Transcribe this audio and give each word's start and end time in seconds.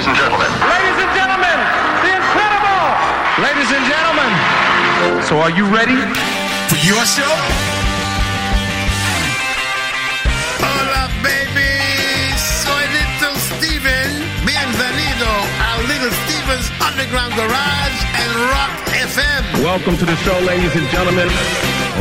ladies 0.00 0.16
and 0.16 0.24
gentlemen. 0.24 0.48
Ladies 0.64 0.98
and 1.04 1.12
gentlemen, 1.12 1.58
the 2.00 2.10
incredible! 2.16 2.84
Ladies 3.44 3.68
and 3.68 3.84
gentlemen, 3.84 4.30
so 5.28 5.36
are 5.44 5.50
you 5.50 5.68
ready? 5.68 6.00
For 6.72 6.80
your 6.88 7.04
show? 7.04 7.28
Hola, 10.56 11.12
baby. 11.20 12.32
Soy 12.40 12.80
Little 12.96 13.36
Steven. 13.52 14.24
Bienvenido 14.48 15.28
a 15.68 15.84
Little 15.84 16.12
Steven's 16.24 16.72
Underground 16.80 17.36
Garage 17.36 17.98
and 18.16 18.30
Rock 18.48 18.72
FM. 19.04 19.62
Welcome 19.62 19.98
to 19.98 20.06
the 20.06 20.16
show, 20.24 20.38
ladies 20.40 20.74
and 20.76 20.88
gentlemen. 20.88 21.28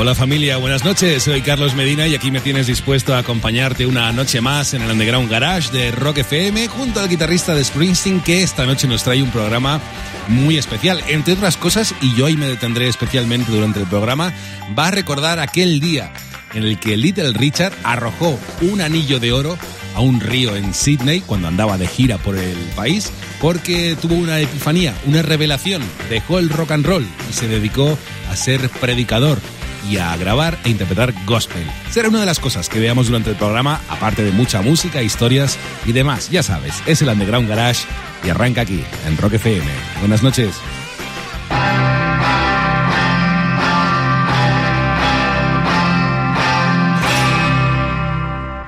Hola 0.01 0.15
familia, 0.15 0.55
buenas 0.55 0.85
noches. 0.85 1.23
Soy 1.23 1.41
Carlos 1.41 1.75
Medina 1.75 2.07
y 2.07 2.15
aquí 2.15 2.31
me 2.31 2.39
tienes 2.39 2.67
dispuesto 2.67 3.13
a 3.13 3.17
acompañarte 3.17 3.85
una 3.85 4.13
noche 4.13 4.39
más 4.39 4.73
en 4.73 4.81
el 4.81 4.91
Underground 4.91 5.29
Garage 5.29 5.73
de 5.73 5.91
Rock 5.91 6.19
FM 6.19 6.69
junto 6.69 7.01
al 7.01 7.09
guitarrista 7.09 7.53
de 7.53 7.65
Springsteen 7.65 8.21
que 8.21 8.41
esta 8.41 8.65
noche 8.65 8.87
nos 8.87 9.03
trae 9.03 9.21
un 9.21 9.29
programa 9.29 9.81
muy 10.29 10.57
especial. 10.57 11.03
Entre 11.09 11.33
otras 11.33 11.57
cosas, 11.57 11.93
y 11.99 12.15
yo 12.15 12.27
ahí 12.27 12.37
me 12.37 12.47
detendré 12.47 12.87
especialmente 12.87 13.51
durante 13.51 13.81
el 13.81 13.87
programa, 13.87 14.31
va 14.77 14.87
a 14.87 14.91
recordar 14.91 15.37
aquel 15.39 15.81
día 15.81 16.13
en 16.53 16.63
el 16.63 16.79
que 16.79 16.95
Little 16.95 17.33
Richard 17.33 17.73
arrojó 17.83 18.39
un 18.61 18.79
anillo 18.79 19.19
de 19.19 19.33
oro 19.33 19.57
a 19.95 19.99
un 19.99 20.21
río 20.21 20.55
en 20.55 20.73
Sydney 20.73 21.19
cuando 21.19 21.49
andaba 21.49 21.77
de 21.77 21.87
gira 21.87 22.17
por 22.19 22.37
el 22.37 22.57
país 22.73 23.11
porque 23.41 23.97
tuvo 24.01 24.15
una 24.15 24.39
epifanía, 24.39 24.95
una 25.05 25.23
revelación, 25.23 25.81
dejó 26.09 26.39
el 26.39 26.49
rock 26.49 26.71
and 26.71 26.85
roll 26.85 27.05
y 27.29 27.33
se 27.33 27.49
dedicó 27.49 27.97
a 28.31 28.35
ser 28.37 28.69
predicador 28.69 29.39
y 29.87 29.97
a 29.97 30.15
grabar 30.17 30.57
e 30.63 30.69
interpretar 30.69 31.13
gospel. 31.25 31.65
Será 31.89 32.09
una 32.09 32.19
de 32.19 32.25
las 32.25 32.39
cosas 32.39 32.69
que 32.69 32.79
veamos 32.79 33.07
durante 33.07 33.29
el 33.29 33.35
programa, 33.35 33.81
aparte 33.89 34.23
de 34.23 34.31
mucha 34.31 34.61
música, 34.61 35.01
historias 35.01 35.57
y 35.85 35.91
demás. 35.91 36.29
Ya 36.29 36.43
sabes, 36.43 36.83
es 36.85 37.01
el 37.01 37.09
Underground 37.09 37.47
Garage 37.47 37.85
y 38.23 38.29
arranca 38.29 38.61
aquí, 38.61 38.83
en 39.05 39.17
Rock 39.17 39.33
FM. 39.33 39.65
Buenas 39.99 40.23
noches. 40.23 40.55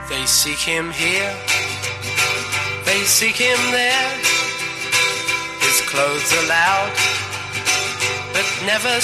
They 0.09 0.25
seek 0.25 0.59
him 0.59 0.91
here, 0.91 1.33
they 2.85 3.03
seek 3.05 3.35
him 3.35 3.57
there. 3.72 4.17
His 5.61 5.81
clothes 5.89 6.33
are 6.33 6.47
loud, 6.47 6.91
but 8.33 8.45
never. 8.66 9.02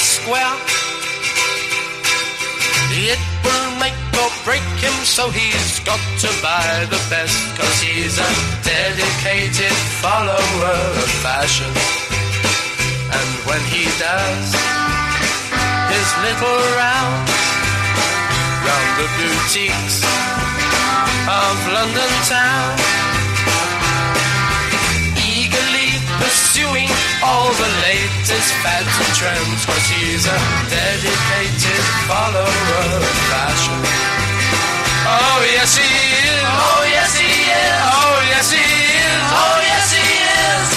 It 2.98 3.22
will 3.46 3.78
make 3.78 3.94
or 4.18 4.32
break 4.44 4.66
him, 4.82 4.94
so 5.06 5.30
he's 5.30 5.80
got 5.86 6.02
to 6.18 6.30
buy 6.42 6.66
the 6.90 6.98
best. 7.14 7.38
Cause 7.54 7.78
he's 7.80 8.18
a 8.18 8.32
dedicated 8.66 9.78
follower 10.02 10.82
of 10.98 11.10
fashion. 11.22 11.70
And 13.14 13.30
when 13.46 13.62
he 13.70 13.86
does 14.02 14.50
his 15.94 16.10
little 16.26 16.62
round 16.74 17.30
round 18.66 18.92
the 18.98 19.08
boutiques 19.14 20.02
of 21.30 21.54
London 21.70 22.12
town, 22.26 23.07
pursuing 26.20 26.90
all 27.24 27.50
the 27.54 27.72
latest 27.86 28.50
fads 28.66 28.90
and 28.90 29.12
trends, 29.14 29.66
cause 29.66 29.86
he's 29.90 30.26
a 30.26 30.40
dedicated 30.70 31.84
follower 32.10 32.86
of 32.98 33.18
fashion. 33.30 33.80
Oh 35.08 35.40
yes 35.48 35.78
he 35.78 35.88
is. 35.88 36.44
Oh 36.44 36.84
yes 36.90 37.12
he 37.16 37.30
is. 37.30 37.80
Oh 37.86 38.18
yes 38.28 38.48
he 38.52 38.66
is. 38.66 39.24
Oh 39.32 39.58
yes 39.62 39.88
he 39.94 40.04
is. 40.04 40.68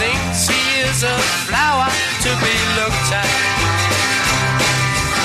Thinks 0.00 0.40
he 0.48 0.62
is 0.82 0.98
a 1.04 1.16
flower 1.46 1.88
to 2.24 2.30
be 2.42 2.56
looked 2.80 3.10
at. 3.12 3.30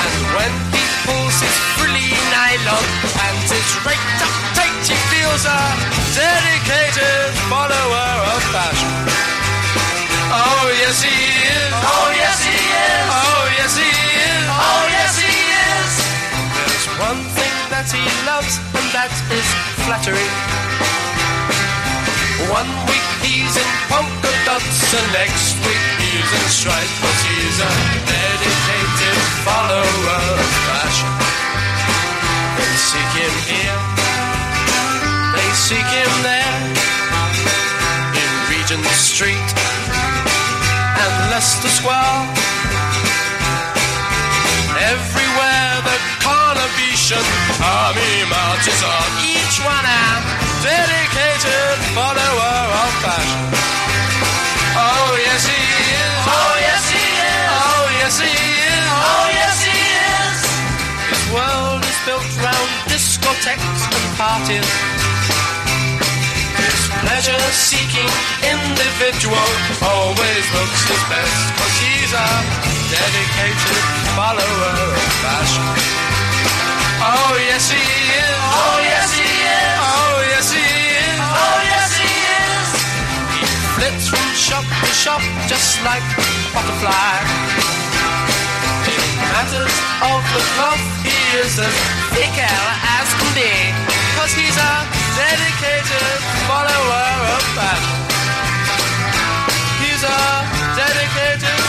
And 0.06 0.18
when 0.38 0.54
he 0.76 0.84
pulls 1.08 1.36
his 1.40 1.58
frilly 1.76 2.14
nylon 2.30 2.86
and 3.26 3.38
his 3.50 3.70
raked 3.88 4.22
up 4.22 4.36
tight, 4.54 4.86
he 4.86 4.98
feels 5.10 5.44
a 5.48 5.62
dedicated 6.14 7.34
follower 7.50 8.12
of 8.36 8.42
fashion. 8.54 9.21
Oh 10.32 10.68
yes 10.80 11.04
he 11.04 11.12
is. 11.12 11.72
Oh 11.76 12.08
yes 12.16 12.40
he 12.48 12.56
is. 12.56 13.06
Oh 13.12 13.44
yes 13.60 13.74
he 13.76 13.92
is. 13.92 14.48
Oh 14.48 14.84
yes 14.88 15.14
he 15.20 15.28
is. 15.28 15.92
There's 16.56 16.88
one 17.04 17.22
thing 17.36 17.56
that 17.68 17.88
he 17.92 18.00
loves, 18.24 18.56
and 18.72 18.88
that 18.96 19.12
is 19.28 19.48
flattery. 19.84 20.32
One 22.48 22.72
week 22.88 23.08
he's 23.28 23.56
in 23.60 23.70
polka 23.92 24.32
dots, 24.48 24.96
and 24.96 25.08
next 25.12 25.60
week 25.68 25.84
he's 26.00 26.30
in 26.32 26.46
stripes, 26.48 26.96
but 27.04 27.18
he's 27.28 27.58
a 27.60 27.72
dedicated 28.08 29.20
follower 29.44 30.24
of 30.32 30.48
fashion. 30.68 31.12
They 32.56 32.72
seek 32.80 33.12
him 33.20 33.36
here, 33.52 33.80
they 35.36 35.50
seek 35.60 35.88
him 35.92 36.12
there, 36.24 36.56
in 38.16 38.30
Regent 38.48 38.88
Street 38.96 39.61
and 41.42 41.48
Leicester 41.48 41.70
Square. 41.70 42.22
Everywhere 44.94 45.74
the 45.90 45.98
Carnabetian 46.22 47.26
army 47.62 48.14
marches 48.30 48.82
on, 48.84 49.10
each 49.26 49.58
one 49.66 49.86
a 49.86 50.06
dedicated 50.62 51.78
follower 51.98 52.58
of 52.82 52.92
fashion. 53.02 53.46
Oh 54.78 55.18
yes 55.18 55.42
he 55.50 55.62
is. 55.98 56.22
Oh 56.30 56.56
yes 56.62 56.84
he 56.94 57.06
is. 57.10 57.50
Oh 57.50 57.86
yes 58.02 58.16
he 58.22 58.30
is. 58.30 58.86
Oh 59.02 59.28
yes 59.42 59.58
he 59.66 59.78
is. 60.22 60.38
His 61.10 61.24
world 61.34 61.82
is 61.82 61.98
built 62.06 62.30
round 62.46 62.70
discotheques 62.86 63.84
and 63.90 64.06
parties. 64.18 65.01
Pleasure-seeking 67.12 68.08
individual 68.40 69.48
always 69.84 70.46
looks 70.56 70.82
his 70.88 71.04
best, 71.12 71.44
cause 71.60 71.76
he's 71.84 72.14
a 72.16 72.30
dedicated 72.88 73.84
follower 74.16 74.72
of 74.80 74.96
fashion. 75.20 75.68
Oh 77.04 77.36
yes 77.36 77.68
he 77.68 77.84
is. 77.84 78.40
Oh 78.56 78.80
yes 78.80 79.12
he 79.12 79.28
is. 79.28 79.76
Oh 79.92 80.24
yes 80.24 80.48
he 80.56 80.64
is. 80.64 81.20
Oh 81.20 81.60
yes 81.68 81.92
he 82.00 82.12
is. 82.32 82.68
He 83.36 83.44
flits 83.76 84.08
from 84.08 84.28
shop 84.32 84.64
to 84.64 84.92
shop 84.96 85.22
just 85.52 85.84
like 85.84 86.08
a 86.16 86.24
butterfly. 86.56 87.28
In 88.88 89.04
matters 89.36 89.76
of 90.00 90.24
the 90.32 90.44
cloth, 90.56 90.86
he 91.04 91.20
is 91.44 91.60
as 91.60 91.76
thick 92.16 92.40
as 92.40 93.08
can 93.20 93.32
be, 93.36 93.52
cause 94.16 94.32
he's 94.32 94.56
a 94.56 95.01
dedicated 95.16 96.20
follower 96.48 97.12
of 97.36 97.44
fashion. 97.58 98.00
He's 99.84 100.04
a 100.04 100.22
dedicated 100.76 101.61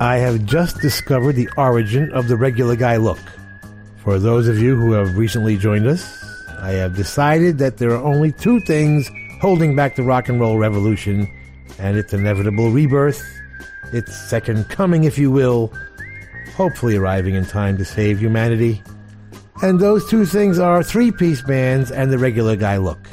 I 0.00 0.18
have 0.18 0.44
just 0.44 0.80
discovered 0.80 1.32
the 1.32 1.48
origin 1.56 2.12
of 2.12 2.28
the 2.28 2.36
regular 2.36 2.76
guy 2.76 2.98
look. 2.98 3.18
For 3.96 4.20
those 4.20 4.46
of 4.46 4.56
you 4.56 4.76
who 4.76 4.92
have 4.92 5.18
recently 5.18 5.56
joined 5.56 5.88
us, 5.88 6.24
I 6.60 6.70
have 6.72 6.94
decided 6.94 7.58
that 7.58 7.78
there 7.78 7.90
are 7.90 8.04
only 8.04 8.30
two 8.30 8.60
things 8.60 9.10
holding 9.40 9.74
back 9.74 9.96
the 9.96 10.04
rock 10.04 10.28
and 10.28 10.38
roll 10.38 10.56
revolution 10.56 11.28
and 11.80 11.96
its 11.96 12.12
inevitable 12.12 12.70
rebirth, 12.70 13.20
its 13.92 14.16
second 14.16 14.68
coming, 14.68 15.02
if 15.02 15.18
you 15.18 15.32
will, 15.32 15.72
hopefully 16.54 16.94
arriving 16.94 17.34
in 17.34 17.44
time 17.44 17.76
to 17.78 17.84
save 17.84 18.20
humanity. 18.20 18.80
And 19.62 19.80
those 19.80 20.08
two 20.08 20.24
things 20.24 20.60
are 20.60 20.84
three 20.84 21.10
piece 21.10 21.42
bands 21.42 21.90
and 21.90 22.12
the 22.12 22.18
regular 22.18 22.54
guy 22.54 22.76
look. 22.76 23.08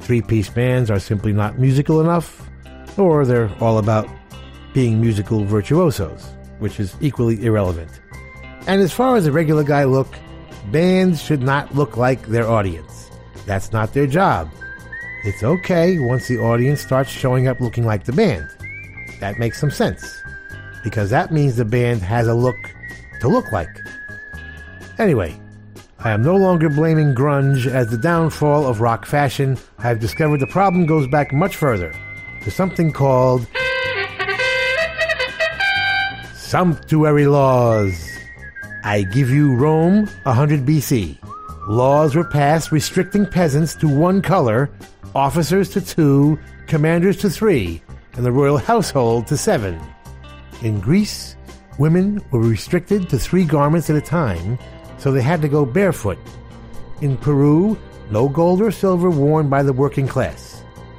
Three 0.00 0.22
piece 0.22 0.48
bands 0.48 0.90
are 0.90 0.98
simply 0.98 1.34
not 1.34 1.58
musical 1.58 2.00
enough, 2.00 2.48
or 2.96 3.26
they're 3.26 3.54
all 3.60 3.76
about 3.76 4.08
being 4.72 5.00
musical 5.00 5.44
virtuosos, 5.44 6.24
which 6.58 6.80
is 6.80 6.96
equally 7.00 7.44
irrelevant. 7.44 8.00
And 8.66 8.80
as 8.80 8.92
far 8.92 9.16
as 9.16 9.26
a 9.26 9.32
regular 9.32 9.64
guy 9.64 9.84
look, 9.84 10.14
bands 10.70 11.22
should 11.22 11.42
not 11.42 11.74
look 11.74 11.96
like 11.96 12.26
their 12.26 12.48
audience. 12.48 13.10
That's 13.46 13.72
not 13.72 13.92
their 13.92 14.06
job. 14.06 14.50
It's 15.24 15.42
okay 15.42 15.98
once 15.98 16.28
the 16.28 16.38
audience 16.38 16.80
starts 16.80 17.10
showing 17.10 17.48
up 17.48 17.60
looking 17.60 17.84
like 17.84 18.04
the 18.04 18.12
band. 18.12 18.48
That 19.20 19.38
makes 19.38 19.60
some 19.60 19.70
sense. 19.70 20.20
Because 20.82 21.10
that 21.10 21.32
means 21.32 21.56
the 21.56 21.64
band 21.64 22.02
has 22.02 22.26
a 22.26 22.34
look 22.34 22.56
to 23.20 23.28
look 23.28 23.50
like. 23.52 23.68
Anyway, 24.98 25.40
I 26.00 26.10
am 26.10 26.22
no 26.22 26.36
longer 26.36 26.68
blaming 26.68 27.14
grunge 27.14 27.66
as 27.66 27.88
the 27.88 27.96
downfall 27.96 28.66
of 28.66 28.80
rock 28.80 29.06
fashion. 29.06 29.56
I 29.78 29.82
have 29.82 30.00
discovered 30.00 30.40
the 30.40 30.48
problem 30.48 30.86
goes 30.86 31.06
back 31.06 31.32
much 31.32 31.54
further 31.54 31.94
to 32.42 32.50
something 32.50 32.92
called 32.92 33.46
sumptuary 36.52 37.26
laws. 37.26 38.10
I 38.84 39.04
give 39.04 39.30
you 39.30 39.54
Rome 39.54 40.06
100 40.24 40.66
BC. 40.66 41.16
Laws 41.66 42.14
were 42.14 42.28
passed 42.28 42.70
restricting 42.70 43.24
peasants 43.24 43.74
to 43.76 43.88
one 43.88 44.20
color, 44.20 44.68
officers 45.14 45.70
to 45.70 45.80
two, 45.80 46.38
commanders 46.66 47.16
to 47.22 47.30
three, 47.30 47.80
and 48.12 48.26
the 48.26 48.30
royal 48.30 48.58
household 48.58 49.26
to 49.28 49.36
seven. 49.38 49.80
In 50.60 50.78
Greece, 50.78 51.36
women 51.78 52.20
were 52.30 52.40
restricted 52.40 53.08
to 53.08 53.18
three 53.18 53.46
garments 53.46 53.88
at 53.88 53.96
a 53.96 54.02
time, 54.02 54.58
so 54.98 55.10
they 55.10 55.22
had 55.22 55.40
to 55.40 55.48
go 55.48 55.64
barefoot. 55.64 56.18
In 57.00 57.16
Peru, 57.16 57.78
no 58.10 58.28
gold 58.28 58.60
or 58.60 58.70
silver 58.70 59.08
worn 59.08 59.48
by 59.48 59.62
the 59.62 59.72
working 59.72 60.06
class. 60.06 60.51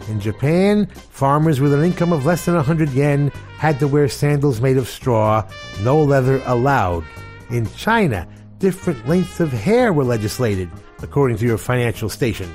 In 0.10 0.20
Japan, 0.20 0.88
farmers 0.88 1.62
with 1.62 1.74
an 1.74 1.84
income 1.84 2.12
of 2.12 2.26
less 2.26 2.46
than 2.46 2.56
100 2.56 2.90
yen 2.90 3.30
had 3.58 3.80
to 3.80 3.88
wear 3.88 4.10
sandals 4.10 4.60
made 4.60 4.78
of 4.78 4.90
straw, 4.90 5.48
no 5.82 6.04
leather 6.04 6.42
allowed. 6.46 7.06
In 7.50 7.72
China, 7.76 8.28
different 8.60 9.08
lengths 9.08 9.40
of 9.40 9.52
hair 9.54 9.94
were 9.94 10.04
legislated, 10.04 10.70
according 11.02 11.38
to 11.38 11.46
your 11.46 11.58
financial 11.58 12.10
station. 12.10 12.54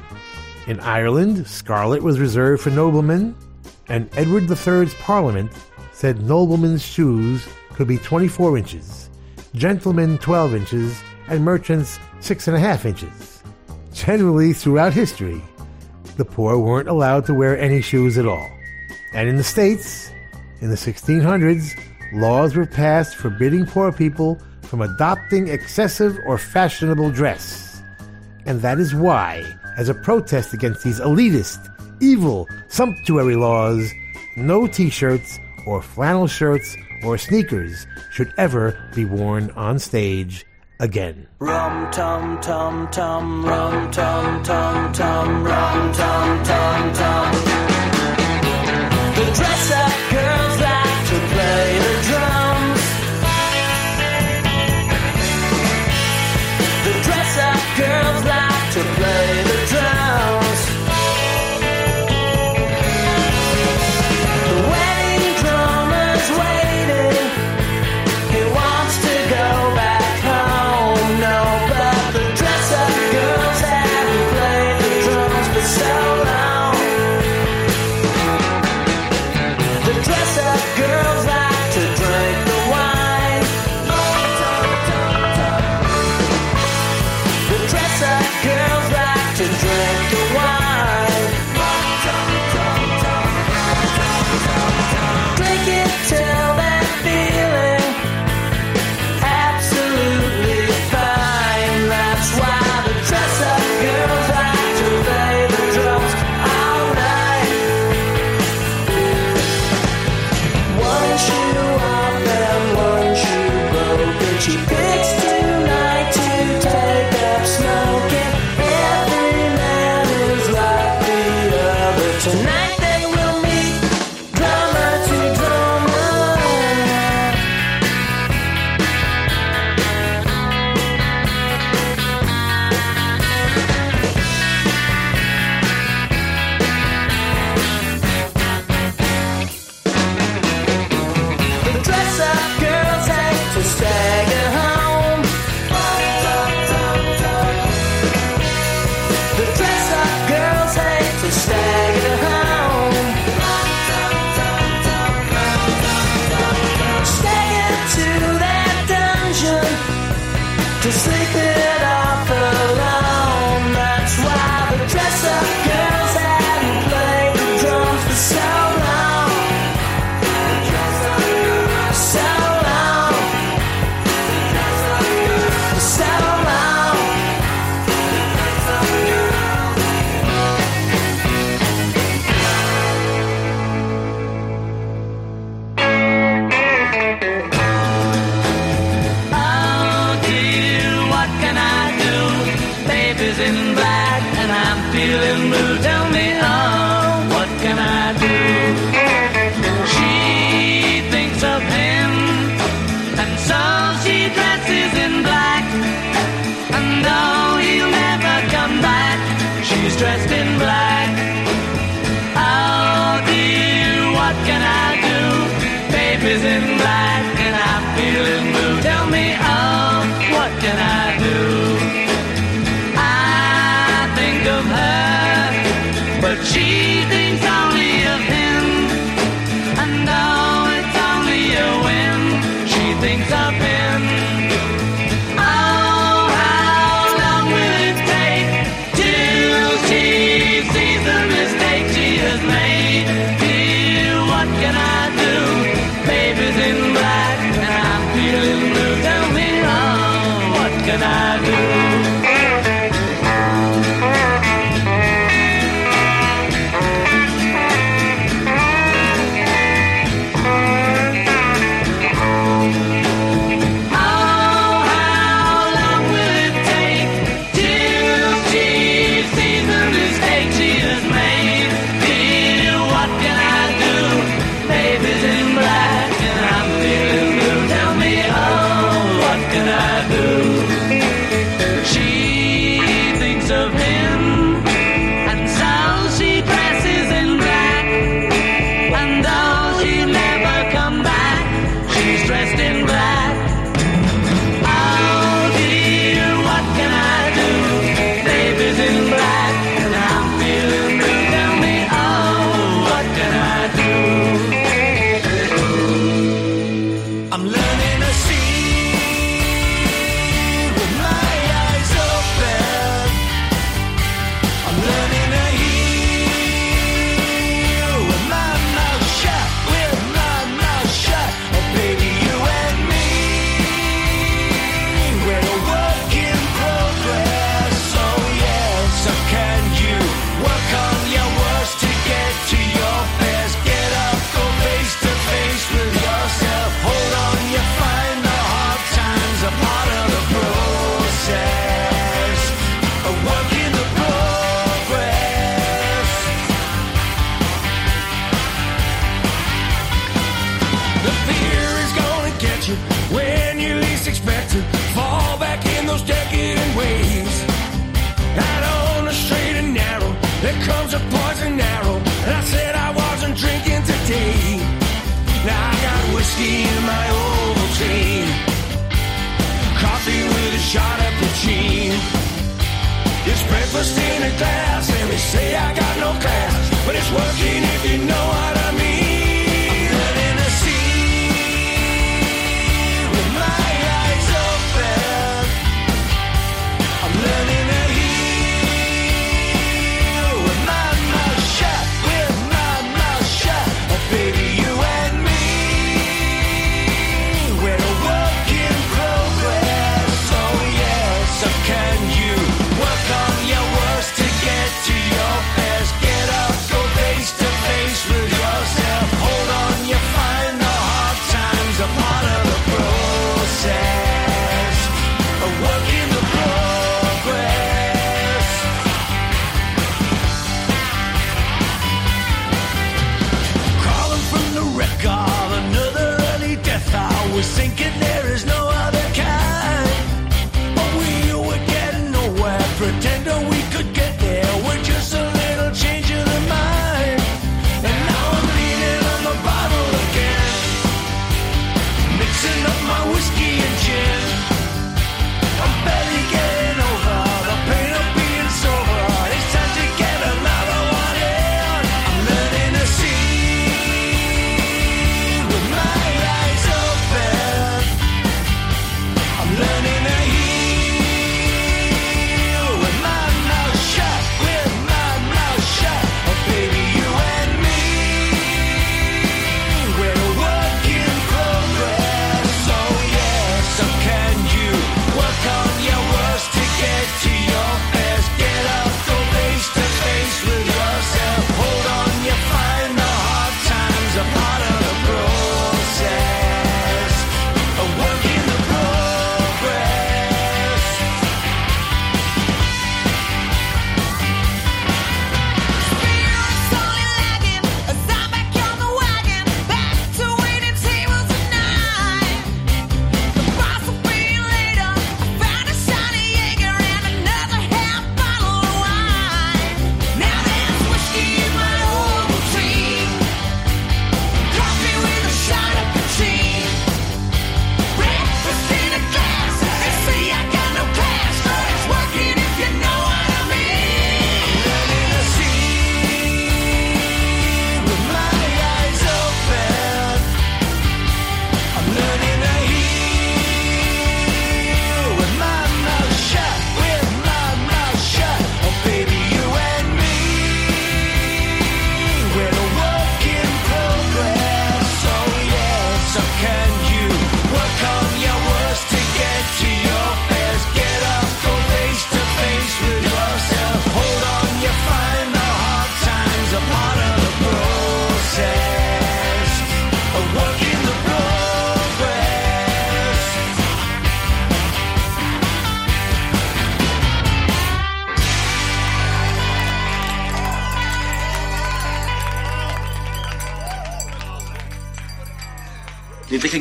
In 0.66 0.78
Ireland, 0.80 1.46
scarlet 1.46 2.02
was 2.02 2.20
reserved 2.20 2.62
for 2.62 2.70
noblemen, 2.70 3.34
and 3.88 4.10
Edward 4.16 4.50
III's 4.50 4.92
parliament 4.94 5.50
said 5.92 6.22
noblemen's 6.22 6.84
shoes 6.84 7.48
could 7.72 7.88
be 7.88 7.98
24 7.98 8.58
inches, 8.58 9.08
gentlemen 9.54 10.18
12 10.18 10.54
inches, 10.54 11.02
and 11.28 11.42
merchants 11.44 11.98
6.5 12.20 12.84
inches. 12.84 13.42
Generally, 13.94 14.52
throughout 14.52 14.92
history, 14.92 15.42
the 16.18 16.24
poor 16.24 16.58
weren't 16.58 16.88
allowed 16.88 17.24
to 17.26 17.34
wear 17.34 17.56
any 17.56 17.80
shoes 17.80 18.18
at 18.18 18.26
all. 18.26 18.50
And 19.14 19.28
in 19.28 19.36
the 19.36 19.44
States, 19.44 20.10
in 20.60 20.68
the 20.68 20.76
1600s, 20.76 21.70
laws 22.12 22.56
were 22.56 22.66
passed 22.66 23.16
forbidding 23.16 23.66
poor 23.66 23.92
people 23.92 24.38
from 24.62 24.82
adopting 24.82 25.48
excessive 25.48 26.18
or 26.26 26.36
fashionable 26.36 27.10
dress. 27.12 27.80
And 28.44 28.60
that 28.62 28.78
is 28.80 28.94
why, 28.94 29.44
as 29.76 29.88
a 29.88 29.94
protest 29.94 30.52
against 30.52 30.82
these 30.82 31.00
elitist, 31.00 31.72
evil, 32.00 32.48
sumptuary 32.66 33.36
laws, 33.36 33.90
no 34.36 34.66
t 34.66 34.90
shirts 34.90 35.38
or 35.66 35.80
flannel 35.80 36.26
shirts 36.26 36.76
or 37.04 37.16
sneakers 37.16 37.86
should 38.10 38.34
ever 38.36 38.76
be 38.94 39.04
worn 39.04 39.50
on 39.52 39.78
stage 39.78 40.44
again. 40.78 41.26
Rum 41.38 41.90
tum 41.92 42.40
tum 42.40 42.88
tum 42.90 43.44
rum 43.44 43.90
tum 43.90 44.42
tum 44.42 44.92
tum 44.92 45.44
rum 45.44 45.92
tum 45.92 46.44
tum 46.44 46.92
tum. 46.94 47.32
The 49.16 49.25
dress 49.34 49.70
up 49.72 49.92
girls 50.12 50.47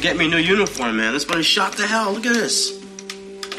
get 0.02 0.18
me 0.18 0.26
a 0.26 0.30
new 0.30 0.38
uniform, 0.38 0.98
man. 0.98 1.14
This 1.14 1.28
money 1.28 1.44
shot 1.44 1.74
to 1.74 1.88
hell. 1.88 2.14
Look 2.14 2.26
at 2.26 2.34
this. 2.34 2.84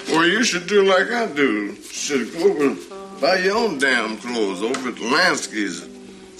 Well, 0.09 0.27
you 0.27 0.43
should 0.43 0.67
do 0.67 0.85
like 0.85 1.11
I 1.11 1.27
do. 1.27 1.75
Should 1.83 2.33
go 2.33 2.61
and 2.61 2.79
buy 3.21 3.39
your 3.39 3.57
own 3.57 3.79
damn 3.79 4.17
clothes 4.19 4.63
over 4.63 4.89
at 4.89 4.95
Lansky's, 4.97 5.87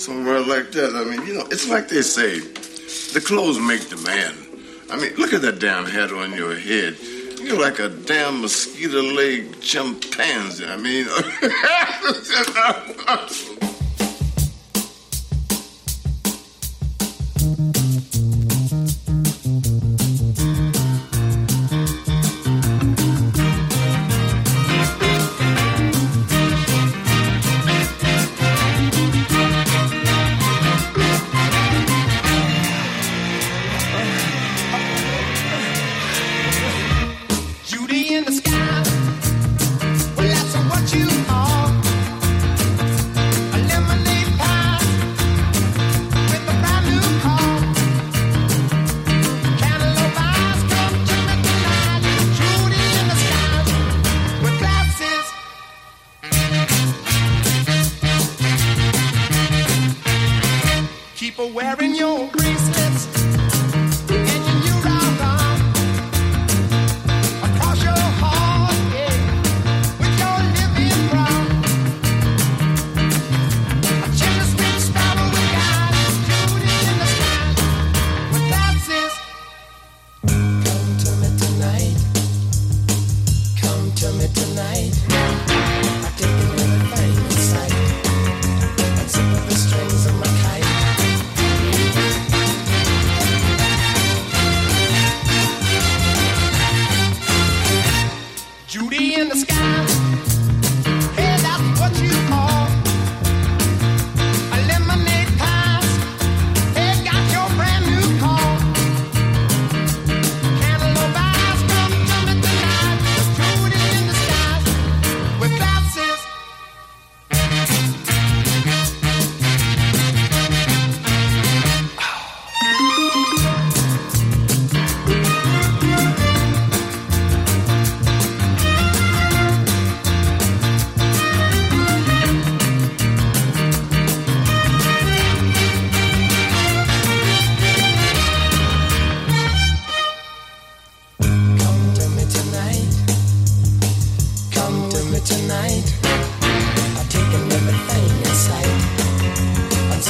somewhere 0.03 0.41
like 0.41 0.73
that. 0.73 0.95
I 0.95 1.05
mean, 1.05 1.27
you 1.27 1.35
know, 1.35 1.47
it's 1.51 1.69
like 1.69 1.89
they 1.89 2.03
say, 2.03 2.39
the 2.39 3.21
clothes 3.21 3.59
make 3.59 3.89
the 3.89 3.97
man. 3.99 4.35
I 4.91 4.97
mean, 4.97 5.15
look 5.17 5.33
at 5.33 5.43
that 5.43 5.59
damn 5.59 5.85
hat 5.85 6.13
on 6.13 6.33
your 6.33 6.55
head. 6.55 6.97
You're 7.43 7.61
like 7.61 7.79
a 7.79 7.89
damn 7.89 8.41
mosquito 8.41 9.03
leg 9.03 9.61
chimpanzee. 9.61 10.67
I 10.67 10.77
mean, 10.77 11.07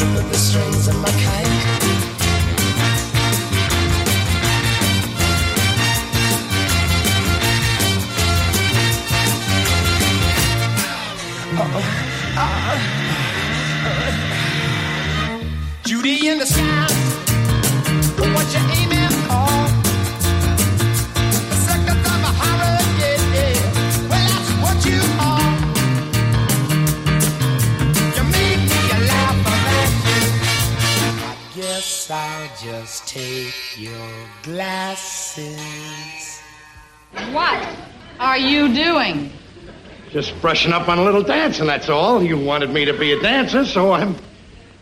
Unzipping 0.00 0.30
the 0.30 0.38
strings 0.38 0.86
of 0.86 0.96
my 1.00 1.10
kite. 1.10 2.17
Just 32.70 33.08
take 33.08 33.78
your 33.78 34.10
glasses. 34.42 36.42
What 37.32 37.66
are 38.20 38.36
you 38.36 38.74
doing? 38.74 39.32
Just 40.10 40.38
brushing 40.42 40.74
up 40.74 40.86
on 40.86 40.98
a 40.98 41.02
little 41.02 41.22
dancing, 41.22 41.66
that's 41.66 41.88
all. 41.88 42.22
You 42.22 42.36
wanted 42.36 42.68
me 42.68 42.84
to 42.84 42.92
be 42.92 43.12
a 43.12 43.20
dancer, 43.22 43.64
so 43.64 43.92
I'm 43.92 44.16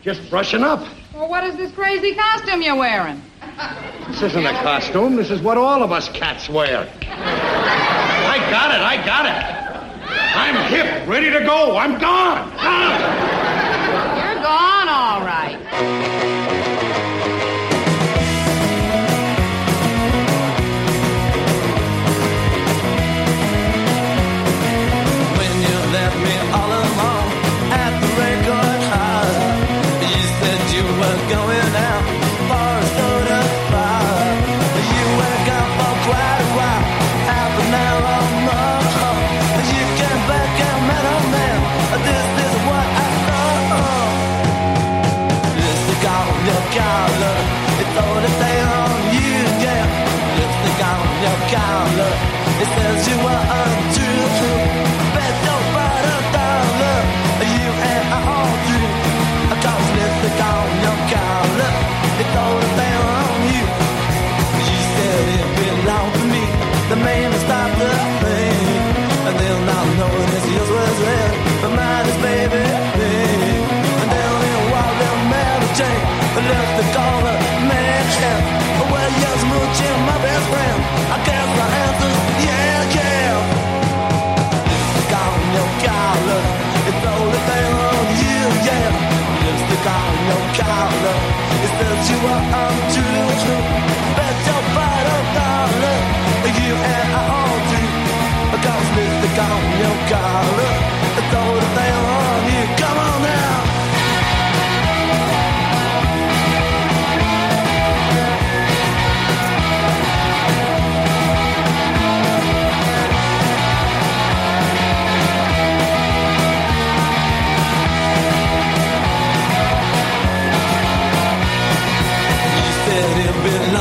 just 0.01 0.29
brushing 0.29 0.63
up. 0.63 0.85
Well, 1.13 1.29
what 1.29 1.45
is 1.45 1.55
this 1.55 1.71
crazy 1.71 2.13
costume 2.13 2.61
you're 2.61 2.75
wearing? 2.75 3.21
This 4.09 4.21
isn't 4.21 4.45
a 4.45 4.51
costume. 4.63 5.15
This 5.15 5.31
is 5.31 5.39
what 5.41 5.57
all 5.57 5.81
of 5.81 5.93
us 5.93 6.09
cats 6.09 6.49
wear. 6.49 6.89
I 7.01 8.37
got 8.51 8.75
it. 8.75 8.81
I 8.81 8.97
got 9.05 9.25
it. 9.25 9.33
I'm 10.35 10.57
hip, 10.69 11.07
ready 11.07 11.31
to 11.31 11.39
go. 11.39 11.77
I'm 11.77 11.97
gone. 11.99 12.49
Gone. 12.57 12.99
You're 14.17 14.43
gone, 14.43 14.89
all 14.89 15.21
right. 15.25 16.35
You 96.67 96.75
and 96.75 97.13
I 97.13 97.23
all 97.29 97.57
do. 97.71 97.87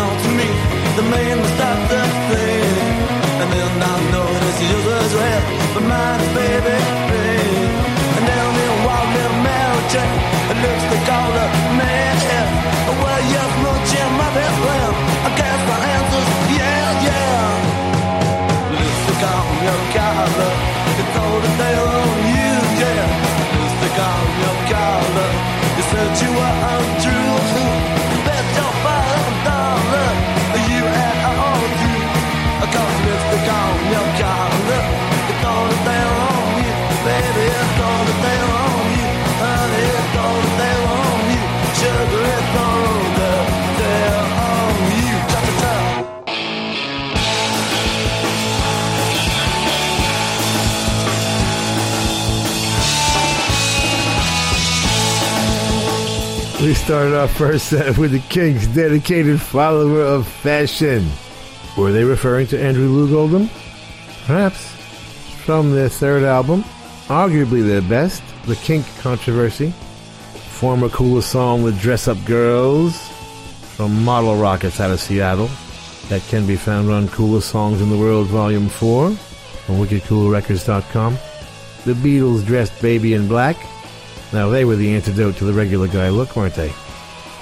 It 0.04 0.18
to 0.22 0.30
me, 0.38 0.48
the 0.98 1.04
man 1.14 1.36
stopped 1.54 1.88
the 1.92 2.02
thing. 2.30 2.76
And 3.40 3.48
then 3.52 3.70
I 3.92 3.94
noticed 4.16 4.62
yours 4.62 4.86
was 4.90 5.14
red, 5.14 5.42
but 5.74 5.82
mine 5.90 6.20
is 6.20 6.34
baby 6.34 6.95
We 56.66 56.74
started 56.74 57.14
our 57.14 57.28
first 57.28 57.68
set 57.68 57.96
with 57.96 58.10
the 58.10 58.18
Kinks' 58.18 58.66
dedicated 58.66 59.40
follower 59.40 60.00
of 60.00 60.26
fashion. 60.26 61.08
Were 61.78 61.92
they 61.92 62.02
referring 62.02 62.48
to 62.48 62.60
Andrew 62.60 62.88
Loog 62.88 63.14
Oldham? 63.14 63.48
Perhaps. 64.26 64.66
From 65.44 65.70
their 65.70 65.88
third 65.88 66.24
album, 66.24 66.64
arguably 67.06 67.64
their 67.64 67.82
best, 67.82 68.20
The 68.46 68.56
Kink 68.56 68.84
Kontroversy. 68.98 69.72
Former 70.58 70.88
coolest 70.88 71.30
song 71.30 71.62
with 71.62 71.80
Dress 71.80 72.08
Up 72.08 72.18
Girls 72.24 72.98
from 73.76 74.04
Model 74.04 74.34
Rockets 74.34 74.80
out 74.80 74.90
of 74.90 74.98
Seattle. 74.98 75.48
That 76.08 76.22
can 76.22 76.48
be 76.48 76.56
found 76.56 76.90
on 76.90 77.06
Coolest 77.06 77.48
Songs 77.48 77.80
in 77.80 77.90
the 77.90 77.96
World 77.96 78.26
Volume 78.26 78.68
4 78.68 79.04
on 79.06 79.16
WickedCoolRecords.com. 79.68 81.16
The 81.84 81.92
Beatles 81.92 82.44
dressed 82.44 82.82
Baby 82.82 83.14
in 83.14 83.28
Black. 83.28 83.56
Now, 84.32 84.48
they 84.48 84.64
were 84.64 84.76
the 84.76 84.94
antidote 84.94 85.36
to 85.36 85.44
the 85.44 85.52
regular 85.52 85.88
guy 85.88 86.08
look, 86.08 86.36
weren't 86.36 86.54
they? 86.54 86.72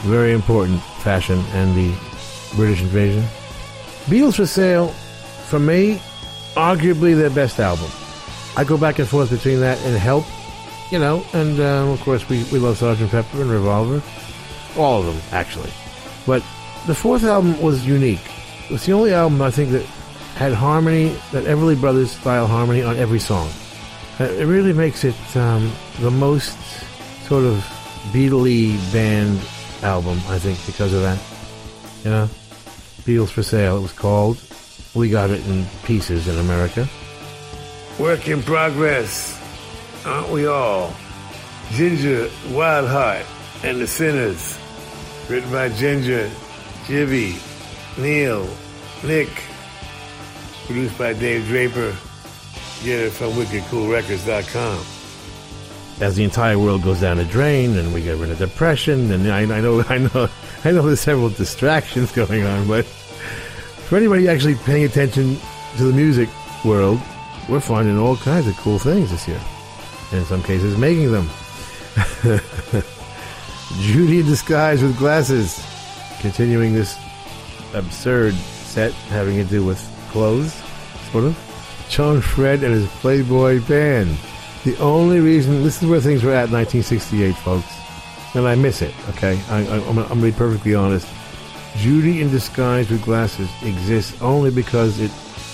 Very 0.02 0.32
important 0.32 0.82
fashion 1.02 1.38
and 1.52 1.74
the 1.76 1.94
British 2.56 2.82
invasion. 2.82 3.24
Beatles 4.04 4.36
for 4.36 4.46
Sale, 4.46 4.88
for 5.48 5.58
me, 5.58 6.00
arguably 6.54 7.16
their 7.16 7.30
best 7.30 7.58
album. 7.58 7.90
I 8.56 8.64
go 8.64 8.76
back 8.76 8.98
and 8.98 9.08
forth 9.08 9.30
between 9.30 9.60
that 9.60 9.78
and 9.82 9.96
Help, 9.96 10.24
you 10.90 10.98
know, 10.98 11.24
and 11.32 11.58
um, 11.60 11.88
of 11.88 12.00
course 12.02 12.28
we, 12.28 12.44
we 12.52 12.58
love 12.58 12.78
Sgt. 12.78 13.08
Pepper 13.08 13.40
and 13.40 13.50
Revolver. 13.50 14.02
All 14.76 15.00
of 15.00 15.06
them, 15.06 15.20
actually. 15.32 15.70
But 16.26 16.42
the 16.86 16.94
fourth 16.94 17.24
album 17.24 17.60
was 17.60 17.86
unique. 17.86 18.20
It 18.64 18.72
was 18.72 18.86
the 18.86 18.92
only 18.92 19.12
album 19.12 19.40
I 19.40 19.50
think 19.50 19.70
that 19.70 19.84
had 20.36 20.52
harmony, 20.52 21.16
that 21.32 21.44
Everly 21.44 21.80
Brothers 21.80 22.12
style 22.12 22.46
harmony 22.46 22.82
on 22.82 22.96
every 22.96 23.20
song. 23.20 23.48
Uh, 24.20 24.24
It 24.24 24.46
really 24.46 24.72
makes 24.72 25.04
it 25.04 25.14
um, 25.36 25.70
the 26.00 26.10
most 26.10 26.56
sort 27.26 27.44
of 27.44 27.58
Beatley 28.12 28.76
band 28.92 29.40
album, 29.82 30.20
I 30.28 30.38
think, 30.38 30.58
because 30.66 30.92
of 30.92 31.02
that. 31.02 31.18
You 32.04 32.10
know, 32.10 32.28
Beatles 33.04 33.30
for 33.30 33.42
Sale, 33.42 33.78
it 33.78 33.82
was 33.82 33.92
called. 33.92 34.40
We 34.94 35.10
got 35.10 35.30
it 35.30 35.44
in 35.46 35.64
pieces 35.84 36.28
in 36.28 36.38
America. 36.38 36.88
Work 37.98 38.28
in 38.28 38.42
progress, 38.42 39.40
aren't 40.04 40.30
we 40.30 40.46
all? 40.46 40.94
Ginger, 41.72 42.28
Wildheart, 42.52 43.24
and 43.64 43.80
the 43.80 43.86
Sinners. 43.86 44.58
Written 45.28 45.50
by 45.50 45.70
Ginger, 45.70 46.30
Jivy, 46.84 47.40
Neil, 47.98 48.46
Nick. 49.02 49.30
Produced 50.66 50.96
by 50.98 51.14
Dave 51.14 51.46
Draper. 51.46 51.96
Get 52.82 53.00
it 53.00 53.10
from 53.12 53.32
wickedcoolrecords.com. 53.32 54.84
As 56.00 56.16
the 56.16 56.24
entire 56.24 56.58
world 56.58 56.82
goes 56.82 57.00
down 57.00 57.18
the 57.18 57.24
drain 57.24 57.76
and 57.76 57.94
we 57.94 58.02
get 58.02 58.16
rid 58.16 58.30
of 58.30 58.38
depression, 58.38 59.12
and 59.12 59.28
I, 59.28 59.42
I 59.42 59.60
know, 59.60 59.82
I 59.88 59.98
know, 59.98 60.28
I 60.64 60.72
know 60.72 60.82
there's 60.82 61.00
several 61.00 61.28
distractions 61.30 62.10
going 62.10 62.44
on, 62.44 62.66
but 62.66 62.84
for 62.84 63.96
anybody 63.96 64.28
actually 64.28 64.56
paying 64.56 64.84
attention 64.84 65.36
to 65.76 65.84
the 65.84 65.92
music 65.92 66.28
world, 66.64 67.00
we're 67.48 67.60
finding 67.60 67.98
all 67.98 68.16
kinds 68.16 68.48
of 68.48 68.56
cool 68.56 68.78
things 68.78 69.10
this 69.10 69.28
year. 69.28 69.40
And 70.10 70.20
in 70.20 70.26
some 70.26 70.42
cases, 70.42 70.76
making 70.76 71.12
them. 71.12 71.28
Judy 73.80 74.20
in 74.20 74.26
disguise 74.26 74.82
with 74.82 74.96
glasses. 74.98 75.64
Continuing 76.20 76.72
this 76.74 76.98
absurd 77.74 78.34
set 78.34 78.92
having 78.92 79.36
to 79.36 79.44
do 79.44 79.64
with 79.64 79.78
clothes, 80.10 80.54
sort 81.12 81.24
of. 81.24 81.43
John 81.88 82.20
Fred 82.20 82.62
and 82.62 82.74
his 82.74 82.88
Playboy 83.00 83.60
band. 83.66 84.16
The 84.64 84.76
only 84.78 85.20
reason, 85.20 85.62
this 85.62 85.82
is 85.82 85.88
where 85.88 86.00
things 86.00 86.22
were 86.22 86.32
at 86.32 86.48
in 86.48 86.54
1968, 86.54 87.32
folks. 87.36 87.66
And 88.34 88.48
I 88.48 88.54
miss 88.54 88.82
it, 88.82 88.94
okay? 89.10 89.40
I, 89.48 89.60
I'm 89.60 89.94
going 89.94 90.08
to 90.08 90.14
be 90.14 90.32
perfectly 90.32 90.74
honest. 90.74 91.06
Judy 91.76 92.20
in 92.20 92.30
disguise 92.30 92.90
with 92.90 93.02
glasses 93.04 93.50
exists 93.62 94.20
only 94.22 94.50
because 94.50 95.00
it 95.00 95.10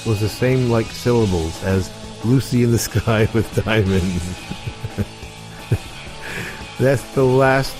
was 0.07 0.21
the 0.21 0.29
same 0.29 0.71
like 0.71 0.87
syllables 0.87 1.63
as 1.65 1.91
Lucy 2.25 2.63
in 2.63 2.71
the 2.71 2.79
sky 2.91 3.29
with 3.35 3.53
diamonds. 3.65 4.39
That's 6.79 7.15
the 7.15 7.25
last 7.25 7.75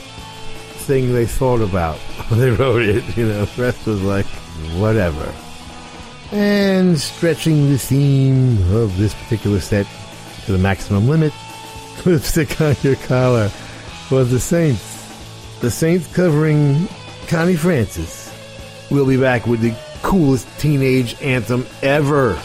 thing 0.87 1.13
they 1.13 1.27
thought 1.27 1.61
about 1.61 1.97
when 2.29 2.41
they 2.41 2.51
wrote 2.51 2.83
it. 2.83 3.17
You 3.17 3.29
know, 3.29 3.45
the 3.45 3.63
rest 3.63 3.87
was 3.87 4.03
like, 4.03 4.27
whatever. 4.77 5.33
And 6.33 6.99
stretching 6.99 7.71
the 7.71 7.79
theme 7.79 8.59
of 8.73 8.97
this 8.97 9.15
particular 9.15 9.61
set 9.61 9.87
to 10.45 10.53
the 10.53 10.59
maximum 10.59 11.09
limit, 11.09 11.33
lipstick 12.07 12.61
on 12.61 12.77
your 12.83 12.97
collar 12.97 13.51
was 14.11 14.31
the 14.31 14.39
Saints. 14.39 15.61
The 15.61 15.71
Saints 15.71 16.13
covering 16.15 16.89
Connie 17.27 17.57
Francis. 17.57 18.33
We'll 18.91 19.07
be 19.07 19.17
back 19.17 19.47
with 19.47 19.61
the 19.61 19.75
coolest 20.03 20.47
teenage 20.59 21.21
anthem 21.21 21.67
ever. 21.83 22.41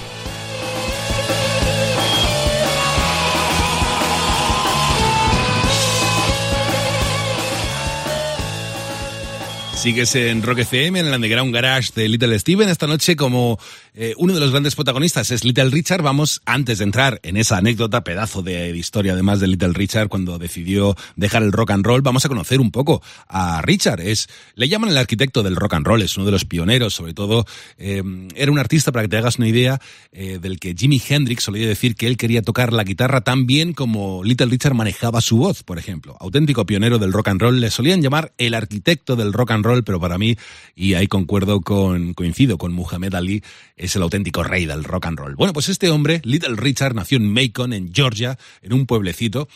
Sigues 9.86 10.16
en 10.16 10.42
Rock 10.42 10.58
FM, 10.58 11.00
en 11.00 11.06
el 11.06 11.14
Underground 11.14 11.54
Garage 11.54 11.92
de 11.94 12.10
Little 12.10 12.40
Steven. 12.40 12.70
Esta 12.70 12.88
noche, 12.88 13.16
como 13.16 13.60
eh, 13.94 14.16
uno 14.18 14.34
de 14.34 14.40
los 14.40 14.50
grandes 14.50 14.74
protagonistas 14.74 15.30
es 15.30 15.46
Little 15.46 15.70
Richard, 15.70 16.02
vamos, 16.02 16.42
antes 16.44 16.80
de 16.80 16.86
entrar 16.86 17.20
en 17.22 17.38
esa 17.38 17.58
anécdota, 17.58 18.04
pedazo 18.04 18.42
de 18.42 18.76
historia 18.76 19.14
además 19.14 19.40
de 19.40 19.48
Little 19.48 19.74
Richard, 19.74 20.10
cuando 20.10 20.40
decidió 20.40 20.98
dejar 21.16 21.44
el 21.44 21.52
rock 21.52 21.70
and 21.70 21.86
roll, 21.86 22.02
vamos 22.02 22.26
a 22.26 22.30
conocer 22.30 22.62
un 22.62 22.72
poco 22.72 23.04
a 23.28 23.62
Richard. 23.62 24.02
Es, 24.02 24.28
le 24.56 24.68
llaman 24.68 24.90
el 24.90 24.98
arquitecto 24.98 25.44
del 25.44 25.56
rock 25.56 25.76
and 25.76 25.86
roll, 25.86 26.02
es 26.02 26.18
uno 26.18 26.26
de 26.26 26.32
los 26.32 26.46
pioneros, 26.46 26.96
sobre 26.96 27.14
todo, 27.14 27.46
eh, 27.78 28.02
era 28.34 28.52
un 28.52 28.58
artista, 28.58 28.92
para 28.92 29.04
que 29.04 29.10
te 29.10 29.18
hagas 29.18 29.38
una 29.38 29.48
idea, 29.48 29.80
eh, 30.12 30.40
del 30.42 30.60
que 30.60 30.74
Jimi 30.74 31.00
Hendrix 31.08 31.44
solía 31.44 31.68
decir 31.68 31.96
que 31.96 32.08
él 32.08 32.18
quería 32.18 32.42
tocar 32.42 32.74
la 32.74 32.86
guitarra 32.86 33.22
tan 33.22 33.46
bien 33.46 33.74
como 33.74 34.24
Little 34.24 34.48
Richard 34.48 34.74
manejaba 34.74 35.22
su 35.22 35.38
voz, 35.38 35.62
por 35.62 35.78
ejemplo. 35.78 36.18
Auténtico 36.20 36.66
pionero 36.66 36.98
del 36.98 37.14
rock 37.14 37.28
and 37.28 37.40
roll, 37.40 37.62
le 37.62 37.70
solían 37.70 38.02
llamar 38.02 38.34
el 38.40 38.56
arquitecto 38.56 39.16
del 39.16 39.32
rock 39.32 39.52
and 39.52 39.64
roll, 39.64 39.75
pero 39.84 40.00
para 40.00 40.18
mí, 40.18 40.38
y 40.76 40.94
ahí 40.94 41.08
concuerdo 41.08 41.62
con, 41.62 42.14
coincido 42.14 42.58
con 42.58 42.74
Muhammad 42.74 43.16
Ali, 43.16 43.44
es 43.76 43.96
el 43.96 44.02
auténtico 44.02 44.44
rey 44.44 44.66
del 44.66 44.84
rock 44.84 45.08
and 45.08 45.20
roll. 45.20 45.36
Bueno, 45.36 45.54
pues 45.54 45.70
este 45.70 45.90
hombre, 45.90 46.22
Little 46.24 46.56
Richard, 46.56 46.96
nació 46.96 47.18
en 47.18 47.32
Macon, 47.32 47.74
en 47.74 47.94
Georgia, 47.94 48.38
en 48.62 48.74
un 48.74 48.86
pueblecito, 48.86 49.48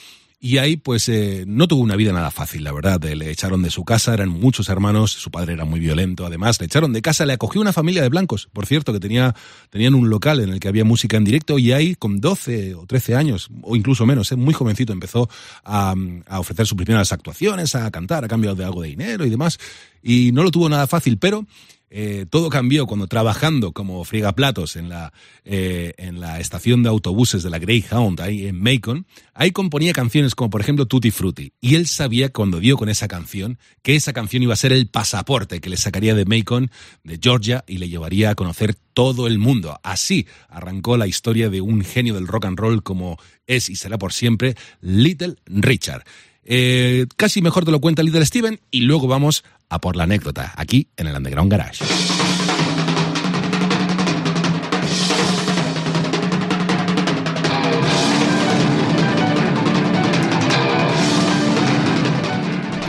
y 0.42 0.58
ahí 0.58 0.78
pues 0.78 1.10
eh, 1.10 1.44
no 1.46 1.68
tuvo 1.68 1.82
una 1.82 1.98
vida 1.98 2.14
nada 2.14 2.32
fácil, 2.32 2.64
la 2.64 2.72
verdad. 2.72 3.04
Eh, 3.04 3.16
Le 3.16 3.30
echaron 3.30 3.62
de 3.62 3.70
su 3.70 3.84
casa, 3.84 4.14
eran 4.14 4.30
muchos 4.30 4.70
hermanos, 4.70 5.12
su 5.12 5.32
padre 5.32 5.54
era 5.54 5.66
muy 5.66 5.82
violento, 5.82 6.26
además 6.26 6.60
le 6.62 6.68
echaron 6.68 6.94
de 6.94 7.02
casa, 7.02 7.26
le 7.26 7.34
acogió 7.34 7.60
una 7.60 7.74
familia 7.74 8.02
de 8.02 8.08
blancos, 8.08 8.48
por 8.54 8.66
cierto, 8.66 8.94
que 8.94 9.02
tenía, 9.02 9.36
tenían 9.70 9.96
un 9.96 10.10
local 10.10 10.40
en 10.40 10.50
el 10.50 10.62
que 10.62 10.70
había 10.70 10.86
música 10.86 11.18
en 11.18 11.26
directo 11.26 11.60
y 11.60 11.74
ahí 11.74 11.96
con 11.96 12.22
12 12.22 12.76
o 12.76 12.86
13 12.86 13.16
años, 13.16 13.50
o 13.64 13.76
incluso 13.76 14.06
menos, 14.06 14.32
eh, 14.32 14.38
muy 14.38 14.54
jovencito, 14.54 14.94
empezó 14.94 15.30
a, 15.66 15.94
a 16.28 16.40
ofrecer 16.40 16.66
sus 16.66 16.78
primeras 16.78 17.12
actuaciones, 17.12 17.76
a 17.76 17.92
cantar 17.92 18.24
a 18.24 18.30
cambio 18.30 18.56
de 18.56 18.64
algo 18.64 18.82
de 18.82 18.90
dinero 18.90 19.26
y 19.26 19.30
demás. 19.30 19.60
Y 20.02 20.32
no 20.32 20.44
lo 20.44 20.52
tuvo 20.52 20.70
nada 20.70 20.88
fácil, 20.88 21.18
pero 21.18 21.46
eh, 21.92 22.28
todo 22.30 22.50
cambió 22.50 22.86
cuando 22.86 23.08
trabajando 23.08 23.72
como 23.72 24.04
friegaplatos 24.04 24.76
en 24.76 24.90
la, 24.90 25.12
eh, 25.44 25.94
en 25.98 26.20
la 26.20 26.40
estación 26.40 26.84
de 26.84 26.90
autobuses 26.90 27.42
de 27.42 27.50
la 27.50 27.58
Greyhound, 27.58 28.22
ahí 28.22 28.46
en 28.46 28.62
Macon, 28.62 29.08
ahí 29.34 29.52
componía 29.52 29.92
canciones 29.92 30.36
como 30.36 30.52
por 30.52 30.62
ejemplo 30.62 30.86
Tutti 30.86 31.10
Frutti. 31.10 31.54
Y 31.60 31.76
él 31.76 31.88
sabía 31.88 32.30
cuando 32.30 32.60
dio 32.60 32.78
con 32.78 32.90
esa 32.90 33.08
canción 33.08 33.58
que 33.82 33.96
esa 33.96 34.14
canción 34.14 34.44
iba 34.44 34.54
a 34.54 34.58
ser 34.58 34.72
el 34.72 34.88
pasaporte 34.88 35.62
que 35.62 35.70
le 35.70 35.78
sacaría 35.78 36.14
de 36.14 36.26
Macon, 36.26 36.70
de 37.04 37.20
Georgia, 37.22 37.64
y 37.68 37.80
le 37.80 37.90
llevaría 37.90 38.30
a 38.30 38.36
conocer 38.36 38.76
todo 38.94 39.26
el 39.26 39.40
mundo. 39.40 39.80
Así 39.82 40.28
arrancó 40.48 40.96
la 40.96 41.08
historia 41.08 41.50
de 41.50 41.62
un 41.62 41.82
genio 41.84 42.14
del 42.14 42.28
rock 42.28 42.46
and 42.46 42.60
roll 42.60 42.84
como 42.84 43.18
es 43.48 43.70
y 43.70 43.76
será 43.76 43.98
por 43.98 44.14
siempre 44.14 44.56
Little 44.82 45.38
Richard. 45.48 46.04
Eh, 46.44 47.06
casi 47.16 47.42
mejor 47.42 47.66
te 47.66 47.72
lo 47.72 47.80
cuenta 47.80 48.04
Little 48.04 48.26
Steven 48.26 48.60
y 48.72 48.82
luego 48.82 49.08
vamos 49.08 49.44
a 49.70 49.80
por 49.80 49.96
la 49.96 50.04
anécdota 50.04 50.54
aquí 50.56 50.88
en 50.98 51.08
el 51.08 51.16
Underground 51.16 51.52
Garage. 51.52 51.84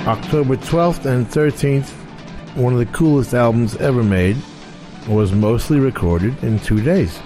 October 0.07 0.57
12th 0.57 1.05
and 1.05 1.27
13th, 1.29 1.91
one 2.57 2.73
of 2.73 2.79
the 2.81 2.87
coolest 2.87 3.33
albums 3.33 3.77
ever 3.77 4.03
made, 4.03 4.37
was 5.07 5.33
mostly 5.33 5.79
recorded 5.79 6.43
in 6.43 6.59
two 6.59 6.81
days. 6.81 7.21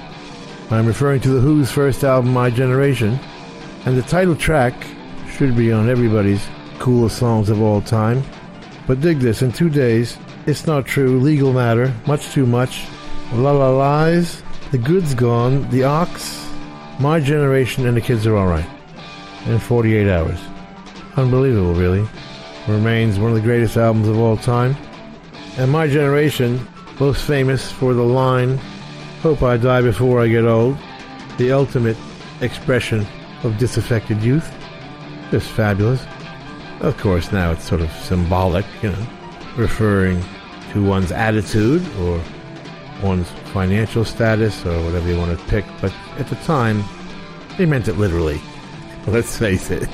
I'm 0.70 0.86
referring 0.86 1.20
to 1.22 1.28
The 1.30 1.40
Who's 1.40 1.70
first 1.70 2.04
album, 2.04 2.32
My 2.32 2.50
Generation, 2.50 3.18
and 3.86 3.96
the 3.96 4.02
title 4.02 4.34
track 4.34 4.74
should 5.34 5.56
be 5.56 5.72
on 5.72 5.90
everybody's 5.90 6.46
coolest 6.78 7.18
songs 7.18 7.50
of 7.50 7.60
all 7.60 7.80
time. 7.80 8.22
But 8.86 9.00
dig 9.00 9.18
this, 9.18 9.42
in 9.42 9.50
two 9.50 9.68
days, 9.68 10.16
It's 10.46 10.66
Not 10.66 10.86
True, 10.86 11.18
Legal 11.18 11.52
Matter, 11.52 11.92
Much 12.06 12.30
Too 12.30 12.46
Much, 12.46 12.84
La 13.32 13.50
La 13.50 13.70
Lies, 13.70 14.42
The 14.70 14.78
Good's 14.78 15.14
Gone, 15.14 15.68
The 15.70 15.84
Ox, 15.84 16.48
My 17.00 17.18
Generation, 17.18 17.86
and 17.86 17.96
The 17.96 18.00
Kids 18.00 18.26
Are 18.26 18.36
Alright. 18.36 18.68
In 19.46 19.58
48 19.58 20.08
hours. 20.08 20.38
Unbelievable, 21.16 21.74
really. 21.74 22.06
Remains 22.68 23.18
one 23.18 23.30
of 23.30 23.36
the 23.36 23.42
greatest 23.42 23.76
albums 23.76 24.06
of 24.06 24.18
all 24.18 24.36
time. 24.36 24.76
And 25.56 25.70
My 25.70 25.88
Generation, 25.88 26.64
most 27.00 27.24
famous 27.24 27.72
for 27.72 27.92
the 27.92 28.02
line, 28.02 28.58
Hope 29.20 29.42
I 29.42 29.56
Die 29.56 29.82
Before 29.82 30.20
I 30.20 30.28
Get 30.28 30.44
Old, 30.44 30.76
the 31.38 31.50
ultimate 31.50 31.96
expression 32.40 33.04
of 33.42 33.58
disaffected 33.58 34.22
youth. 34.22 34.52
Just 35.30 35.50
fabulous. 35.50 36.04
Of 36.80 36.96
course, 36.98 37.32
now 37.32 37.52
it's 37.52 37.64
sort 37.64 37.80
of 37.80 37.90
symbolic, 37.92 38.66
you 38.82 38.90
know, 38.90 39.06
referring 39.56 40.22
to 40.72 40.84
one's 40.84 41.12
attitude 41.12 41.82
or 41.98 42.20
one's 43.02 43.28
financial 43.52 44.04
status 44.04 44.64
or 44.66 44.84
whatever 44.84 45.08
you 45.08 45.16
want 45.16 45.38
to 45.38 45.44
pick. 45.46 45.64
But 45.80 45.94
at 46.18 46.28
the 46.28 46.36
time, 46.36 46.84
they 47.56 47.66
meant 47.66 47.88
it 47.88 47.94
literally. 47.94 48.40
Let's 49.06 49.36
face 49.38 49.70
it. 49.70 49.84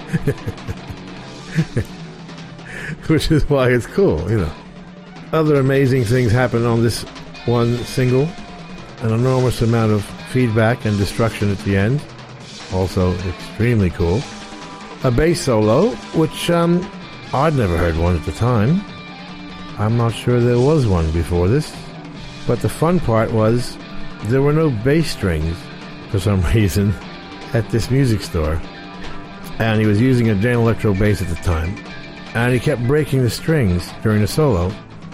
Which 3.08 3.30
is 3.30 3.48
why 3.48 3.70
it's 3.70 3.86
cool, 3.86 4.30
you 4.30 4.38
know. 4.38 4.52
Other 5.32 5.56
amazing 5.56 6.04
things 6.04 6.32
happened 6.32 6.66
on 6.66 6.82
this 6.82 7.02
one 7.46 7.76
single. 7.78 8.28
An 9.02 9.12
enormous 9.12 9.62
amount 9.62 9.92
of 9.92 10.04
feedback 10.30 10.84
and 10.84 10.98
destruction 10.98 11.50
at 11.50 11.58
the 11.58 11.76
end. 11.76 12.02
Also 12.72 13.14
extremely 13.28 13.90
cool. 13.90 14.20
A 15.02 15.10
bass 15.10 15.40
solo, 15.40 15.88
which 16.14 16.50
um, 16.50 16.86
I'd 17.32 17.54
never 17.54 17.76
heard 17.78 17.96
one 17.96 18.16
at 18.16 18.24
the 18.26 18.32
time. 18.32 18.82
I'm 19.78 19.96
not 19.96 20.12
sure 20.12 20.40
there 20.40 20.58
was 20.58 20.86
one 20.86 21.10
before 21.12 21.48
this. 21.48 21.74
But 22.46 22.60
the 22.60 22.68
fun 22.68 23.00
part 23.00 23.32
was 23.32 23.78
there 24.24 24.42
were 24.42 24.52
no 24.52 24.68
bass 24.68 25.10
strings 25.10 25.56
for 26.10 26.20
some 26.20 26.42
reason 26.54 26.92
at 27.54 27.70
this 27.70 27.90
music 27.90 28.20
store. 28.20 28.60
And 29.58 29.80
he 29.80 29.86
was 29.86 30.00
using 30.00 30.28
a 30.28 30.34
Danelectro 30.34 30.98
bass 30.98 31.22
at 31.22 31.28
the 31.28 31.36
time. 31.36 31.74
And 32.34 32.52
he 32.52 32.60
kept 32.60 32.86
breaking 32.86 33.22
the 33.22 33.30
strings 33.30 33.90
during 34.02 34.20
the 34.20 34.28
solo. 34.28 34.70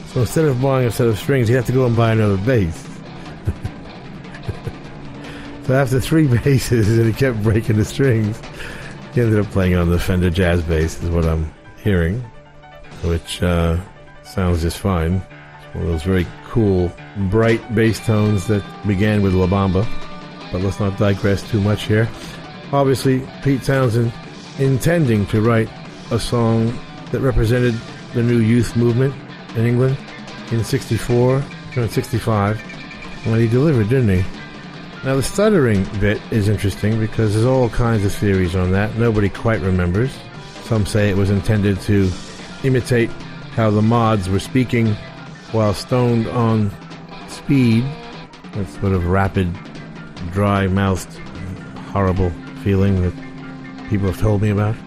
So 0.09 0.23
instead 0.23 0.47
of 0.47 0.61
buying 0.61 0.89
a 0.89 0.91
set 0.91 1.07
of 1.07 1.17
strings, 1.17 1.47
he 1.47 1.55
had 1.55 1.67
to 1.67 1.73
go 1.73 1.87
and 1.87 1.97
buy 1.97 2.11
another 2.11 2.39
bass. 2.39 2.89
So 5.67 5.75
after 5.75 5.99
three 5.99 6.29
basses 6.45 6.97
and 6.97 7.07
he 7.09 7.13
kept 7.13 7.43
breaking 7.43 7.77
the 7.77 7.85
strings, 7.85 8.41
he 9.17 9.23
ended 9.23 9.41
up 9.41 9.51
playing 9.51 9.75
on 9.75 9.89
the 9.89 9.99
Fender 9.99 10.29
Jazz 10.29 10.63
bass, 10.63 11.03
is 11.03 11.09
what 11.09 11.25
I'm 11.25 11.51
hearing, 11.83 12.21
which 13.03 13.43
uh, 13.43 13.79
sounds 14.23 14.61
just 14.61 14.77
fine. 14.77 15.15
It's 15.15 15.75
one 15.75 15.85
of 15.85 15.91
those 15.91 16.03
very 16.03 16.27
cool, 16.45 16.93
bright 17.31 17.75
bass 17.75 17.99
tones 18.05 18.47
that 18.49 18.63
began 18.87 19.23
with 19.23 19.33
La 19.33 19.47
Bamba. 19.47 19.89
But 20.53 20.61
let's 20.61 20.79
not 20.79 20.99
digress 20.99 21.49
too 21.51 21.63
much 21.63 21.85
here. 21.85 22.07
Obviously, 22.73 23.27
Pete 23.43 23.63
Townshend 23.63 24.13
intending 24.59 25.25
to 25.29 25.41
write 25.41 25.71
a 26.11 26.21
song 26.21 26.79
that 27.11 27.21
represented 27.21 27.75
the 28.13 28.23
new 28.23 28.41
youth 28.41 28.77
movement 28.77 29.15
in 29.57 29.65
England 29.65 29.97
in 30.51 30.63
64, 30.63 31.43
turned 31.73 31.91
65. 31.91 32.63
Well, 33.25 33.37
he 33.37 33.49
delivered, 33.49 33.89
didn't 33.89 34.11
he? 34.11 34.36
Now, 35.05 35.15
the 35.15 35.23
stuttering 35.23 35.85
bit 36.01 36.21
is 36.33 36.49
interesting 36.49 36.99
because 36.99 37.35
there's 37.35 37.47
all 37.47 37.69
kinds 37.69 38.05
of 38.05 38.13
theories 38.13 38.57
on 38.57 38.73
that. 38.73 38.97
Nobody 38.97 39.29
quite 39.29 39.61
remembers. 39.61 40.13
Some 40.65 40.85
say 40.85 41.11
it 41.11 41.17
was 41.17 41.31
intended 41.31 41.81
to 41.83 42.11
imitate 42.65 43.09
how 43.55 43.71
the 43.71 43.83
mods 43.83 44.29
were 44.29 44.41
speaking 44.41 44.97
while 45.53 45.75
stoned 45.75 46.27
on 46.29 46.73
speed. 47.29 47.85
That 48.55 48.69
sort 48.81 48.93
of 48.93 49.07
rapid, 49.07 49.57
dry 50.33 50.67
mouthed, 50.67 51.13
horrible 51.93 52.31
feeling 52.65 53.01
that 53.03 53.15
people 53.89 54.09
have 54.09 54.19
told 54.19 54.43
me 54.43 54.51
about. 54.51 54.75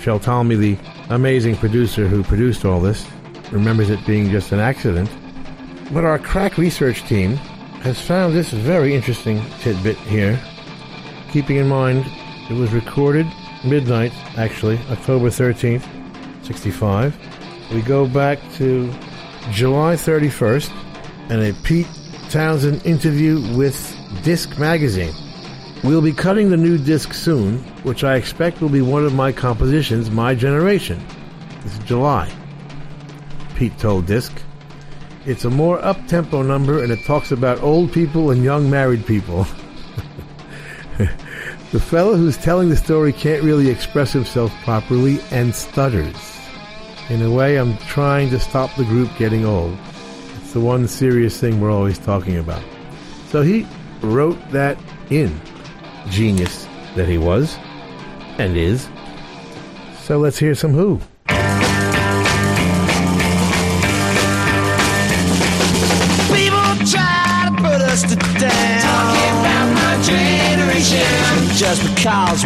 Shel 0.00 0.20
Talmy, 0.20 0.56
the 0.56 0.78
amazing 1.10 1.56
producer 1.56 2.06
who 2.06 2.22
produced 2.22 2.64
all 2.64 2.80
this, 2.80 3.04
remembers 3.50 3.90
it 3.90 4.04
being 4.06 4.30
just 4.30 4.52
an 4.52 4.60
accident. 4.60 5.10
But 5.92 6.04
our 6.04 6.18
crack 6.18 6.58
research 6.58 7.02
team 7.04 7.36
has 7.82 8.00
found 8.00 8.34
this 8.34 8.50
very 8.50 8.94
interesting 8.94 9.42
tidbit 9.60 9.96
here. 9.98 10.40
Keeping 11.32 11.56
in 11.56 11.68
mind, 11.68 12.04
it 12.50 12.54
was 12.54 12.72
recorded 12.72 13.26
midnight, 13.64 14.12
actually, 14.36 14.78
October 14.90 15.28
13th, 15.28 15.86
65. 16.44 17.16
We 17.72 17.82
go 17.82 18.06
back 18.06 18.38
to 18.54 18.92
July 19.50 19.94
31st 19.94 20.70
and 21.30 21.42
a 21.42 21.52
Pete 21.62 21.88
Townshend 22.30 22.84
interview 22.84 23.40
with 23.56 23.96
Disc 24.22 24.58
Magazine. 24.58 25.14
We'll 25.84 26.02
be 26.02 26.12
cutting 26.12 26.50
the 26.50 26.56
new 26.56 26.76
disc 26.76 27.14
soon, 27.14 27.58
which 27.84 28.04
I 28.04 28.16
expect 28.16 28.60
will 28.60 28.68
be 28.68 28.82
one 28.82 29.04
of 29.04 29.14
my 29.14 29.32
compositions, 29.32 30.10
My 30.10 30.34
Generation. 30.34 31.00
This 31.62 31.74
is 31.74 31.78
July. 31.84 32.30
Pete 33.58 33.76
told 33.76 34.06
Disc. 34.06 34.32
It's 35.26 35.44
a 35.44 35.50
more 35.50 35.84
up 35.84 35.98
tempo 36.06 36.42
number 36.42 36.80
and 36.80 36.92
it 36.92 37.04
talks 37.04 37.32
about 37.32 37.60
old 37.60 37.92
people 37.92 38.30
and 38.30 38.44
young 38.44 38.70
married 38.70 39.04
people. 39.04 39.42
the 41.72 41.80
fellow 41.80 42.14
who's 42.14 42.36
telling 42.36 42.68
the 42.68 42.76
story 42.76 43.12
can't 43.12 43.42
really 43.42 43.68
express 43.68 44.12
himself 44.12 44.52
properly 44.62 45.18
and 45.32 45.52
stutters. 45.52 46.14
In 47.08 47.20
a 47.20 47.32
way, 47.32 47.56
I'm 47.56 47.76
trying 47.78 48.30
to 48.30 48.38
stop 48.38 48.72
the 48.76 48.84
group 48.84 49.10
getting 49.18 49.44
old. 49.44 49.76
It's 50.36 50.52
the 50.52 50.60
one 50.60 50.86
serious 50.86 51.40
thing 51.40 51.60
we're 51.60 51.72
always 51.72 51.98
talking 51.98 52.38
about. 52.38 52.62
So 53.30 53.42
he 53.42 53.66
wrote 54.02 54.38
that 54.52 54.78
in. 55.10 55.40
Genius 56.10 56.68
that 56.94 57.08
he 57.08 57.18
was 57.18 57.58
and 58.38 58.56
is. 58.56 58.88
So 60.02 60.18
let's 60.18 60.38
hear 60.38 60.54
some 60.54 60.74
Who. 60.74 61.00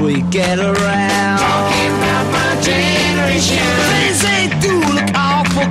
We 0.03 0.21
get 0.23 0.59
around. 0.59 1.39
Talking 1.39 1.95
about 1.99 2.27
my 2.35 2.61
generation. 2.61 3.63
Things 3.91 4.21
they 4.23 4.49
do 4.61 4.75
look 4.91 5.09
awful. 5.15 5.69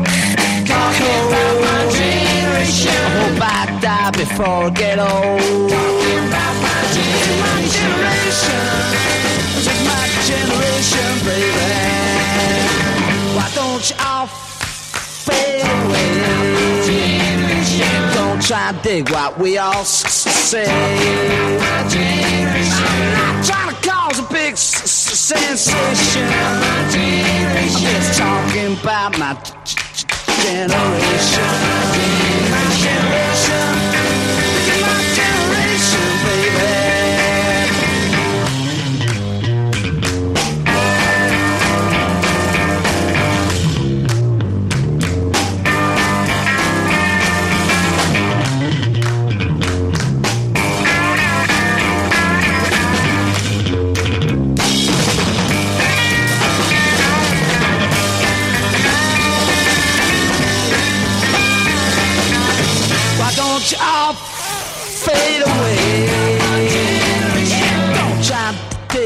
Talking 0.63 1.19
about 1.27 1.55
my 1.67 1.81
generation. 1.91 2.95
I 2.95 3.09
hope 3.19 3.41
I 3.41 3.79
die 3.81 4.11
before 4.11 4.63
I 4.65 4.69
get 4.69 4.99
old. 4.99 5.69
Talking 5.69 6.21
about 6.31 6.55
my 6.63 6.79
generation. 7.75 8.63
This 9.55 9.67
is 9.67 9.79
my 9.91 10.05
generation, 10.29 11.11
baby. 11.27 11.69
Why 13.35 13.47
don't 13.53 13.83
you 13.89 13.95
all 13.99 14.27
fade 14.27 15.67
away? 15.75 16.09
Don't 18.13 18.41
try 18.41 18.71
to 18.71 18.77
dig 18.81 19.09
what 19.09 19.37
we 19.37 19.57
all 19.57 19.83
say. 19.83 20.65
I'm 20.67 21.89
not 23.13 23.45
trying 23.45 23.70
cause 24.11 24.19
a 24.19 24.33
big 24.33 24.53
s- 24.53 24.83
s- 24.83 25.19
sensation. 25.19 26.27
I'm 26.27 27.69
just 27.69 28.17
talking 28.19 28.73
about 28.77 29.17
my 29.17 29.33
generation. 30.43 31.43
My 32.51 32.63
generation. 32.83 33.30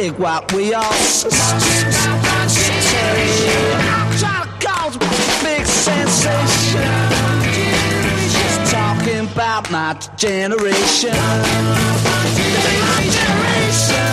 Dig 0.05 0.19
what 0.19 0.53
we 0.53 0.73
all 0.73 0.83
trying 4.19 4.43
to 4.43 4.65
cause 4.65 4.95
a 4.95 4.99
big 5.43 5.65
sensation. 5.65 6.91
Just 8.37 8.71
talking 8.71 9.27
about 9.31 9.71
my 9.71 9.93
generation. 10.15 11.11
This 12.35 12.65
is 12.65 12.81
my 12.81 13.01
generation. 13.17 14.05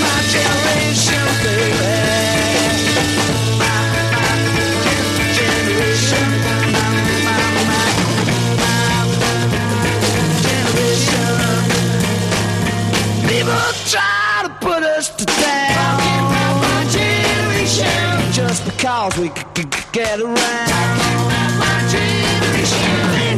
My 0.00 0.20
generation. 0.32 0.94
People 13.28 13.83
Because 19.04 19.20
we 19.20 19.28
c- 19.28 19.34
c- 19.54 19.62
c- 19.62 19.86
get 19.92 20.18
around. 20.18 20.34
My 21.58 21.90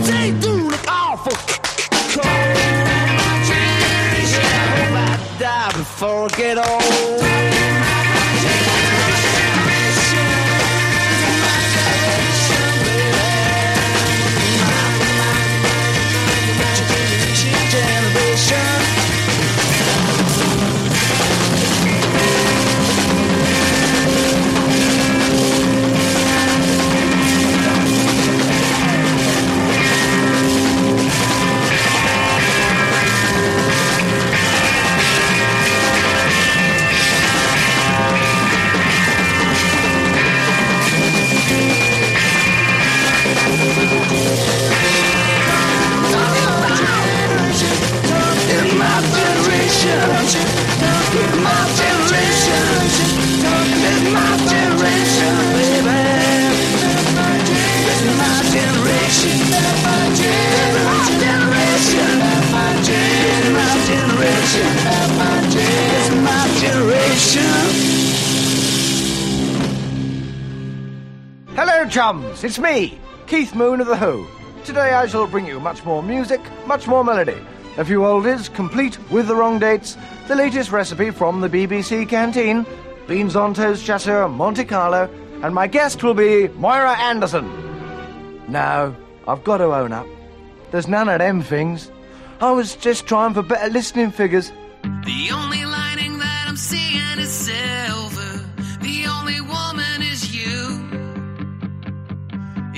they 0.06 0.30
do 0.40 0.70
look. 0.70 0.86
My. 0.86 0.86
I 0.86 1.16
hope 1.16 1.34
I 4.94 5.36
die 5.40 5.72
before 5.76 6.26
I 6.26 6.36
get 6.36 6.58
old. 6.58 7.35
chums, 71.96 72.44
it's 72.44 72.58
me, 72.58 73.00
Keith 73.26 73.54
Moon 73.54 73.80
of 73.80 73.86
The 73.86 73.96
Who. 73.96 74.26
Today 74.64 74.92
I 74.92 75.06
shall 75.06 75.26
bring 75.26 75.46
you 75.46 75.58
much 75.58 75.82
more 75.82 76.02
music, 76.02 76.42
much 76.66 76.86
more 76.86 77.02
melody, 77.02 77.38
a 77.78 77.86
few 77.86 78.00
oldies, 78.00 78.52
complete 78.52 78.98
with 79.10 79.28
the 79.28 79.34
wrong 79.34 79.58
dates, 79.58 79.96
the 80.28 80.34
latest 80.34 80.70
recipe 80.70 81.10
from 81.10 81.40
the 81.40 81.48
BBC 81.48 82.06
canteen, 82.06 82.66
beans 83.08 83.34
on 83.34 83.54
toast 83.54 83.82
chasseur 83.82 84.28
Monte 84.28 84.66
Carlo, 84.66 85.08
and 85.42 85.54
my 85.54 85.66
guest 85.66 86.02
will 86.02 86.12
be 86.12 86.48
Moira 86.48 86.98
Anderson. 86.98 87.46
Now, 88.46 88.94
I've 89.26 89.42
got 89.42 89.56
to 89.56 89.74
own 89.74 89.94
up. 89.94 90.06
There's 90.72 90.88
none 90.88 91.08
of 91.08 91.20
them 91.20 91.40
things. 91.40 91.90
I 92.42 92.50
was 92.50 92.76
just 92.76 93.06
trying 93.06 93.32
for 93.32 93.40
better 93.40 93.70
listening 93.70 94.10
figures. 94.10 94.52
The 94.82 95.30
only 95.32 95.64
lining 95.64 96.18
that 96.18 96.44
I'm 96.46 96.58
seeing. 96.58 96.95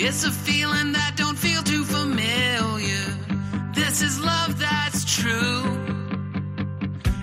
It's 0.01 0.23
a 0.23 0.31
feeling 0.31 0.93
that 0.93 1.17
don't 1.17 1.37
feel 1.37 1.61
too 1.61 1.83
familiar. 1.83 3.05
This 3.75 4.01
is 4.01 4.21
love 4.21 4.57
that's 4.57 5.05
true. 5.05 5.65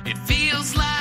It 0.06 0.18
feels 0.28 0.76
like 0.76 0.95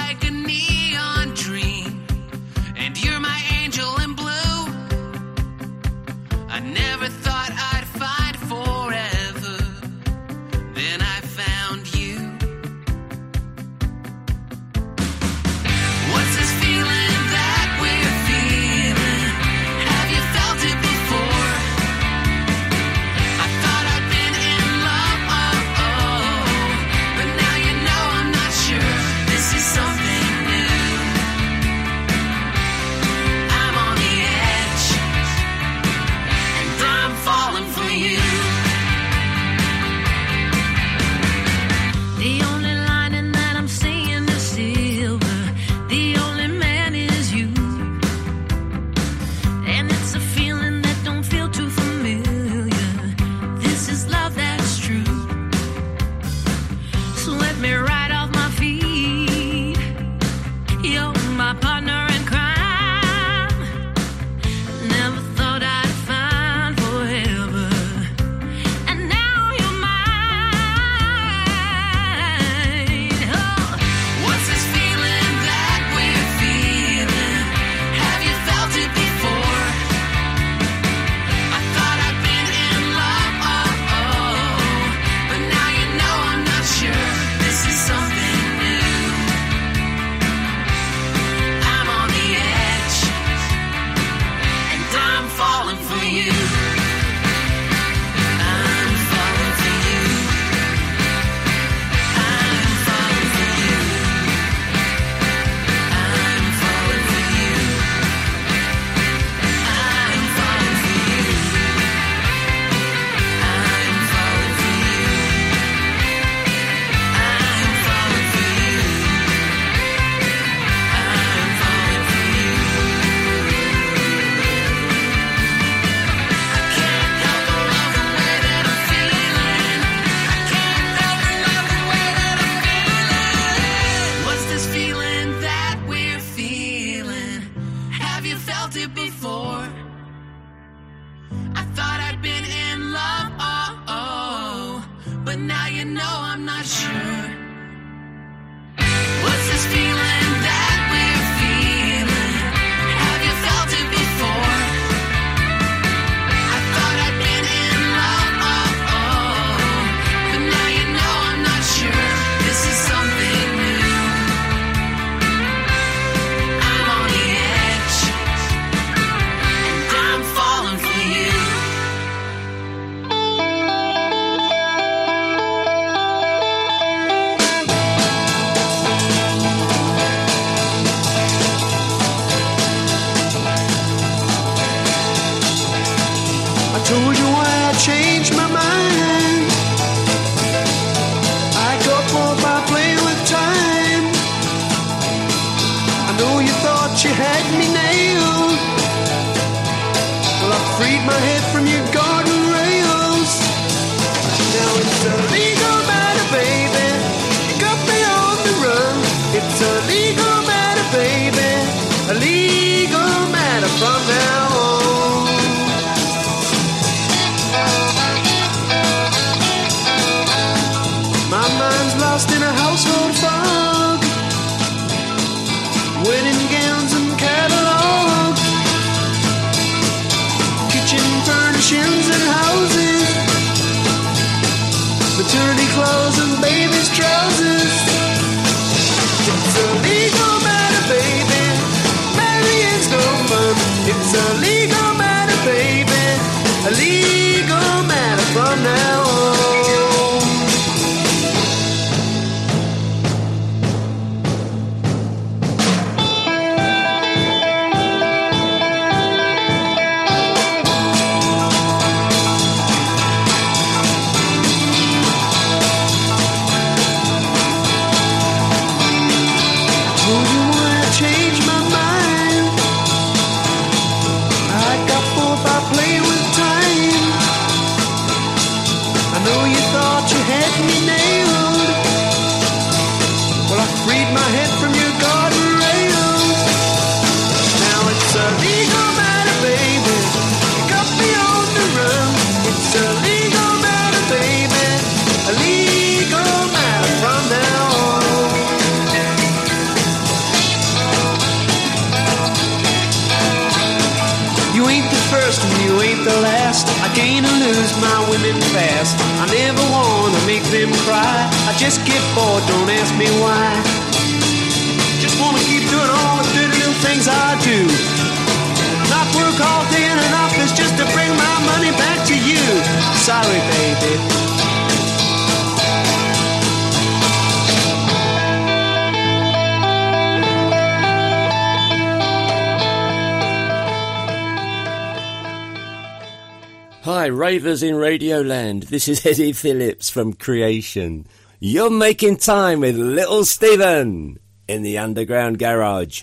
Radioland. 338.05 338.67
This 338.67 338.87
is 338.87 339.07
Eddie 339.07 339.33
Phillips 339.33 339.88
from 339.88 340.13
Creation. 340.13 341.07
You're 341.40 341.71
making 341.71 342.19
time 342.19 342.61
with 342.61 342.77
Little 342.77 343.25
Steven 343.25 344.19
in 344.46 344.63
the 344.63 344.77
Underground 344.77 345.38
Garage. 345.38 346.02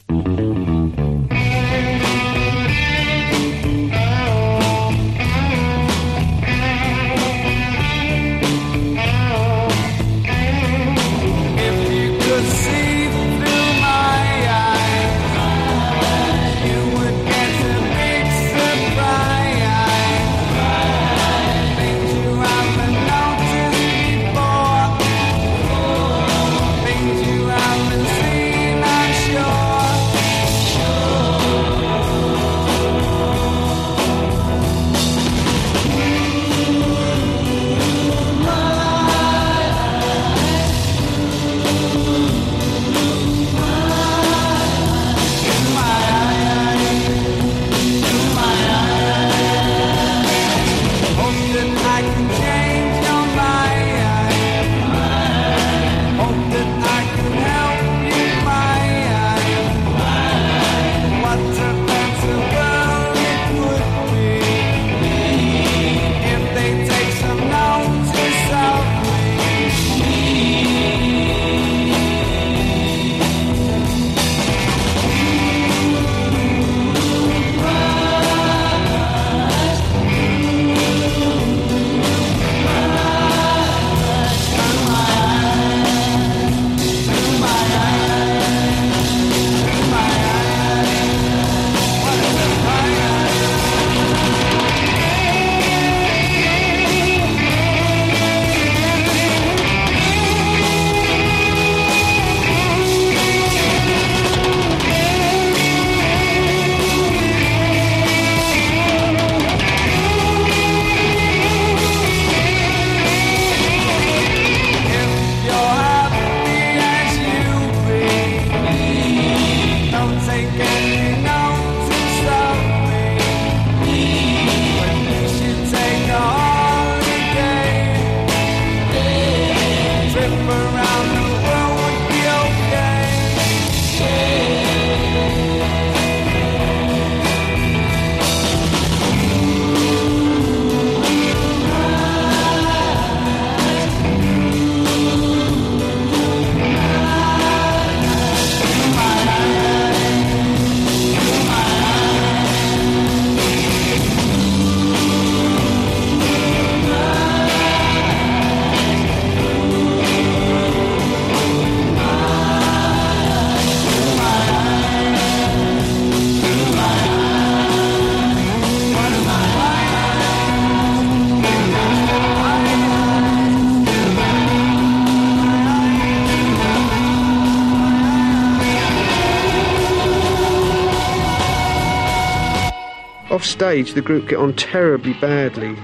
Stage, 183.51 183.93
the 183.93 184.01
group 184.01 184.29
get 184.29 184.39
on 184.39 184.53
terribly 184.55 185.13
badly. 185.15 185.77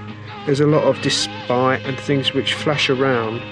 There's 0.46 0.60
a 0.60 0.66
lot 0.66 0.84
of 0.84 1.00
despite 1.02 1.84
and 1.84 1.98
things 2.00 2.32
which 2.32 2.54
flash 2.54 2.88
around. 2.88 3.42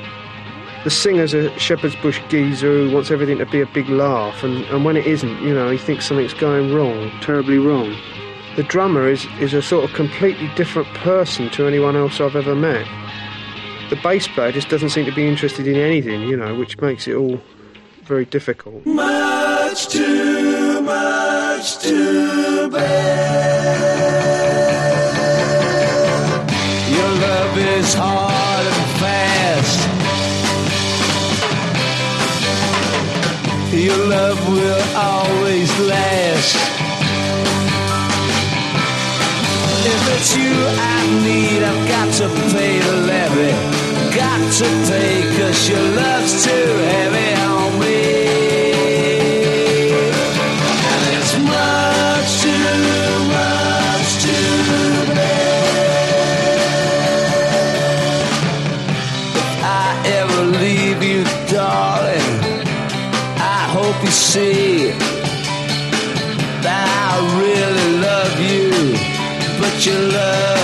The 0.85 0.91
singer's 0.91 1.35
a 1.35 1.57
shepherd's 1.59 1.97
bush 1.97 2.21
geezer 2.29 2.67
who 2.67 2.95
wants 2.95 3.11
everything 3.11 3.39
to 3.39 3.47
be 3.47 3.61
a 3.61 3.67
big 3.67 3.89
laugh, 3.89 4.43
and, 4.43 4.65
and 4.67 4.85
when 4.85 4.97
it 4.97 5.07
isn't, 5.07 5.43
you 5.43 5.53
know, 5.53 5.69
he 5.69 5.79
thinks 5.79 6.07
something's 6.07 6.33
going 6.35 6.75
wrong, 6.75 7.11
terribly 7.21 7.59
wrong. 7.59 7.95
The 8.57 8.63
drummer 8.63 9.09
is, 9.09 9.27
is 9.41 9.53
a 9.53 9.61
sort 9.61 9.85
of 9.85 9.95
completely 9.95 10.49
different 10.55 10.89
person 10.95 11.51
to 11.51 11.67
anyone 11.67 11.97
else 11.97 12.21
I've 12.21 12.37
ever 12.37 12.55
met. 12.55 12.87
The 13.91 13.97
bass 13.97 14.27
player 14.29 14.53
just 14.53 14.69
doesn't 14.69 14.91
seem 14.91 15.05
to 15.05 15.13
be 15.13 15.29
interested 15.29 15.67
in 15.67 15.77
anything, 15.77 16.23
you 16.23 16.37
know, 16.37 16.55
which 16.55 16.81
makes 16.81 17.07
it 17.07 17.15
all 17.15 17.41
very 18.05 18.25
difficult. 18.25 18.87
Much 18.87 19.89
too 19.89 20.81
much 20.81 21.79
to 21.79 22.71
bear. 22.71 23.36
You 40.35 40.51
I 40.51 41.07
need, 41.25 41.63
I've 41.63 41.89
got 41.89 42.09
to 42.21 42.29
pay 42.53 42.79
the 42.79 42.97
levy. 43.11 43.53
Got 44.17 44.41
to 44.61 44.69
pay, 44.89 45.23
cause 45.37 45.69
your 45.69 45.87
love's 46.01 46.45
too 46.45 46.69
heavy 46.91 47.31
on 47.53 47.79
me. 47.79 48.01
And 50.91 51.03
it's 51.17 51.35
much 51.53 52.31
too 52.43 53.09
much 53.37 54.09
to 54.25 54.37
bear. 55.15 55.67
If 59.37 59.47
I 59.63 59.87
ever 60.19 60.43
leave 60.63 61.03
you, 61.03 61.23
darling, 61.53 62.35
I 63.37 63.69
hope 63.77 63.99
you 64.03 64.11
see 64.11 65.16
your 69.87 70.01
love's 70.01 70.56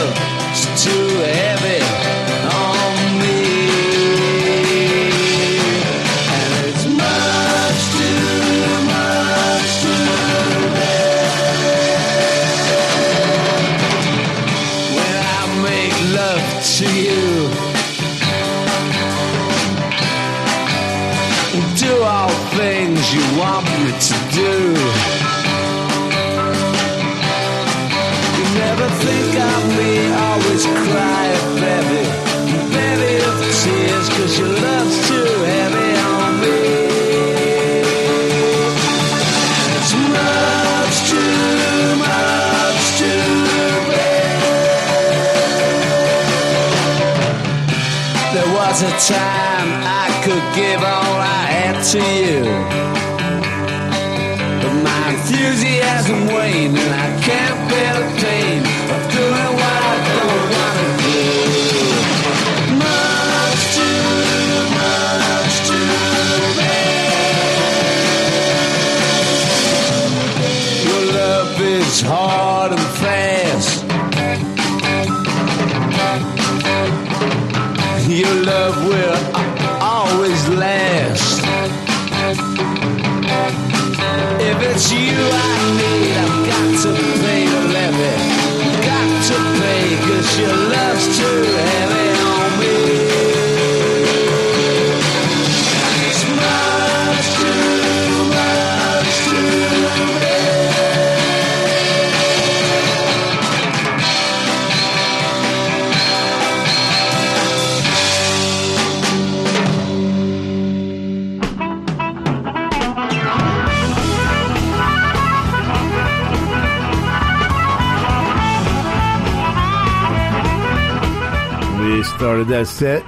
started 122.43 122.59
that 122.59 122.67
set 122.67 123.05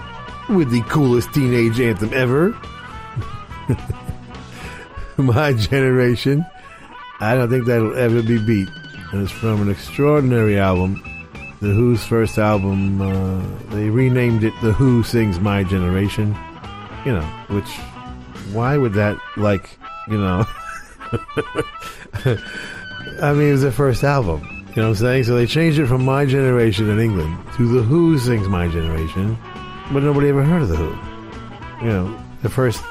with 0.49 0.70
the 0.70 0.80
coolest 0.82 1.32
teenage 1.35 1.80
anthem 1.80 2.12
ever. 2.12 2.57
My 5.16 5.53
generation. 5.53 6.45
I 7.20 7.35
don't 7.35 7.51
think 7.51 7.66
that'll 7.66 7.97
ever 7.97 8.22
be 8.22 8.39
beat. 8.45 8.68
And 9.12 9.22
it's 9.22 9.32
from 9.32 9.62
an 9.62 9.70
extraordinary 9.70 10.59
album. 10.59 11.03
The 11.61 11.72
Who's 11.72 12.05
first 12.05 12.39
album. 12.39 13.01
Uh, 13.01 13.43
they 13.70 13.91
renamed 13.91 14.45
it 14.45 14.53
The 14.62 14.72
Who 14.72 15.03
Sings 15.03 15.41
My 15.41 15.64
Generation. 15.64 16.37
You 17.05 17.14
know, 17.14 17.26
which. 17.49 17.70
Why 18.53 18.76
would 18.76 18.93
that, 18.93 19.18
like, 19.37 19.78
you 20.09 20.18
know. 20.18 20.45
I 23.20 23.32
mean, 23.32 23.49
it 23.49 23.53
was 23.53 23.62
their 23.62 23.72
first 23.72 24.05
album. 24.05 24.53
You 24.74 24.82
know 24.82 24.88
what 24.88 24.96
I'm 24.98 25.02
saying? 25.04 25.24
So 25.24 25.36
they 25.36 25.46
changed 25.46 25.78
it 25.78 25.86
from 25.86 26.04
My 26.04 26.24
Generation 26.26 26.90
in 26.90 26.98
England 26.98 27.38
to 27.56 27.68
The 27.68 27.82
Who 27.82 28.18
Sings 28.18 28.48
My 28.48 28.66
Generation, 28.68 29.38
but 29.92 30.02
nobody 30.02 30.28
ever 30.28 30.42
heard 30.42 30.62
of 30.62 30.68
The 30.68 30.76
Who. 30.76 31.86
You 31.86 31.92
know, 31.92 32.20
the 32.42 32.48
first 32.48 32.82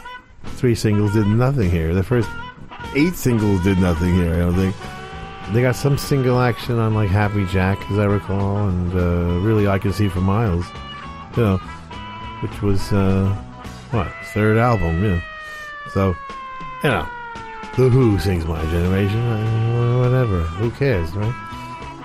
three 0.55 0.75
singles 0.75 1.13
did 1.13 1.27
nothing 1.27 1.69
here. 1.69 1.93
The 1.93 2.03
first 2.03 2.29
eight 2.95 3.15
singles 3.15 3.61
did 3.63 3.79
nothing 3.79 4.13
here. 4.15 4.33
I 4.33 4.39
don't 4.39 4.55
think. 4.55 4.75
They 5.51 5.61
got 5.61 5.75
some 5.75 5.97
single 5.97 6.39
action 6.39 6.79
on 6.79 6.93
like 6.93 7.09
Happy 7.09 7.45
Jack, 7.47 7.77
as 7.91 7.99
I 7.99 8.05
recall, 8.05 8.65
and 8.69 8.93
uh, 8.93 9.39
really 9.45 9.67
I 9.67 9.77
Can 9.77 9.91
See 9.91 10.07
for 10.07 10.21
Miles. 10.21 10.65
You 11.35 11.43
know, 11.43 11.57
which 12.39 12.61
was 12.61 12.93
uh, 12.93 13.27
what 13.91 14.07
third 14.33 14.57
album, 14.57 15.03
yeah. 15.03 15.19
So, 15.91 16.15
you 16.81 16.89
know, 16.89 17.05
The 17.75 17.89
Who 17.89 18.17
sings 18.19 18.45
My 18.45 18.63
Generation. 18.71 19.19
uh, 19.19 19.99
Whatever. 19.99 20.41
Who 20.43 20.71
cares, 20.71 21.11
right? 21.11 21.33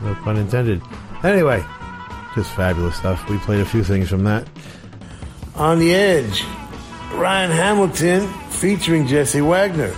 No 0.01 0.15
pun 0.17 0.37
intended. 0.37 0.83
Anyway, 1.25 1.65
just 2.35 2.51
fabulous 2.53 2.97
stuff. 2.97 3.29
We 3.29 3.39
played 3.39 3.61
a 3.61 3.65
few 3.65 3.83
things 3.83 4.09
from 4.09 4.25
that. 4.25 4.47
On 5.57 5.79
the 5.79 5.95
Edge, 5.95 6.45
Ryan 7.13 7.51
Hamilton 7.51 8.29
featuring 8.51 9.07
Jesse 9.07 9.41
Wagner. 9.41 9.95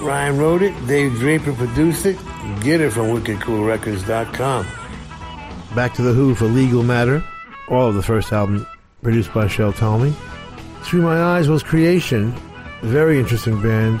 Ryan 0.00 0.38
wrote 0.38 0.62
it, 0.62 0.74
Dave 0.86 1.14
Draper 1.14 1.52
produced 1.52 2.06
it. 2.06 2.16
Get 2.62 2.80
it 2.80 2.90
from 2.92 3.08
wickedcoolrecords.com. 3.08 4.66
Back 5.76 5.94
to 5.94 6.02
The 6.02 6.12
Who 6.12 6.34
for 6.34 6.46
Legal 6.46 6.82
Matter. 6.82 7.22
All 7.68 7.88
of 7.88 7.94
the 7.94 8.02
first 8.02 8.32
album 8.32 8.66
produced 9.02 9.32
by 9.32 9.46
Shel 9.46 9.72
Talmy. 9.72 10.12
Through 10.82 11.02
My 11.02 11.22
Eyes 11.22 11.48
was 11.48 11.62
Creation, 11.62 12.34
a 12.82 12.86
very 12.86 13.20
interesting 13.20 13.62
band. 13.62 14.00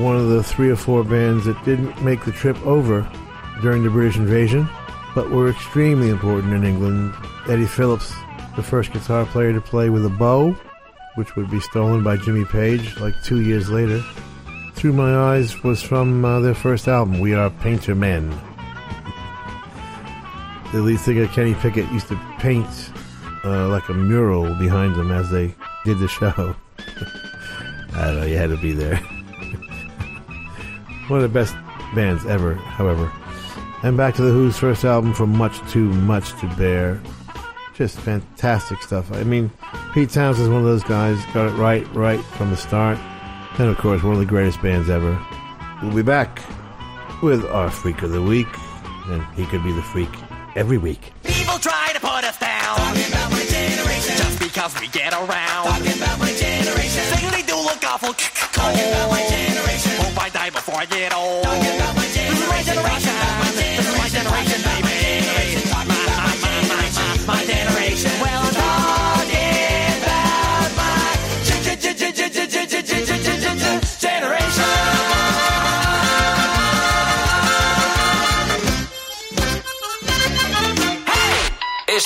One 0.00 0.16
of 0.16 0.28
the 0.28 0.42
three 0.42 0.70
or 0.70 0.76
four 0.76 1.04
bands 1.04 1.44
that 1.44 1.62
didn't 1.64 2.02
make 2.02 2.24
the 2.24 2.32
trip 2.32 2.58
over 2.66 3.06
during 3.62 3.84
the 3.84 3.90
British 3.90 4.16
invasion, 4.16 4.68
but 5.14 5.30
were 5.30 5.48
extremely 5.48 6.10
important 6.10 6.52
in 6.52 6.64
England. 6.64 7.14
Eddie 7.48 7.66
Phillips, 7.66 8.12
the 8.56 8.62
first 8.62 8.92
guitar 8.92 9.24
player 9.26 9.52
to 9.52 9.60
play 9.60 9.88
with 9.88 10.04
a 10.04 10.10
bow, 10.10 10.52
which 11.14 11.36
would 11.36 11.50
be 11.50 11.60
stolen 11.60 12.02
by 12.02 12.16
Jimmy 12.16 12.44
Page 12.44 12.96
like 12.98 13.14
two 13.22 13.40
years 13.40 13.70
later. 13.70 14.02
Through 14.74 14.94
My 14.94 15.34
Eyes 15.34 15.62
was 15.62 15.82
from 15.82 16.24
uh, 16.24 16.40
their 16.40 16.54
first 16.54 16.88
album, 16.88 17.20
We 17.20 17.34
Are 17.34 17.50
Paintermen. 17.50 18.36
The 20.72 20.80
lead 20.80 20.98
singer 20.98 21.28
Kenny 21.28 21.54
Pickett 21.54 21.90
used 21.92 22.08
to 22.08 22.16
paint 22.38 22.66
uh, 23.44 23.68
like 23.68 23.88
a 23.88 23.94
mural 23.94 24.54
behind 24.58 24.96
them 24.96 25.12
as 25.12 25.30
they 25.30 25.54
did 25.84 25.98
the 25.98 26.08
show. 26.08 26.56
I 27.94 28.06
don't 28.06 28.20
know, 28.20 28.26
you 28.26 28.36
had 28.36 28.50
to 28.50 28.56
be 28.56 28.72
there. 28.72 28.96
One 31.08 31.22
of 31.22 31.22
the 31.22 31.28
best 31.28 31.54
bands 31.94 32.24
ever, 32.24 32.54
however. 32.54 33.12
And 33.84 33.96
back 33.96 34.14
to 34.14 34.22
The 34.22 34.30
Who's 34.30 34.56
first 34.56 34.84
album, 34.84 35.12
From 35.12 35.36
Much 35.36 35.58
Too 35.72 35.88
Much 35.88 36.38
to 36.40 36.46
Bear. 36.56 37.00
Just 37.74 37.98
fantastic 37.98 38.80
stuff. 38.80 39.10
I 39.10 39.24
mean, 39.24 39.50
Pete 39.92 40.10
Townshend's 40.10 40.48
one 40.48 40.58
of 40.58 40.64
those 40.64 40.84
guys, 40.84 41.18
got 41.34 41.48
it 41.48 41.54
right, 41.58 41.84
right 41.92 42.20
from 42.20 42.50
the 42.50 42.56
start. 42.56 42.96
And 43.58 43.68
of 43.68 43.76
course, 43.78 44.04
one 44.04 44.12
of 44.12 44.20
the 44.20 44.26
greatest 44.26 44.62
bands 44.62 44.88
ever. 44.88 45.20
We'll 45.82 45.96
be 45.96 46.02
back 46.02 46.40
with 47.24 47.44
our 47.46 47.70
Freak 47.70 48.02
of 48.02 48.10
the 48.10 48.22
Week. 48.22 48.46
And 49.06 49.24
he 49.34 49.46
could 49.46 49.64
be 49.64 49.72
the 49.72 49.82
freak 49.82 50.10
every 50.54 50.78
week. 50.78 51.12
People 51.24 51.58
try 51.58 51.90
to 51.92 51.98
put 51.98 52.22
us 52.22 52.38
down. 52.38 52.76
Talking 52.76 53.08
about 53.08 53.32
my 53.32 53.42
generation. 53.42 54.16
Just 54.16 54.38
because 54.38 54.80
we 54.80 54.86
get 54.88 55.12
around. 55.12 55.66
Talking 55.66 55.96
about 55.98 56.20
my 56.20 56.32
generation. 56.32 57.02
Think 57.18 57.32
they 57.32 57.42
do 57.42 57.56
look 57.56 57.82
awful. 57.82 58.14
Talking 58.52 58.88
about 58.92 59.10
my 59.10 59.26
generation. 59.28 59.90
Hope 59.96 60.22
I 60.22 60.86
get 60.86 61.14
old. 61.14 61.61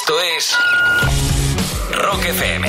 Esto 0.06 0.20
es 0.20 0.56
Rock 1.90 2.26
FM. 2.26 2.68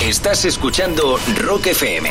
Estás 0.00 0.46
escuchando 0.46 1.18
Rock 1.42 1.66
FM. 1.66 2.10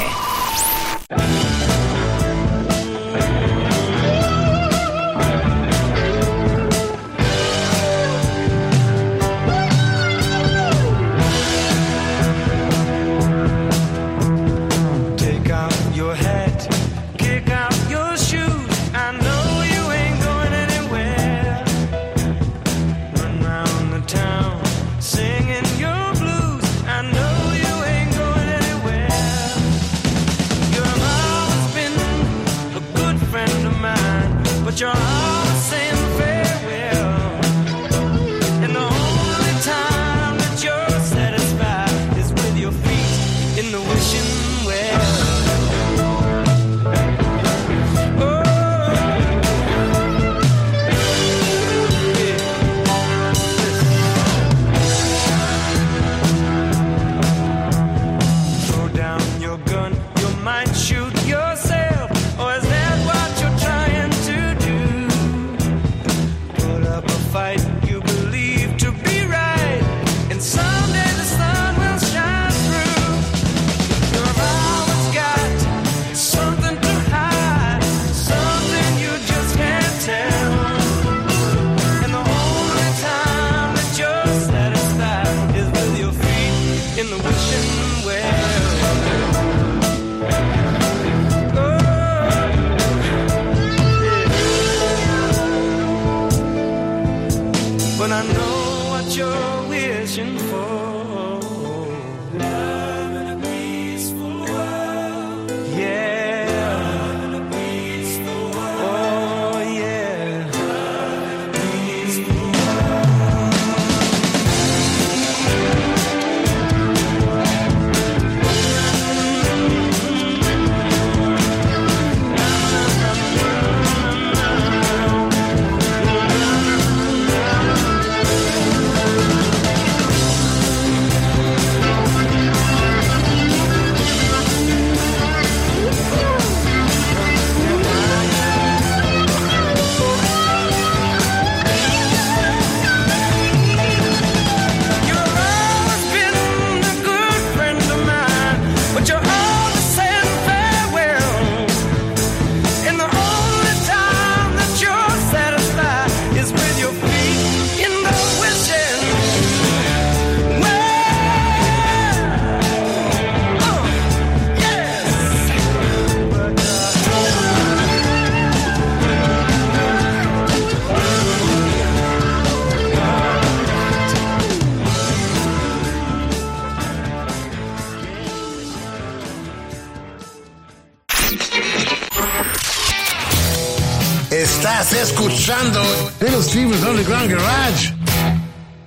Little 185.47 186.41
Steven's 186.41 186.81
Underground 186.87 187.29
Garage 187.29 187.93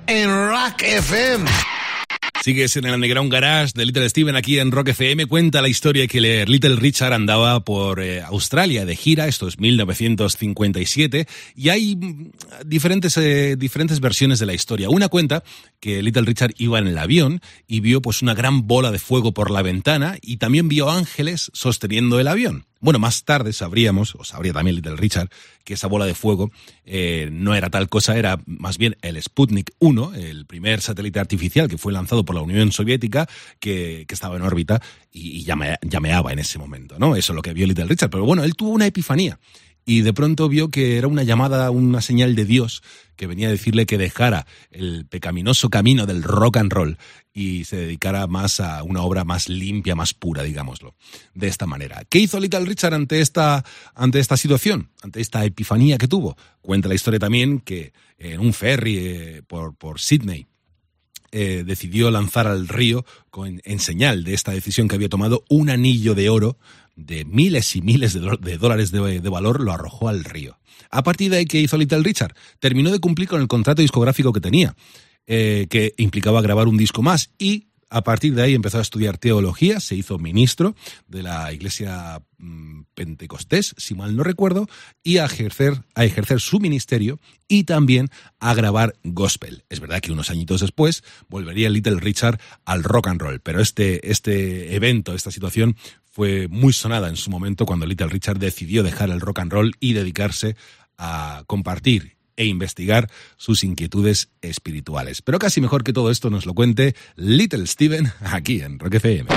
en 0.06 0.30
Rock 0.48 0.84
FM. 0.84 1.44
Sigues 2.42 2.76
en 2.78 2.86
el 2.86 2.94
Underground 2.94 3.30
Garage 3.30 3.72
de 3.74 3.84
Little 3.84 4.08
Steven 4.08 4.36
aquí 4.36 4.58
en 4.58 4.72
Rock 4.72 4.88
FM. 4.88 5.26
Cuenta 5.26 5.60
la 5.60 5.68
historia 5.68 6.06
que 6.06 6.18
le- 6.22 6.46
Little 6.46 6.76
Richard 6.76 7.12
andaba 7.12 7.60
por 7.60 8.00
eh, 8.00 8.22
Australia 8.22 8.86
de 8.86 8.96
gira, 8.96 9.28
esto 9.28 9.48
es 9.48 9.58
1957, 9.58 11.26
y 11.56 11.68
hay 11.68 11.94
mm, 11.96 12.30
diferentes, 12.64 13.18
eh, 13.18 13.56
diferentes 13.58 14.00
versiones 14.00 14.38
de 14.38 14.46
la 14.46 14.54
historia. 14.54 14.88
Una 14.88 15.08
cuenta 15.08 15.44
que 15.78 16.02
Little 16.02 16.22
Richard 16.22 16.54
iba 16.56 16.78
en 16.78 16.86
el 16.86 16.96
avión 16.96 17.42
y 17.66 17.80
vio 17.80 18.00
pues 18.00 18.22
una 18.22 18.32
gran 18.32 18.66
bola 18.66 18.92
de 18.92 18.98
fuego 18.98 19.34
por 19.34 19.50
la 19.50 19.60
ventana 19.60 20.16
y 20.22 20.38
también 20.38 20.68
vio 20.68 20.88
ángeles 20.90 21.50
sosteniendo 21.52 22.18
el 22.18 22.28
avión. 22.28 22.64
Bueno, 22.80 22.98
más 22.98 23.24
tarde 23.24 23.52
sabríamos, 23.52 24.14
o 24.14 24.22
sabría 24.24 24.52
también 24.52 24.76
Little 24.76 24.96
Richard, 24.96 25.30
que 25.66 25.74
esa 25.74 25.88
bola 25.88 26.06
de 26.06 26.14
fuego 26.14 26.50
eh, 26.84 27.28
no 27.32 27.54
era 27.54 27.68
tal 27.68 27.88
cosa, 27.88 28.16
era 28.16 28.38
más 28.46 28.78
bien 28.78 28.96
el 29.02 29.20
Sputnik 29.20 29.72
1, 29.80 30.14
el 30.14 30.46
primer 30.46 30.80
satélite 30.80 31.18
artificial 31.20 31.68
que 31.68 31.76
fue 31.76 31.92
lanzado 31.92 32.24
por 32.24 32.36
la 32.36 32.40
Unión 32.42 32.70
Soviética, 32.70 33.28
que, 33.60 34.06
estaba 34.08 34.36
en 34.36 34.42
órbita 34.42 34.80
y, 35.12 35.40
y 35.40 35.44
llame- 35.44 35.76
llameaba 35.82 36.32
en 36.32 36.38
ese 36.38 36.58
momento, 36.58 36.98
¿no? 36.98 37.16
Eso 37.16 37.32
es 37.32 37.36
lo 37.36 37.42
que 37.42 37.52
vio 37.52 37.66
Little 37.66 37.84
Richard. 37.86 38.08
Pero 38.10 38.24
bueno, 38.24 38.44
él 38.44 38.54
tuvo 38.54 38.70
una 38.70 38.86
epifanía 38.86 39.38
y 39.88 40.02
de 40.02 40.12
pronto 40.12 40.48
vio 40.48 40.68
que 40.68 40.98
era 40.98 41.06
una 41.06 41.22
llamada, 41.22 41.70
una 41.70 42.02
señal 42.02 42.34
de 42.34 42.44
Dios 42.44 42.82
que 43.14 43.26
venía 43.28 43.46
a 43.48 43.52
decirle 43.52 43.86
que 43.86 43.96
dejara 43.96 44.44
el 44.70 45.06
pecaminoso 45.06 45.70
camino 45.70 46.04
del 46.04 46.22
rock 46.24 46.56
and 46.58 46.72
roll 46.72 46.98
y 47.32 47.64
se 47.64 47.76
dedicara 47.76 48.26
más 48.26 48.58
a 48.60 48.82
una 48.82 49.02
obra 49.02 49.24
más 49.24 49.48
limpia, 49.48 49.94
más 49.94 50.12
pura, 50.12 50.42
digámoslo, 50.42 50.94
de 51.34 51.46
esta 51.46 51.66
manera. 51.66 52.04
¿Qué 52.08 52.18
hizo 52.18 52.40
Little 52.40 52.64
Richard 52.66 52.94
ante 52.94 53.20
esta, 53.20 53.64
ante 53.94 54.18
esta 54.18 54.36
situación, 54.36 54.90
ante 55.02 55.20
esta 55.20 55.44
epifanía 55.44 55.98
que 55.98 56.08
tuvo? 56.08 56.36
Cuenta 56.60 56.88
la 56.88 56.94
historia 56.94 57.20
también 57.20 57.60
que 57.60 57.92
en 58.18 58.40
un 58.40 58.52
ferry 58.52 58.98
eh, 58.98 59.42
por, 59.46 59.76
por 59.76 60.00
Sydney, 60.00 60.46
eh, 61.32 61.64
decidió 61.66 62.10
lanzar 62.10 62.46
al 62.46 62.66
río 62.68 63.04
con- 63.30 63.60
en 63.64 63.78
señal 63.78 64.24
de 64.24 64.34
esta 64.34 64.52
decisión 64.52 64.88
que 64.88 64.94
había 64.94 65.08
tomado 65.08 65.44
un 65.48 65.70
anillo 65.70 66.14
de 66.14 66.28
oro 66.28 66.56
de 66.96 67.24
miles 67.24 67.76
y 67.76 67.82
miles 67.82 68.14
de, 68.14 68.58
dólares 68.58 68.90
de, 68.90 69.20
de 69.20 69.28
valor, 69.28 69.60
lo 69.60 69.72
arrojó 69.72 70.08
al 70.08 70.24
río. 70.24 70.58
A 70.90 71.02
partir 71.02 71.30
de 71.30 71.38
ahí, 71.38 71.46
¿qué 71.46 71.60
hizo 71.60 71.76
Little 71.76 72.02
Richard? 72.02 72.34
Terminó 72.58 72.90
de 72.90 72.98
cumplir 72.98 73.28
con 73.28 73.40
el 73.40 73.48
contrato 73.48 73.82
discográfico 73.82 74.32
que 74.32 74.40
tenía, 74.40 74.74
eh, 75.26 75.66
que 75.70 75.94
implicaba 75.98 76.42
grabar 76.42 76.68
un 76.68 76.76
disco 76.76 77.02
más 77.02 77.30
y 77.38 77.68
A 77.88 78.02
partir 78.02 78.34
de 78.34 78.42
ahí 78.42 78.54
empezó 78.54 78.78
a 78.78 78.82
estudiar 78.82 79.16
teología, 79.16 79.78
se 79.78 79.94
hizo 79.94 80.18
ministro 80.18 80.74
de 81.06 81.22
la 81.22 81.52
iglesia 81.52 82.20
mm, 82.38 82.82
pentecostés, 82.94 83.76
si 83.78 83.94
mal 83.94 84.16
no 84.16 84.24
recuerdo, 84.24 84.66
y 85.04 85.18
a 85.18 85.24
ejercer, 85.26 85.84
a 85.94 86.04
ejercer 86.04 86.40
su 86.40 86.58
ministerio 86.58 87.20
y 87.46 87.62
también 87.62 88.08
a 88.40 88.54
grabar 88.54 88.96
gospel. 89.04 89.64
Es 89.68 89.78
verdad 89.78 90.00
que 90.00 90.10
unos 90.10 90.30
añitos 90.30 90.62
después 90.62 91.04
volvería 91.28 91.70
Little 91.70 92.00
Richard 92.00 92.40
al 92.64 92.82
rock 92.82 93.06
and 93.06 93.20
roll, 93.20 93.40
pero 93.40 93.60
este, 93.60 94.10
este 94.10 94.74
evento, 94.74 95.14
esta 95.14 95.30
situación 95.30 95.76
fue 96.16 96.48
muy 96.48 96.72
sonada 96.72 97.10
en 97.10 97.16
su 97.16 97.28
momento 97.28 97.66
cuando 97.66 97.84
Little 97.84 98.08
Richard 98.08 98.38
decidió 98.38 98.82
dejar 98.82 99.10
el 99.10 99.20
rock 99.20 99.40
and 99.40 99.52
roll 99.52 99.74
y 99.80 99.92
dedicarse 99.92 100.56
a 100.96 101.44
compartir 101.46 102.16
e 102.36 102.46
investigar 102.46 103.10
sus 103.36 103.62
inquietudes 103.64 104.30
espirituales. 104.40 105.20
Pero 105.20 105.38
casi 105.38 105.60
mejor 105.60 105.84
que 105.84 105.92
todo 105.92 106.10
esto 106.10 106.30
nos 106.30 106.46
lo 106.46 106.54
cuente 106.54 106.96
Little 107.16 107.66
Steven 107.66 108.10
aquí 108.22 108.62
en 108.62 108.78
Rock 108.78 108.94
FM. 108.94 109.28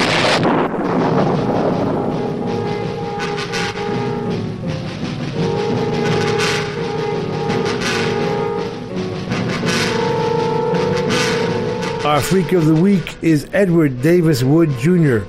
Our 12.05 12.21
freak 12.21 12.53
of 12.53 12.65
the 12.65 12.73
week 12.73 13.17
is 13.21 13.47
Edward 13.51 14.01
Davis 14.01 14.45
Wood 14.45 14.69
Jr., 14.81 15.25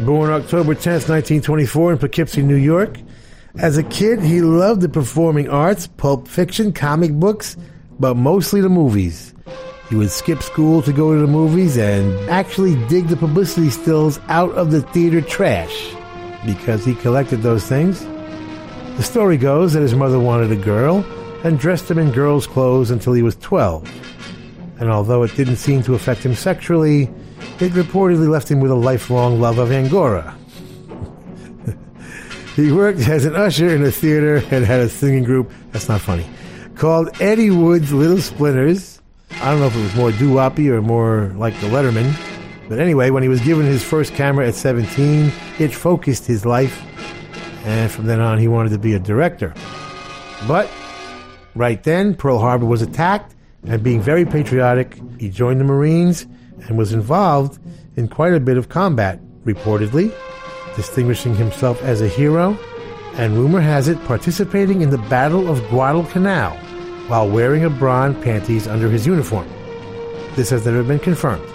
born 0.00 0.30
October 0.30 0.74
10th, 0.74 1.08
1924 1.08 1.92
in 1.92 1.98
Poughkeepsie, 1.98 2.42
New 2.42 2.56
York. 2.56 2.98
As 3.58 3.76
a 3.76 3.82
kid, 3.82 4.20
he 4.20 4.40
loved 4.40 4.80
the 4.80 4.88
performing 4.88 5.48
arts, 5.48 5.86
pulp 5.86 6.26
fiction, 6.26 6.72
comic 6.72 7.12
books, 7.12 7.56
but 8.00 8.14
mostly 8.16 8.60
the 8.60 8.68
movies. 8.68 9.34
He 9.88 9.96
would 9.96 10.10
skip 10.10 10.42
school 10.42 10.80
to 10.82 10.92
go 10.92 11.14
to 11.14 11.20
the 11.20 11.26
movies 11.26 11.76
and 11.76 12.12
actually 12.30 12.76
dig 12.88 13.08
the 13.08 13.16
publicity 13.16 13.68
stills 13.68 14.18
out 14.28 14.50
of 14.52 14.70
the 14.70 14.80
theater 14.80 15.20
trash 15.20 15.94
because 16.46 16.84
he 16.84 16.94
collected 16.94 17.42
those 17.42 17.66
things. 17.66 18.04
The 18.96 19.02
story 19.02 19.36
goes 19.36 19.74
that 19.74 19.82
his 19.82 19.94
mother 19.94 20.18
wanted 20.18 20.50
a 20.50 20.56
girl 20.56 21.04
and 21.44 21.58
dressed 21.58 21.90
him 21.90 21.98
in 21.98 22.10
girl's 22.12 22.46
clothes 22.46 22.90
until 22.90 23.12
he 23.12 23.22
was 23.22 23.36
12. 23.36 23.88
And 24.80 24.90
although 24.90 25.22
it 25.22 25.36
didn't 25.36 25.56
seem 25.56 25.82
to 25.82 25.94
affect 25.94 26.24
him 26.24 26.34
sexually, 26.34 27.10
it 27.60 27.72
reportedly 27.72 28.28
left 28.28 28.50
him 28.50 28.60
with 28.60 28.70
a 28.70 28.76
lifelong 28.76 29.40
love 29.40 29.58
of 29.58 29.70
Angora. 29.70 30.36
he 32.56 32.72
worked 32.72 33.00
as 33.00 33.24
an 33.24 33.36
usher 33.36 33.68
in 33.74 33.84
a 33.84 33.90
theater 33.90 34.36
and 34.50 34.64
had 34.64 34.80
a 34.80 34.88
singing 34.88 35.24
group, 35.24 35.50
that's 35.70 35.88
not 35.88 36.00
funny, 36.00 36.26
called 36.74 37.10
Eddie 37.20 37.50
Wood's 37.50 37.92
Little 37.92 38.18
Splinters. 38.18 39.00
I 39.40 39.50
don't 39.50 39.60
know 39.60 39.66
if 39.66 39.76
it 39.76 39.82
was 39.82 39.94
more 39.94 40.12
doo-woppy 40.12 40.68
or 40.68 40.82
more 40.82 41.32
like 41.36 41.58
the 41.60 41.68
Lettermen. 41.68 42.14
But 42.68 42.78
anyway, 42.78 43.10
when 43.10 43.22
he 43.22 43.28
was 43.28 43.40
given 43.40 43.66
his 43.66 43.84
first 43.84 44.14
camera 44.14 44.48
at 44.48 44.54
17, 44.54 45.32
it 45.58 45.68
focused 45.74 46.26
his 46.26 46.46
life. 46.46 46.82
And 47.64 47.90
from 47.90 48.06
then 48.06 48.20
on, 48.20 48.38
he 48.38 48.48
wanted 48.48 48.70
to 48.70 48.78
be 48.78 48.94
a 48.94 48.98
director. 48.98 49.54
But 50.48 50.70
right 51.54 51.82
then, 51.82 52.14
Pearl 52.14 52.38
Harbor 52.38 52.66
was 52.66 52.82
attacked, 52.82 53.34
and 53.66 53.82
being 53.82 54.00
very 54.00 54.24
patriotic, 54.24 54.98
he 55.18 55.28
joined 55.30 55.60
the 55.60 55.64
Marines 55.64 56.26
and 56.66 56.78
was 56.78 56.92
involved 56.92 57.58
in 57.96 58.08
quite 58.08 58.34
a 58.34 58.40
bit 58.40 58.56
of 58.56 58.68
combat, 58.68 59.20
reportedly, 59.44 60.12
distinguishing 60.76 61.34
himself 61.34 61.82
as 61.82 62.00
a 62.00 62.08
hero, 62.08 62.58
and 63.14 63.36
rumor 63.36 63.60
has 63.60 63.88
it 63.88 64.02
participating 64.04 64.80
in 64.80 64.90
the 64.90 64.98
Battle 64.98 65.50
of 65.50 65.60
Guadalcanal 65.68 66.56
while 67.08 67.28
wearing 67.28 67.64
a 67.64 67.70
bronze 67.70 68.22
panties 68.24 68.66
under 68.66 68.88
his 68.88 69.06
uniform. 69.06 69.48
This 70.34 70.50
has 70.50 70.64
never 70.64 70.82
been 70.82 70.98
confirmed. 70.98 71.46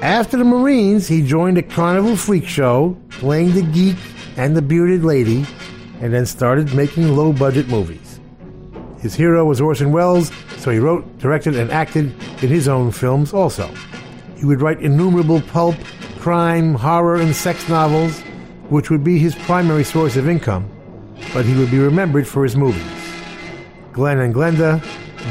After 0.00 0.36
the 0.36 0.44
Marines, 0.44 1.08
he 1.08 1.22
joined 1.22 1.58
a 1.58 1.62
carnival 1.62 2.16
freak 2.16 2.46
show, 2.46 2.96
playing 3.10 3.52
the 3.52 3.62
geek 3.62 3.96
and 4.36 4.56
the 4.56 4.62
bearded 4.62 5.04
lady, 5.04 5.44
and 6.00 6.14
then 6.14 6.24
started 6.24 6.72
making 6.72 7.16
low 7.16 7.32
budget 7.32 7.68
movies. 7.68 8.20
His 9.00 9.14
hero 9.14 9.44
was 9.44 9.60
Orson 9.60 9.92
Welles, 9.92 10.30
so 10.56 10.70
he 10.70 10.78
wrote, 10.78 11.18
directed, 11.18 11.56
and 11.56 11.70
acted 11.70 12.06
in 12.42 12.48
his 12.48 12.68
own 12.68 12.92
films 12.92 13.34
also. 13.34 13.68
He 14.38 14.44
would 14.44 14.62
write 14.62 14.80
innumerable 14.80 15.40
pulp, 15.40 15.74
crime, 16.20 16.74
horror, 16.74 17.16
and 17.16 17.34
sex 17.34 17.68
novels, 17.68 18.20
which 18.68 18.88
would 18.88 19.02
be 19.02 19.18
his 19.18 19.34
primary 19.34 19.82
source 19.82 20.16
of 20.16 20.28
income, 20.28 20.70
but 21.32 21.44
he 21.44 21.56
would 21.56 21.70
be 21.70 21.78
remembered 21.78 22.26
for 22.26 22.44
his 22.44 22.56
movies. 22.56 22.82
Glen 23.92 24.20
and 24.20 24.32
Glenda, 24.32 24.80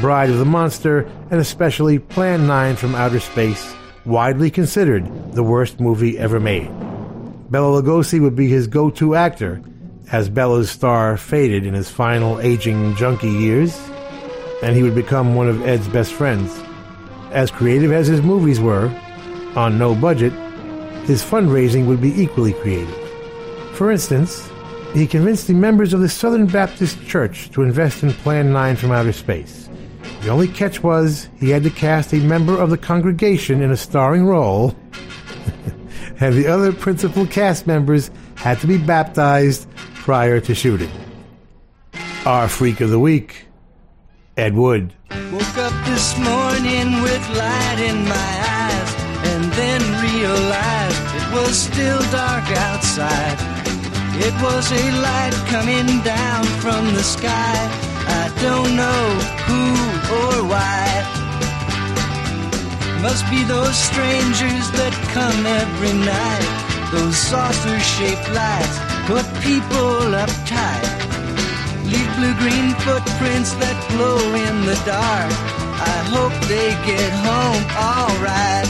Bride 0.02 0.28
of 0.28 0.38
the 0.38 0.44
Monster, 0.44 1.10
and 1.30 1.40
especially 1.40 1.98
Plan 1.98 2.46
9 2.46 2.76
from 2.76 2.94
Outer 2.94 3.20
Space, 3.20 3.74
widely 4.04 4.50
considered 4.50 5.32
the 5.32 5.42
worst 5.42 5.80
movie 5.80 6.18
ever 6.18 6.38
made. 6.38 6.68
Bela 7.50 7.82
Lugosi 7.82 8.20
would 8.20 8.36
be 8.36 8.48
his 8.48 8.66
go-to 8.66 9.14
actor, 9.14 9.62
as 10.12 10.28
Bela's 10.28 10.70
star 10.70 11.16
faded 11.16 11.64
in 11.64 11.72
his 11.72 11.90
final 11.90 12.40
aging 12.40 12.94
junkie 12.96 13.30
years, 13.30 13.78
and 14.62 14.76
he 14.76 14.82
would 14.82 14.94
become 14.94 15.34
one 15.34 15.48
of 15.48 15.66
Ed's 15.66 15.88
best 15.88 16.12
friends. 16.12 16.62
As 17.32 17.50
creative 17.50 17.92
as 17.92 18.06
his 18.06 18.22
movies 18.22 18.60
were, 18.60 18.88
on 19.54 19.78
no 19.78 19.94
budget, 19.94 20.32
his 21.04 21.22
fundraising 21.22 21.86
would 21.86 22.00
be 22.00 22.20
equally 22.20 22.54
creative. 22.54 22.96
For 23.74 23.90
instance, 23.90 24.50
he 24.94 25.06
convinced 25.06 25.46
the 25.46 25.54
members 25.54 25.92
of 25.92 26.00
the 26.00 26.08
Southern 26.08 26.46
Baptist 26.46 27.04
Church 27.06 27.50
to 27.50 27.62
invest 27.62 28.02
in 28.02 28.12
Plan 28.12 28.52
9 28.52 28.76
from 28.76 28.92
outer 28.92 29.12
space. 29.12 29.68
The 30.22 30.30
only 30.30 30.48
catch 30.48 30.82
was 30.82 31.28
he 31.38 31.50
had 31.50 31.62
to 31.64 31.70
cast 31.70 32.12
a 32.12 32.16
member 32.16 32.58
of 32.58 32.70
the 32.70 32.78
congregation 32.78 33.62
in 33.62 33.70
a 33.70 33.76
starring 33.76 34.24
role, 34.24 34.74
and 36.20 36.34
the 36.34 36.46
other 36.46 36.72
principal 36.72 37.26
cast 37.26 37.66
members 37.66 38.10
had 38.34 38.58
to 38.60 38.66
be 38.66 38.78
baptized 38.78 39.70
prior 39.94 40.40
to 40.40 40.54
shooting. 40.54 40.90
Our 42.24 42.48
Freak 42.48 42.80
of 42.80 42.90
the 42.90 42.98
Week, 42.98 43.46
Ed 44.36 44.54
Wood. 44.54 44.94
Woke 45.32 45.58
up 45.58 45.74
this 45.84 46.16
morning 46.18 47.02
with 47.02 47.24
light 47.36 47.80
in 47.90 47.98
my 48.06 48.32
eyes 48.62 48.90
and 49.30 49.44
then 49.60 49.80
realized 50.00 51.02
it 51.18 51.28
was 51.34 51.54
still 51.58 52.00
dark 52.10 52.46
outside. 52.68 53.38
It 54.26 54.34
was 54.40 54.70
a 54.72 54.84
light 55.02 55.34
coming 55.52 56.00
down 56.02 56.44
from 56.62 56.94
the 56.94 57.02
sky. 57.02 57.58
I 58.22 58.32
don't 58.40 58.74
know 58.74 59.04
who 59.46 59.64
or 60.18 60.48
why. 60.48 60.86
Must 63.02 63.28
be 63.28 63.42
those 63.44 63.76
strangers 63.76 64.64
that 64.78 64.94
come 65.12 65.44
every 65.46 65.94
night. 65.98 66.48
Those 66.92 67.18
saucer 67.18 67.78
shaped 67.80 68.28
lights 68.32 68.78
put 69.06 69.26
people 69.42 70.14
uptight. 70.24 70.97
Leave 72.18 72.36
blue 72.36 72.48
green 72.48 72.74
footprints 72.82 73.52
that 73.62 73.78
glow 73.90 74.18
in 74.34 74.54
the 74.66 74.74
dark. 74.86 75.30
I 75.78 75.98
hope 76.10 76.34
they 76.50 76.70
get 76.82 77.12
home 77.22 77.62
alright. 77.78 78.66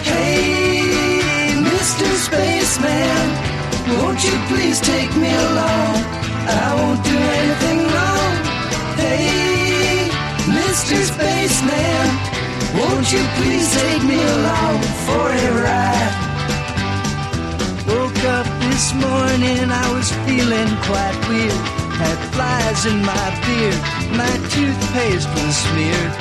Hey, 0.00 1.52
Mr. 1.60 2.08
Spaceman, 2.24 3.26
won't 4.00 4.20
you 4.24 4.36
please 4.48 4.80
take 4.80 5.12
me 5.16 5.28
along? 5.28 5.96
I 6.48 6.68
won't 6.78 7.04
do 7.04 7.18
anything 7.36 7.80
wrong. 7.92 8.32
Hey, 8.96 10.08
Mr. 10.48 10.96
Spaceman, 11.12 12.06
won't 12.80 13.12
you 13.12 13.22
please 13.36 13.66
take 13.76 14.02
me 14.04 14.16
along 14.22 14.80
for 15.04 15.26
a 15.32 15.48
ride? 15.64 16.27
Woke 18.18 18.26
up 18.30 18.60
this 18.66 18.94
morning, 18.94 19.70
I 19.70 19.86
was 19.94 20.10
feeling 20.26 20.70
quite 20.90 21.18
weird. 21.28 21.62
Had 22.02 22.18
flies 22.34 22.86
in 22.86 22.98
my 23.04 23.28
beard, 23.46 23.78
my 24.10 24.34
toothpaste 24.50 25.28
was 25.38 25.54
smeared. 25.54 26.14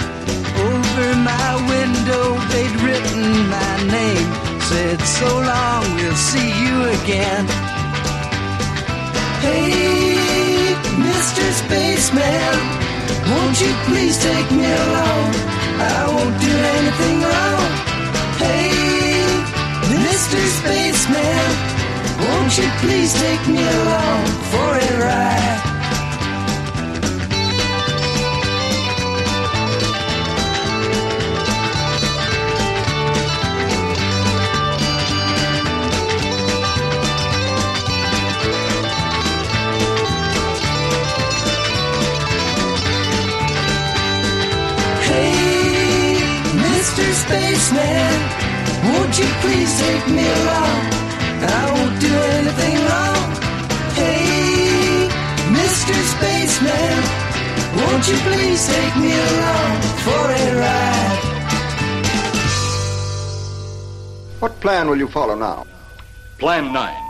Over 0.61 1.09
my 1.25 1.49
window, 1.73 2.37
they'd 2.53 2.75
written 2.85 3.49
my 3.49 3.73
name. 3.89 4.29
Said, 4.69 5.01
so 5.01 5.25
long, 5.25 5.83
we'll 5.95 6.21
see 6.21 6.49
you 6.61 6.75
again. 7.01 7.45
Hey, 9.41 10.77
Mr. 11.01 11.45
Spaceman, 11.61 12.57
won't 13.25 13.57
you 13.59 13.73
please 13.89 14.21
take 14.21 14.49
me 14.51 14.65
along? 14.65 15.29
I 15.81 16.05
won't 16.13 16.37
do 16.45 16.53
anything 16.77 17.17
wrong. 17.25 17.69
Hey, 18.37 18.69
Mr. 20.05 20.37
Spaceman, 20.61 21.76
won't 22.19 22.57
you 22.57 22.69
please 22.81 23.13
take 23.13 23.47
me 23.47 23.61
along 23.61 24.25
for 24.51 24.69
a 24.77 24.91
ride? 25.03 25.63
Hey, 45.07 46.19
Mr. 46.65 47.05
Spaceman, 47.23 48.19
won't 48.91 49.19
you 49.19 49.29
please 49.41 49.71
take 49.79 50.07
me 50.09 50.25
along? 50.41 51.06
I 51.43 51.71
won't 51.73 51.99
do 52.01 52.13
anything 52.37 52.75
wrong. 52.87 53.29
Hey, 53.93 55.09
Mr. 55.53 55.93
Spaceman, 56.13 57.03
won't 57.77 58.07
you 58.07 58.17
please 58.27 58.67
take 58.67 58.95
me 58.97 59.13
along 59.13 59.81
for 60.05 60.23
a 60.31 60.59
ride? 60.59 61.23
What 64.39 64.59
plan 64.59 64.89
will 64.89 64.97
you 64.97 65.07
follow 65.07 65.35
now? 65.35 65.65
Plan 66.39 66.71
9. 66.71 67.03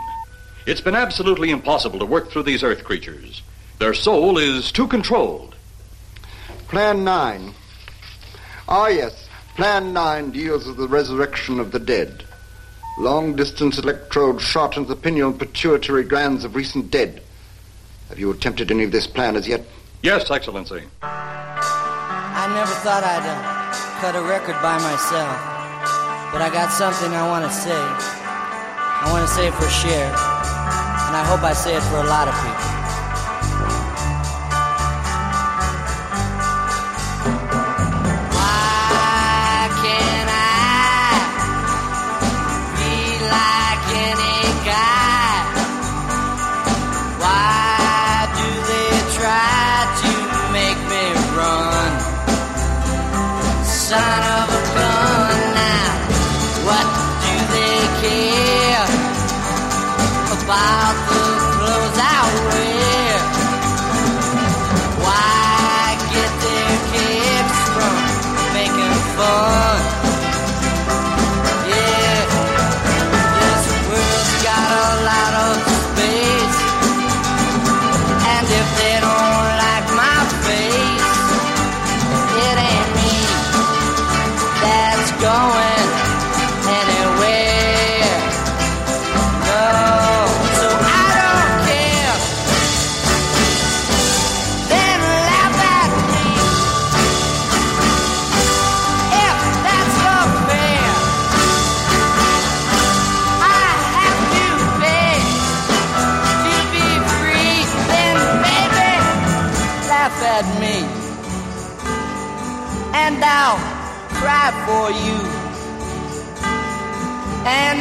It's 0.65 0.81
been 0.81 0.95
absolutely 0.95 1.49
impossible 1.51 1.99
to 1.99 2.05
work 2.05 2.29
through 2.29 2.43
these 2.43 2.63
Earth 2.63 2.83
creatures. 2.83 3.41
Their 3.79 3.93
soul 3.93 4.37
is 4.37 4.71
too 4.71 4.87
controlled. 4.87 5.55
Plan 6.67 7.03
9. 7.03 7.53
Ah, 8.67 8.87
yes. 8.87 9.29
Plan 9.55 9.93
9 9.93 10.31
deals 10.31 10.65
with 10.67 10.77
the 10.77 10.87
resurrection 10.87 11.59
of 11.59 11.71
the 11.71 11.79
dead. 11.79 12.25
Long 12.97 13.35
distance 13.35 13.77
electrode 13.77 14.41
shot 14.41 14.75
into 14.75 14.89
the 14.89 14.95
pineal 14.95 15.29
and 15.29 15.39
pituitary 15.39 16.03
glands 16.03 16.43
of 16.43 16.55
recent 16.55 16.89
dead. 16.89 17.21
Have 18.09 18.17
you 18.17 18.31
attempted 18.31 18.71
any 18.71 18.85
of 18.85 18.91
this 18.91 19.05
plan 19.05 19.35
as 19.35 19.47
yet? 19.47 19.63
Yes, 20.01 20.31
Excellency. 20.31 20.81
I 21.03 22.47
never 22.53 22.73
thought 22.81 23.03
I'd 23.03 23.21
uh, 23.21 24.01
cut 24.01 24.15
a 24.15 24.21
record 24.21 24.57
by 24.63 24.77
myself, 24.79 25.37
but 26.31 26.41
I 26.41 26.49
got 26.51 26.71
something 26.71 27.11
I 27.13 27.27
want 27.27 27.45
to 27.45 27.51
say. 27.51 27.77
I 27.77 29.09
want 29.11 29.27
to 29.27 29.33
say 29.33 29.47
it 29.47 29.53
for 29.53 29.69
Cher, 29.69 30.05
and 30.07 31.13
I 31.15 31.23
hope 31.27 31.43
I 31.43 31.53
say 31.53 31.75
it 31.75 31.83
for 31.83 31.97
a 31.97 32.07
lot 32.07 32.27
of 32.27 32.33
people. 32.33 32.76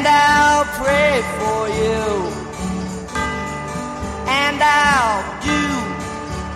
And 0.07 0.15
I'll 0.15 0.65
pray 0.83 1.15
for 1.39 1.63
you, 1.81 2.03
and 4.29 4.59
I'll 4.63 5.23
do 5.43 5.63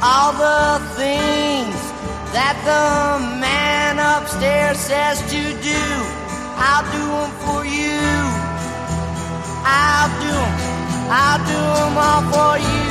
all 0.03 0.33
the 0.33 0.79
things 0.95 1.81
that 2.33 2.57
the 2.71 3.19
man 3.41 3.99
upstairs 3.99 4.79
says 4.79 5.19
to 5.35 5.43
do. 5.63 5.83
I'll 6.63 6.87
do 6.93 7.05
them 7.19 7.33
for 7.45 7.63
you. 7.67 7.99
I'll 9.67 10.11
do 10.25 10.35
them. 10.43 10.57
I'll 11.11 11.43
do 11.53 11.61
them 11.79 11.99
all 12.07 12.23
for 12.33 12.55
you. 12.59 12.90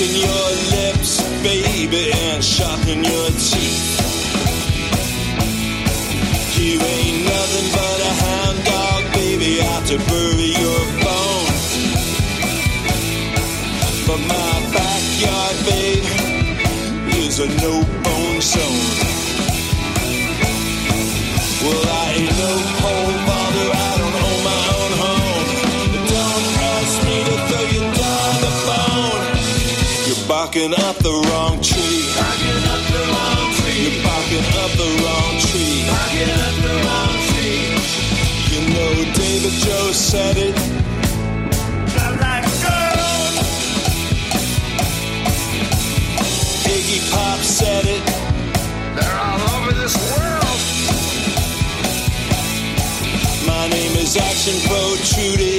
Licking 0.00 0.16
your 0.16 0.50
lips, 0.70 1.20
baby, 1.42 2.12
and 2.12 2.42
sharpening 2.42 3.04
your 3.04 3.26
teeth. 3.30 3.98
You 6.58 6.80
ain't 6.80 7.24
nothing 7.24 7.68
but 7.76 8.00
a 8.00 8.12
hound 8.24 8.64
dog, 8.64 9.12
baby, 9.14 9.60
out 9.62 9.86
to 9.86 9.98
bury 10.08 10.52
your 10.64 10.82
bones. 11.04 11.64
But 14.06 14.20
my 14.20 14.52
backyard, 14.72 15.56
babe, 15.68 16.04
is 17.16 17.40
a 17.40 17.48
no-bone 17.48 18.40
zone. 18.40 18.96
Well, 21.62 21.84
I 21.88 22.14
ain't 22.16 22.38
no 22.38 22.52
home 22.80 23.39
barking 30.60 30.84
up 30.84 30.96
the 30.96 31.10
wrong 31.10 31.60
tree. 31.62 32.04
Barking 32.16 32.64
up 32.68 32.82
the 32.92 33.00
wrong 33.08 33.52
tree. 33.56 33.80
You're 33.80 34.02
barking 34.04 34.44
up 34.60 34.72
the 34.76 34.88
wrong 35.00 35.32
tree. 35.40 35.86
Barking 35.88 36.32
up 36.44 36.54
the 36.66 36.74
wrong 36.84 37.16
tree. 37.30 37.64
You 38.52 38.60
know 38.74 38.92
David 39.14 39.54
Joe 39.64 39.92
said 39.92 40.36
it. 40.36 40.54
Like 42.20 42.44
gold. 42.60 43.34
Iggy 46.68 47.00
Pop 47.10 47.38
said 47.40 47.84
it. 47.86 48.04
They're 48.96 49.18
all 49.18 49.40
over 49.56 49.72
this 49.72 49.96
world. 50.12 50.60
My 53.46 53.68
name 53.68 53.96
is 53.96 54.16
Action 54.16 54.56
Protrudy. 54.68 55.58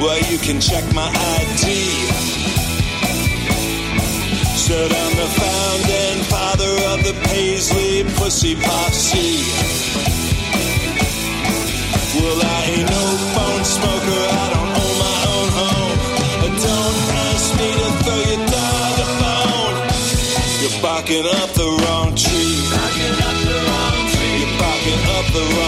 Well, 0.00 0.20
you 0.30 0.38
can 0.38 0.60
check 0.60 0.84
my 0.94 1.08
ID 1.08 2.37
said 4.68 4.92
I'm 4.92 5.14
the 5.16 5.30
founding 5.40 6.18
father 6.28 6.72
of 6.92 6.98
the 7.08 7.14
Paisley 7.28 8.04
Pussy 8.20 8.54
Posse. 8.54 9.40
Well, 12.20 12.40
I 12.56 12.60
ain't 12.76 12.90
no 12.98 13.04
phone 13.32 13.64
smoker, 13.64 14.22
I 14.28 14.46
don't 14.52 14.72
own 14.82 14.94
my 15.06 15.16
own 15.32 15.48
home. 15.60 15.96
But 16.42 16.52
don't 16.68 17.00
ask 17.32 17.46
me 17.56 17.68
to 17.80 17.88
throw 18.04 18.20
your 18.28 18.42
dog 18.52 18.94
a 19.04 19.08
bone. 19.24 19.76
You're 20.60 20.78
barking 20.84 21.26
up 21.40 21.50
the 21.56 21.68
wrong 21.80 22.08
tree. 22.12 22.60
You're 22.60 22.76
barking 22.76 23.16
up 23.24 23.36
the 23.48 23.56
wrong 23.68 23.98
tree. 24.12 24.36
You're 24.42 24.56
barking 24.60 25.02
up 25.16 25.26
the 25.32 25.44
wrong 25.56 25.67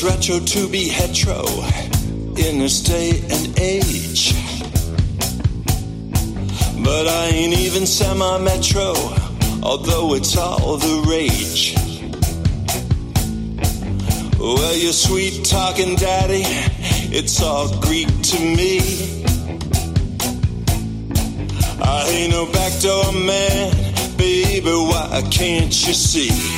it's 0.00 0.04
retro 0.04 0.38
to 0.38 0.68
be 0.68 0.86
hetero 0.88 1.44
in 2.36 2.60
this 2.60 2.82
day 2.82 3.20
and 3.30 3.58
age. 3.58 4.32
But 6.84 7.08
I 7.08 7.26
ain't 7.32 7.54
even 7.54 7.84
semi 7.84 8.38
metro, 8.38 8.94
although 9.60 10.14
it's 10.14 10.36
all 10.36 10.76
the 10.76 11.04
rage. 11.08 11.74
Well, 14.38 14.76
your 14.76 14.92
sweet 14.92 15.44
talking 15.44 15.96
daddy, 15.96 16.44
it's 17.12 17.42
all 17.42 17.68
Greek 17.80 18.06
to 18.06 18.38
me. 18.38 19.24
I 21.82 22.08
ain't 22.08 22.32
no 22.32 22.46
backdoor 22.52 23.12
man, 23.14 24.16
baby, 24.16 24.70
why 24.70 25.22
can't 25.32 25.86
you 25.86 25.94
see? 25.94 26.57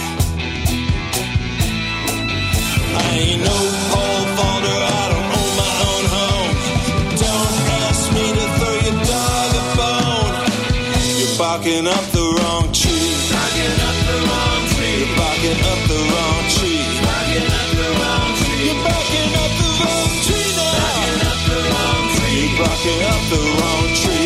Barking 11.82 11.98
up 11.98 12.12
the 12.12 12.20
wrong 12.20 12.72
tree. 12.72 13.14
Barking 13.32 13.80
up 13.88 13.96
the 14.04 14.16
wrong 14.28 14.62
tree. 14.68 15.00
You're 15.00 15.16
barking 15.16 15.60
up 15.64 15.80
the 15.88 15.98
wrong 16.12 16.44
tree. 16.54 16.84
Barking 17.00 17.48
up 17.56 17.68
the 17.72 17.88
wrong 18.00 18.30
tree. 18.36 18.66
You're 18.66 18.84
barking 18.84 19.32
up 19.40 19.52
the 19.60 19.68
wrong 19.80 20.12
tree 20.26 20.50
now. 20.56 20.76
Barking 20.76 21.20
up 21.30 21.40
the 21.48 21.56
wrong 21.70 22.04
tree. 22.16 22.36
You're 22.36 22.58
barking 22.60 23.00
up 23.12 23.22
the 23.30 23.40
wrong 23.56 23.88
tree. 23.96 24.19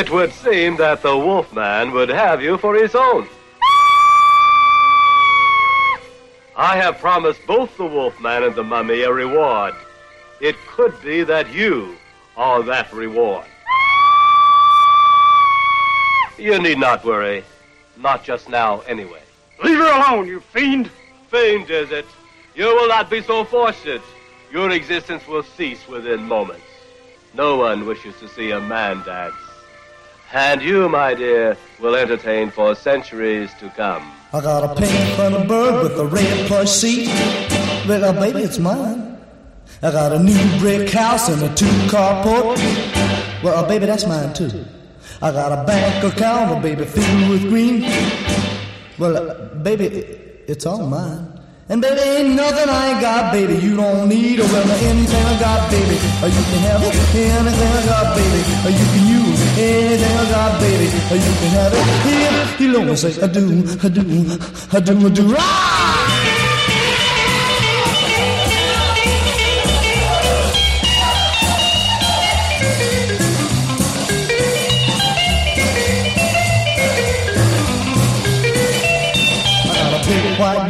It 0.00 0.10
would 0.10 0.32
seem 0.32 0.78
that 0.78 1.02
the 1.02 1.14
Wolfman 1.14 1.92
would 1.92 2.08
have 2.08 2.42
you 2.42 2.56
for 2.56 2.74
his 2.74 2.94
own. 2.94 3.28
I 6.56 6.78
have 6.78 6.96
promised 6.96 7.46
both 7.46 7.76
the 7.76 7.84
Wolfman 7.84 8.44
and 8.44 8.54
the 8.54 8.64
Mummy 8.64 9.02
a 9.02 9.12
reward. 9.12 9.74
It 10.40 10.56
could 10.66 10.98
be 11.02 11.22
that 11.24 11.52
you 11.52 11.98
are 12.34 12.62
that 12.62 12.90
reward. 12.94 13.44
You 16.38 16.58
need 16.58 16.78
not 16.78 17.04
worry. 17.04 17.44
Not 17.98 18.24
just 18.24 18.48
now, 18.48 18.80
anyway. 18.88 19.20
Leave 19.62 19.76
her 19.76 20.00
alone, 20.00 20.26
you 20.26 20.40
fiend. 20.40 20.90
Fiend, 21.28 21.68
is 21.68 21.90
it? 21.90 22.06
You 22.54 22.64
will 22.74 22.88
not 22.88 23.10
be 23.10 23.20
so 23.20 23.44
fortunate. 23.44 24.00
Your 24.50 24.70
existence 24.70 25.26
will 25.26 25.42
cease 25.42 25.86
within 25.86 26.22
moments. 26.22 26.64
No 27.34 27.58
one 27.58 27.84
wishes 27.84 28.14
to 28.20 28.28
see 28.28 28.52
a 28.52 28.60
man 28.62 29.04
dance. 29.04 29.34
And 30.32 30.62
you, 30.62 30.88
my 30.88 31.14
dear, 31.14 31.56
will 31.80 31.96
entertain 31.96 32.50
for 32.50 32.76
centuries 32.76 33.52
to 33.58 33.68
come. 33.70 34.12
I 34.32 34.40
got 34.40 34.62
a 34.62 34.80
pink 34.80 34.92
Thunderbird 35.16 35.82
with 35.82 35.98
a 35.98 36.06
red 36.06 36.46
plush 36.46 36.70
seat. 36.70 37.08
Well, 37.88 38.12
baby, 38.12 38.42
it's 38.42 38.60
mine. 38.60 39.18
I 39.82 39.90
got 39.90 40.12
a 40.12 40.22
new 40.22 40.58
brick 40.60 40.88
house 40.90 41.28
and 41.28 41.42
a 41.42 41.52
two-car 41.54 42.22
port. 42.22 42.58
Well, 43.42 43.66
baby, 43.66 43.86
that's 43.86 44.06
mine 44.06 44.32
too. 44.32 44.64
I 45.20 45.32
got 45.32 45.50
a 45.50 45.64
bank 45.64 46.04
account, 46.04 46.50
well, 46.50 46.60
baby, 46.60 46.84
filled 46.84 47.30
with 47.30 47.42
green. 47.48 47.82
Well, 48.98 49.16
uh, 49.16 49.54
baby, 49.56 49.86
it's 50.46 50.64
all 50.64 50.86
mine. 50.86 51.39
And 51.70 51.80
baby, 51.80 52.00
ain't 52.00 52.34
nothing 52.34 52.68
I 52.68 52.90
ain't 52.90 53.00
got, 53.00 53.32
baby. 53.32 53.54
You 53.54 53.76
don't 53.76 54.08
need 54.08 54.40
or 54.40 54.42
well, 54.50 54.68
anything 54.90 55.24
I 55.24 55.38
got, 55.38 55.70
baby. 55.70 55.94
Or 56.18 56.26
you 56.26 56.42
can 56.50 56.60
have 56.66 56.82
it, 56.82 56.94
anything 57.14 57.70
I 57.78 57.86
got, 57.86 58.16
baby. 58.16 58.40
Or 58.66 58.72
you 58.74 58.86
can 58.90 59.06
use 59.06 59.40
anything 59.56 60.16
I 60.18 60.30
got, 60.34 60.60
baby. 60.60 60.88
Or 61.12 61.16
you 61.16 61.32
can 61.38 61.50
have 61.54 61.72
it. 61.72 62.58
Here, 62.58 62.66
you 62.66 62.84
know 62.84 62.94
say, 62.96 63.22
I 63.22 63.28
do, 63.28 63.62
I 63.84 63.88
do, 63.88 64.02
I 64.72 64.80
do, 64.80 65.06
I 65.06 65.10
do. 65.10 65.34
Ah! 65.38 66.09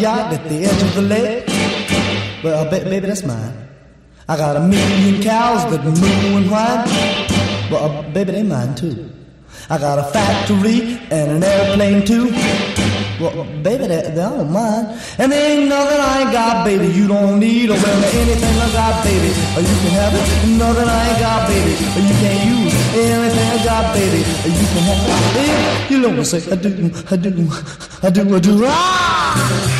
Yacht 0.00 0.32
at 0.32 0.48
the 0.48 0.64
edge 0.64 0.82
of 0.82 0.94
the 0.94 1.02
lake. 1.02 1.44
Well, 2.42 2.64
ba- 2.64 2.84
baby, 2.84 3.06
that's 3.06 3.24
mine. 3.24 3.54
I 4.28 4.36
got 4.36 4.56
a 4.56 4.60
million 4.60 5.22
cows 5.22 5.70
that 5.70 5.84
moo 5.84 6.36
and 6.38 6.50
whine. 6.50 6.86
Well, 7.70 8.02
baby, 8.14 8.32
they 8.32 8.42
mine 8.42 8.74
too. 8.74 9.10
I 9.68 9.76
got 9.78 9.98
a 9.98 10.04
factory 10.04 10.98
and 11.10 11.30
an 11.36 11.42
airplane 11.44 12.04
too. 12.06 12.30
Well, 13.20 13.44
baby, 13.62 13.86
they, 13.88 14.00
they 14.16 14.22
all 14.22 14.44
mine. 14.46 14.98
And 15.18 15.30
there 15.30 15.44
ain't 15.52 15.68
nothing 15.68 16.00
I 16.00 16.20
ain't 16.22 16.32
got, 16.32 16.64
baby. 16.64 16.86
You 16.86 17.06
don't 17.06 17.38
need 17.38 17.68
or 17.68 17.74
well, 17.74 18.04
anything 18.16 18.56
I 18.56 18.72
got, 18.72 19.04
baby. 19.04 19.30
Or 19.56 19.60
you 19.60 19.76
can 19.82 19.92
have 20.00 20.14
it. 20.16 20.24
Nothing 20.56 20.88
I 20.88 21.00
ain't 21.10 21.20
got, 21.20 21.40
baby. 21.52 21.72
Or 21.94 22.02
you 22.08 22.14
can't 22.22 22.40
use 22.48 22.74
anything 22.96 23.48
I 23.52 23.64
got, 23.64 23.94
baby. 23.94 24.20
Or 24.24 24.50
you 24.56 24.66
can 24.72 24.82
have 24.88 25.02
it. 25.04 25.84
If 25.84 25.90
you 25.90 25.98
know 26.00 26.12
me 26.12 26.24
say, 26.24 26.40
I 26.50 26.56
do, 26.56 26.70
I 27.10 27.16
do, 27.16 27.30
I 28.02 28.10
do, 28.10 28.36
I 28.36 28.40
do. 28.40 28.64
Ah! 28.64 29.79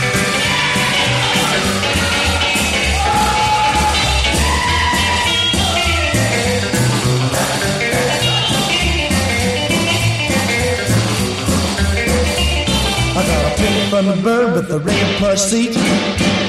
Bird 14.02 14.54
with 14.54 14.70
a 14.70 14.78
red 14.78 15.16
plush 15.16 15.40
seat. 15.40 15.76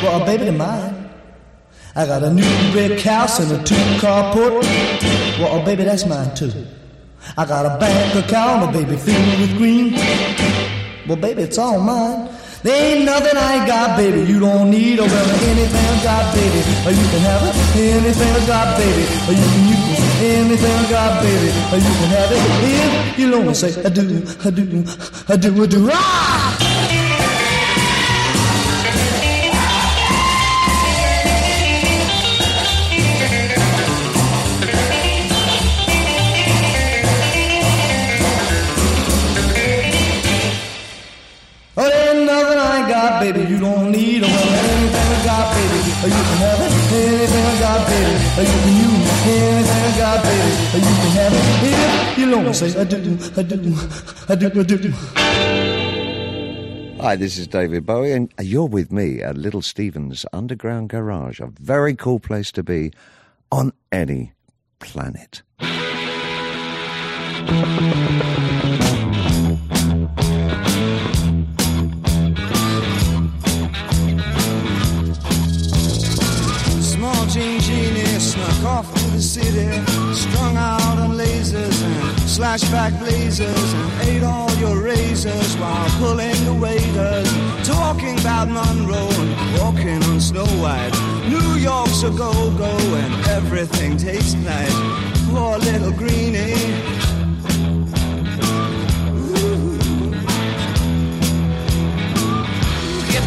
Well, 0.02 0.26
baby, 0.26 0.46
they're 0.46 0.54
mine. 0.54 1.10
I 1.96 2.06
got 2.06 2.24
a 2.24 2.34
new 2.34 2.72
brick 2.72 3.02
house 3.02 3.40
and 3.40 3.52
a 3.52 3.64
two-car 3.64 4.34
port. 4.34 4.64
Well, 5.40 5.64
baby, 5.66 5.84
that's 5.84 6.06
mine 6.06 6.34
too. 6.36 6.52
I 7.38 7.46
got 7.46 7.66
a 7.66 7.78
bank 7.78 8.16
account, 8.16 8.70
a 8.70 8.72
baby, 8.72 8.96
filled 8.96 9.40
with 9.40 9.58
green. 9.58 9.94
Well, 11.08 11.18
baby, 11.18 11.44
it's 11.44 11.58
all 11.58 11.80
mine. 11.80 12.30
There 12.64 12.96
ain't 12.96 13.06
nothing 13.06 13.36
I 13.36 13.58
ain't 13.58 13.68
got, 13.68 13.98
baby. 13.98 14.22
You 14.22 14.40
don't 14.40 14.70
need 14.70 15.00
or 15.00 15.08
well, 15.08 15.50
anything 15.50 15.86
I 15.86 16.04
got, 16.04 16.34
baby. 16.36 16.60
Or 16.86 16.92
you 16.92 17.08
can 17.10 17.22
have 17.22 17.42
it, 17.42 17.56
anything 17.76 18.30
I 18.30 18.48
got, 18.48 18.78
baby. 18.78 19.04
Or 19.28 19.34
you 19.34 19.48
can 19.50 19.68
use 19.68 20.00
it. 20.00 20.12
anything 20.22 20.72
I 20.72 20.90
got, 20.90 21.24
baby. 21.24 21.50
Or 21.74 21.78
you 21.78 21.94
can 22.00 22.10
have 22.16 22.32
it 22.32 23.10
if 23.10 23.20
you 23.20 23.30
know 23.32 23.44
me. 23.44 23.54
Say, 23.56 23.84
I 23.84 23.90
do, 23.90 24.24
I 24.46 24.50
do, 24.52 24.86
I 25.28 25.36
do, 25.38 25.64
I 25.64 25.66
do. 25.66 25.90
Ah! 25.92 26.81
Baby. 43.22 43.42
You 43.50 43.60
don't 43.60 43.92
need 43.92 44.24
or 44.24 44.28
well, 44.28 44.50
anything 44.50 45.10
I 45.14 45.24
got, 45.24 45.54
baby. 45.54 45.78
You 46.10 46.24
can 46.30 46.38
have 46.42 46.62
it, 46.66 46.74
anything 46.92 47.46
I 47.46 47.60
got, 47.62 47.82
baby. 47.88 48.14
You 48.42 48.60
can 48.66 48.76
use 48.82 49.10
anything 49.30 49.82
I 49.82 49.98
got, 49.98 50.18
baby. 50.26 50.52
You 50.88 50.96
can 51.02 51.12
have 51.20 51.34
it 51.34 51.46
if 51.70 52.18
you 52.18 52.26
me. 52.26 52.54
Say, 52.54 52.70
I 52.80 52.84
do, 52.84 52.98
I 53.38 53.44
do, 53.44 53.58
I 54.28 54.36
do, 54.36 54.48
I 54.60 54.64
do. 54.64 54.92
Hi, 57.02 57.16
this 57.16 57.38
is 57.38 57.48
David 57.48 57.86
Bowie, 57.86 58.12
and 58.12 58.32
you're 58.40 58.68
with 58.68 58.92
me 58.92 59.22
at 59.22 59.38
Little 59.38 59.62
Stevens 59.62 60.26
Underground 60.34 60.90
Garage, 60.90 61.40
a 61.40 61.48
very 61.48 61.96
cool 61.96 62.20
place 62.20 62.52
to 62.52 62.64
be 62.64 62.92
on 63.52 63.72
any 63.92 64.34
planet. 64.80 65.42
City, 79.32 79.70
strung 80.14 80.58
out 80.58 80.98
on 81.00 81.12
lasers 81.12 81.82
and 81.84 82.20
slash 82.30 82.62
back 82.70 82.92
blazers, 83.00 83.74
and 83.74 84.10
ate 84.10 84.24
all 84.24 84.52
your 84.56 84.82
razors 84.82 85.56
while 85.56 85.90
pulling 86.00 86.36
the 86.44 86.54
waiters, 86.54 87.32
talking 87.66 88.20
about 88.20 88.50
Monroe 88.50 89.08
and 89.10 89.60
walking 89.60 90.04
on 90.04 90.20
Snow 90.20 90.46
White. 90.60 90.92
New 91.30 91.56
York's 91.56 92.04
a 92.04 92.10
go-go 92.10 92.76
and 92.76 93.28
everything 93.28 93.96
tastes 93.96 94.34
nice. 94.34 94.76
Poor 95.30 95.58
little 95.60 95.94
greenie. 95.94 96.52
Ooh. 99.16 99.80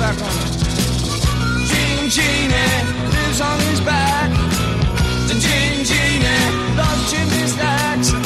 On. 0.04 0.14
Jean 1.64 2.10
Genie 2.10 2.74
lives 3.10 3.40
on 3.40 3.58
his 3.60 3.80
back. 3.80 4.30
And 5.30 5.40
Jean 5.40 5.84
Genie 6.74 6.82
loves 6.82 7.10
chimney 7.12 7.46
stacks. 7.46 8.23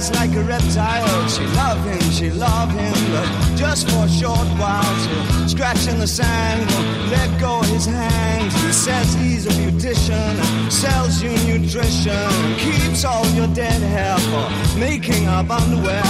Smiles 0.00 0.10
like 0.12 0.36
a 0.36 0.42
reptile. 0.42 1.28
She 1.28 1.44
love 1.56 1.84
him, 1.84 2.10
she 2.10 2.30
love 2.30 2.70
him, 2.70 2.94
but 3.12 3.56
just 3.56 3.88
for 3.88 4.04
a 4.04 4.08
short 4.08 4.46
while. 4.58 4.82
To 4.82 5.48
scratch 5.48 5.86
in 5.88 5.98
the 5.98 6.06
sand, 6.06 6.70
won't 6.70 7.10
let 7.10 7.40
go 7.40 7.60
his 7.62 7.86
hands. 7.86 8.54
He 8.62 8.72
says 8.72 9.14
he's 9.14 9.46
a 9.46 9.50
beautician, 9.50 10.70
sells 10.70 11.22
you 11.22 11.30
nutrition, 11.46 12.56
keeps 12.56 13.04
all 13.04 13.26
your 13.28 13.48
dead 13.48 13.80
hair 13.82 14.18
for 14.18 14.78
making 14.78 15.26
up 15.26 15.50
underwear. 15.50 16.02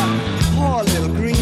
Poor 0.54 0.82
little 0.82 1.08
greenie. 1.08 1.35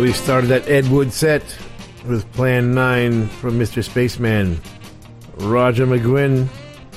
We 0.00 0.14
started 0.14 0.46
that 0.46 0.66
Ed 0.66 0.88
Wood 0.88 1.12
set 1.12 1.42
with 2.06 2.32
Plan 2.32 2.72
9 2.72 3.28
from 3.28 3.58
Mr. 3.58 3.84
Spaceman. 3.84 4.58
Roger 5.36 5.86
McGuinn 5.86 6.48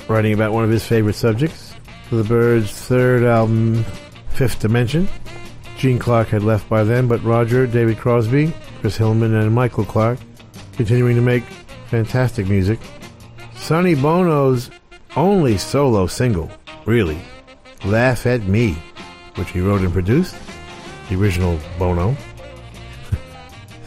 writing 0.08 0.32
about 0.32 0.54
one 0.54 0.64
of 0.64 0.70
his 0.70 0.86
favorite 0.86 1.14
subjects 1.14 1.74
for 2.08 2.16
the 2.16 2.24
Byrds' 2.24 2.72
third 2.72 3.22
album, 3.22 3.84
Fifth 4.30 4.60
Dimension. 4.60 5.06
Gene 5.76 5.98
Clark 5.98 6.28
had 6.28 6.42
left 6.42 6.66
by 6.70 6.82
then, 6.82 7.06
but 7.06 7.22
Roger, 7.22 7.66
David 7.66 7.98
Crosby, 7.98 8.54
Chris 8.80 8.96
Hillman, 8.96 9.34
and 9.34 9.54
Michael 9.54 9.84
Clarke 9.84 10.20
continuing 10.72 11.14
to 11.14 11.22
make 11.22 11.44
fantastic 11.90 12.46
music. 12.48 12.80
Sonny 13.54 13.94
Bono's 13.94 14.70
only 15.14 15.58
solo 15.58 16.06
single, 16.06 16.50
really, 16.86 17.20
Laugh 17.84 18.24
at 18.24 18.44
Me, 18.44 18.72
which 19.34 19.50
he 19.50 19.60
wrote 19.60 19.82
and 19.82 19.92
produced, 19.92 20.34
the 21.10 21.16
original 21.16 21.60
Bono. 21.78 22.16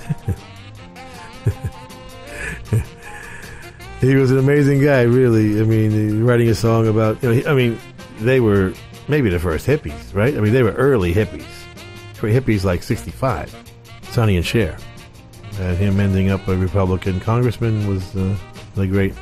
he 4.01 4.15
was 4.15 4.31
an 4.31 4.39
amazing 4.39 4.83
guy, 4.83 5.03
really. 5.03 5.59
I 5.59 5.63
mean, 5.63 6.23
writing 6.23 6.49
a 6.49 6.55
song 6.55 6.87
about, 6.87 7.21
you 7.23 7.33
know, 7.33 7.49
I 7.49 7.53
mean, 7.53 7.79
they 8.19 8.39
were 8.39 8.73
maybe 9.07 9.29
the 9.29 9.39
first 9.39 9.67
hippies, 9.67 10.13
right? 10.13 10.35
I 10.35 10.39
mean, 10.39 10.53
they 10.53 10.63
were 10.63 10.73
early 10.73 11.13
hippies. 11.13 11.45
For 12.13 12.29
hippies 12.29 12.63
like 12.63 12.83
65, 12.83 13.55
Sonny 14.09 14.37
and 14.37 14.45
Cher. 14.45 14.77
And 15.59 15.77
him 15.77 15.99
ending 15.99 16.29
up 16.29 16.47
a 16.47 16.55
Republican 16.55 17.19
congressman 17.19 17.87
was 17.87 18.15
uh, 18.15 18.35
the 18.75 18.87
great 18.87 19.13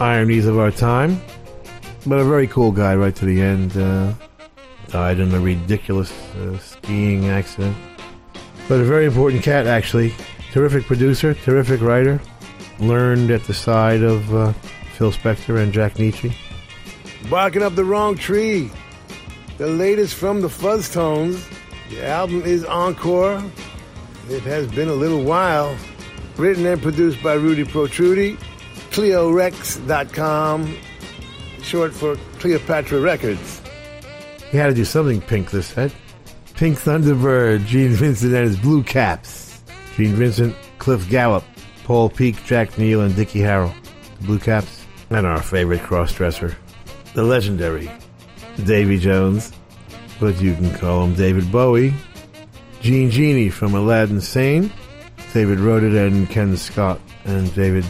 ironies 0.00 0.46
of 0.46 0.58
our 0.58 0.70
time. 0.70 1.20
But 2.06 2.18
a 2.18 2.24
very 2.24 2.48
cool 2.48 2.72
guy 2.72 2.96
right 2.96 3.14
to 3.16 3.24
the 3.24 3.40
end. 3.40 3.76
Uh, 3.76 4.12
died 4.92 5.20
in 5.20 5.34
a 5.34 5.40
ridiculous 5.40 6.12
uh, 6.36 6.58
skiing 6.58 7.30
accident. 7.30 7.74
But 8.68 8.80
a 8.80 8.84
very 8.84 9.06
important 9.06 9.42
cat, 9.42 9.66
actually. 9.66 10.14
Terrific 10.52 10.84
producer, 10.84 11.34
terrific 11.34 11.80
writer. 11.80 12.20
Learned 12.78 13.30
at 13.30 13.44
the 13.44 13.54
side 13.54 14.02
of 14.02 14.34
uh, 14.34 14.52
Phil 14.96 15.12
Spector 15.12 15.62
and 15.62 15.72
Jack 15.72 15.94
Nitzsche. 15.94 16.34
Barking 17.30 17.62
up 17.62 17.74
the 17.74 17.84
wrong 17.84 18.16
tree. 18.16 18.70
The 19.58 19.66
latest 19.66 20.14
from 20.14 20.40
the 20.40 20.48
Fuzztones. 20.48 21.44
The 21.90 22.06
album 22.06 22.42
is 22.42 22.64
Encore. 22.64 23.42
It 24.28 24.42
has 24.42 24.66
been 24.68 24.88
a 24.88 24.94
little 24.94 25.22
while. 25.22 25.76
Written 26.36 26.64
and 26.66 26.80
produced 26.80 27.22
by 27.22 27.34
Rudy 27.34 27.64
Protrudy. 27.64 28.38
CleoRecs.com, 28.92 30.76
short 31.62 31.94
for 31.94 32.16
Cleopatra 32.40 33.00
Records. 33.00 33.62
He 34.50 34.58
had 34.58 34.66
to 34.66 34.74
do 34.74 34.84
something 34.84 35.22
pink 35.22 35.50
this 35.50 35.68
set. 35.68 35.94
Pink 36.62 36.78
Thunderbird, 36.78 37.66
Gene 37.66 37.90
Vincent 37.90 38.32
and 38.32 38.44
his 38.44 38.56
Blue 38.56 38.84
Caps. 38.84 39.60
Gene 39.96 40.14
Vincent, 40.14 40.54
Cliff 40.78 41.10
Gallup, 41.10 41.42
Paul 41.82 42.08
Peek, 42.08 42.44
Jack 42.44 42.78
Neal, 42.78 43.00
and 43.00 43.16
Dickie 43.16 43.40
Harrell. 43.40 43.74
The 44.20 44.26
Blue 44.26 44.38
Caps. 44.38 44.86
And 45.10 45.26
our 45.26 45.42
favorite 45.42 45.80
crossdresser, 45.80 46.54
the 47.14 47.24
legendary 47.24 47.90
Davy 48.64 49.00
Jones, 49.00 49.52
but 50.20 50.40
you 50.40 50.54
can 50.54 50.72
call 50.74 51.02
him 51.02 51.16
David 51.16 51.50
Bowie. 51.50 51.92
Jean 52.80 53.10
Genie 53.10 53.50
from 53.50 53.74
Aladdin 53.74 54.20
Sane. 54.20 54.72
David 55.34 55.58
wrote 55.58 55.82
it 55.82 55.96
and 55.96 56.30
Ken 56.30 56.56
Scott 56.56 57.00
and 57.24 57.52
David 57.56 57.84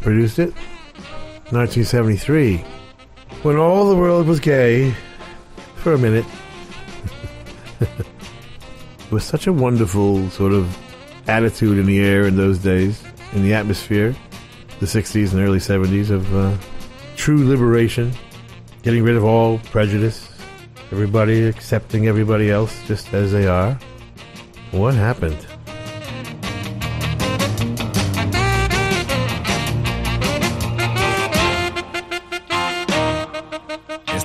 produced 0.00 0.38
it. 0.38 0.54
1973. 1.50 2.58
When 3.42 3.56
all 3.56 3.88
the 3.88 3.96
world 3.96 4.28
was 4.28 4.38
gay 4.38 4.94
for 5.74 5.94
a 5.94 5.98
minute. 5.98 6.24
was 9.12 9.22
such 9.22 9.46
a 9.46 9.52
wonderful 9.52 10.28
sort 10.30 10.52
of 10.52 10.76
attitude 11.28 11.78
in 11.78 11.84
the 11.84 12.00
air 12.00 12.26
in 12.26 12.34
those 12.34 12.58
days, 12.58 13.04
in 13.32 13.42
the 13.42 13.52
atmosphere, 13.52 14.16
the 14.80 14.86
60s 14.86 15.32
and 15.32 15.40
early 15.40 15.58
70s 15.58 16.08
of 16.08 16.34
uh, 16.34 16.56
true 17.14 17.46
liberation, 17.46 18.10
getting 18.82 19.02
rid 19.02 19.14
of 19.14 19.22
all 19.22 19.58
prejudice, 19.58 20.30
everybody 20.90 21.44
accepting 21.44 22.08
everybody 22.08 22.50
else 22.50 22.74
just 22.86 23.12
as 23.12 23.32
they 23.32 23.46
are. 23.46 23.78
What 24.70 24.94
happened? 24.94 25.46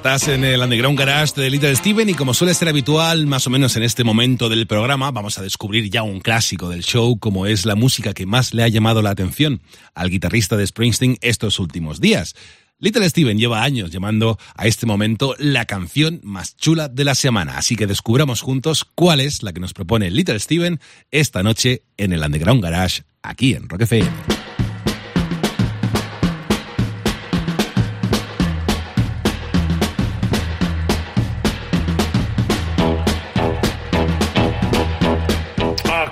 Estás 0.08 0.30
en 0.30 0.46
el 0.46 0.62
Underground 0.62 0.98
Garage 0.98 1.34
de 1.36 1.50
Little 1.50 1.76
Steven 1.76 2.08
y 2.08 2.14
como 2.14 2.34
suele 2.34 2.54
ser 2.54 2.70
habitual, 2.70 3.28
más 3.28 3.46
o 3.46 3.50
menos 3.50 3.76
en 3.76 3.84
este 3.84 4.06
momento 4.06 4.48
del 4.48 4.66
programa, 4.66 5.12
vamos 5.12 5.38
a 5.38 5.42
descubrir 5.42 5.90
ya 5.90 6.02
un 6.02 6.22
clásico 6.22 6.70
del 6.70 6.82
show 6.82 7.20
como 7.20 7.46
es 7.46 7.66
la 7.66 7.76
música 7.76 8.14
que 8.14 8.26
más 8.26 8.54
le 8.54 8.64
ha 8.64 8.70
llamado 8.70 9.02
la 9.02 9.10
atención 9.10 9.62
al 9.94 10.10
guitarrista 10.10 10.56
de 10.56 10.66
Springsteen 10.66 11.18
estos 11.20 11.60
últimos 11.60 12.00
días. 12.00 12.36
Little 12.80 13.10
Steven 13.10 13.38
lleva 13.38 13.64
años 13.64 13.92
llamando 13.92 14.40
a 14.56 14.66
este 14.66 14.86
momento 14.86 15.36
la 15.40 15.66
canción 15.66 16.22
más 16.24 16.56
chula 16.56 16.88
de 16.88 17.04
la 17.04 17.14
semana, 17.14 17.58
así 17.58 17.76
que 17.76 17.86
descubramos 17.86 18.40
juntos 18.40 18.86
cuál 18.86 19.20
es 19.20 19.44
la 19.44 19.52
que 19.52 19.60
nos 19.60 19.74
propone 19.74 20.10
Little 20.10 20.40
Steven 20.40 20.80
esta 21.12 21.44
noche 21.44 21.84
en 21.98 22.14
el 22.14 22.24
Underground 22.24 22.64
Garage 22.64 23.04
aquí 23.24 23.56
en 23.56 23.68
Rock. 23.68 23.82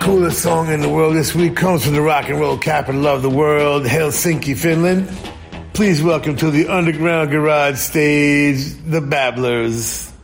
Coolest 0.06 0.44
song 0.44 0.72
in 0.72 0.82
the 0.82 0.88
world 0.88 1.15
this 1.15 1.34
week 1.34 1.56
comes 1.56 1.84
from 1.84 1.95
the 1.95 2.02
rock 2.02 2.30
and 2.30 2.40
roll 2.40 2.60
capital 2.60 3.07
of 3.07 3.23
the 3.23 3.30
world, 3.30 3.86
Helsinki, 3.86 4.56
Finland. 4.56 5.10
Please 5.73 6.03
welcome 6.03 6.36
to 6.36 6.52
the 6.52 6.68
Underground 6.68 7.32
Garage 7.32 7.80
stage, 7.80 8.76
the 8.86 9.02
Babblers. 9.02 10.14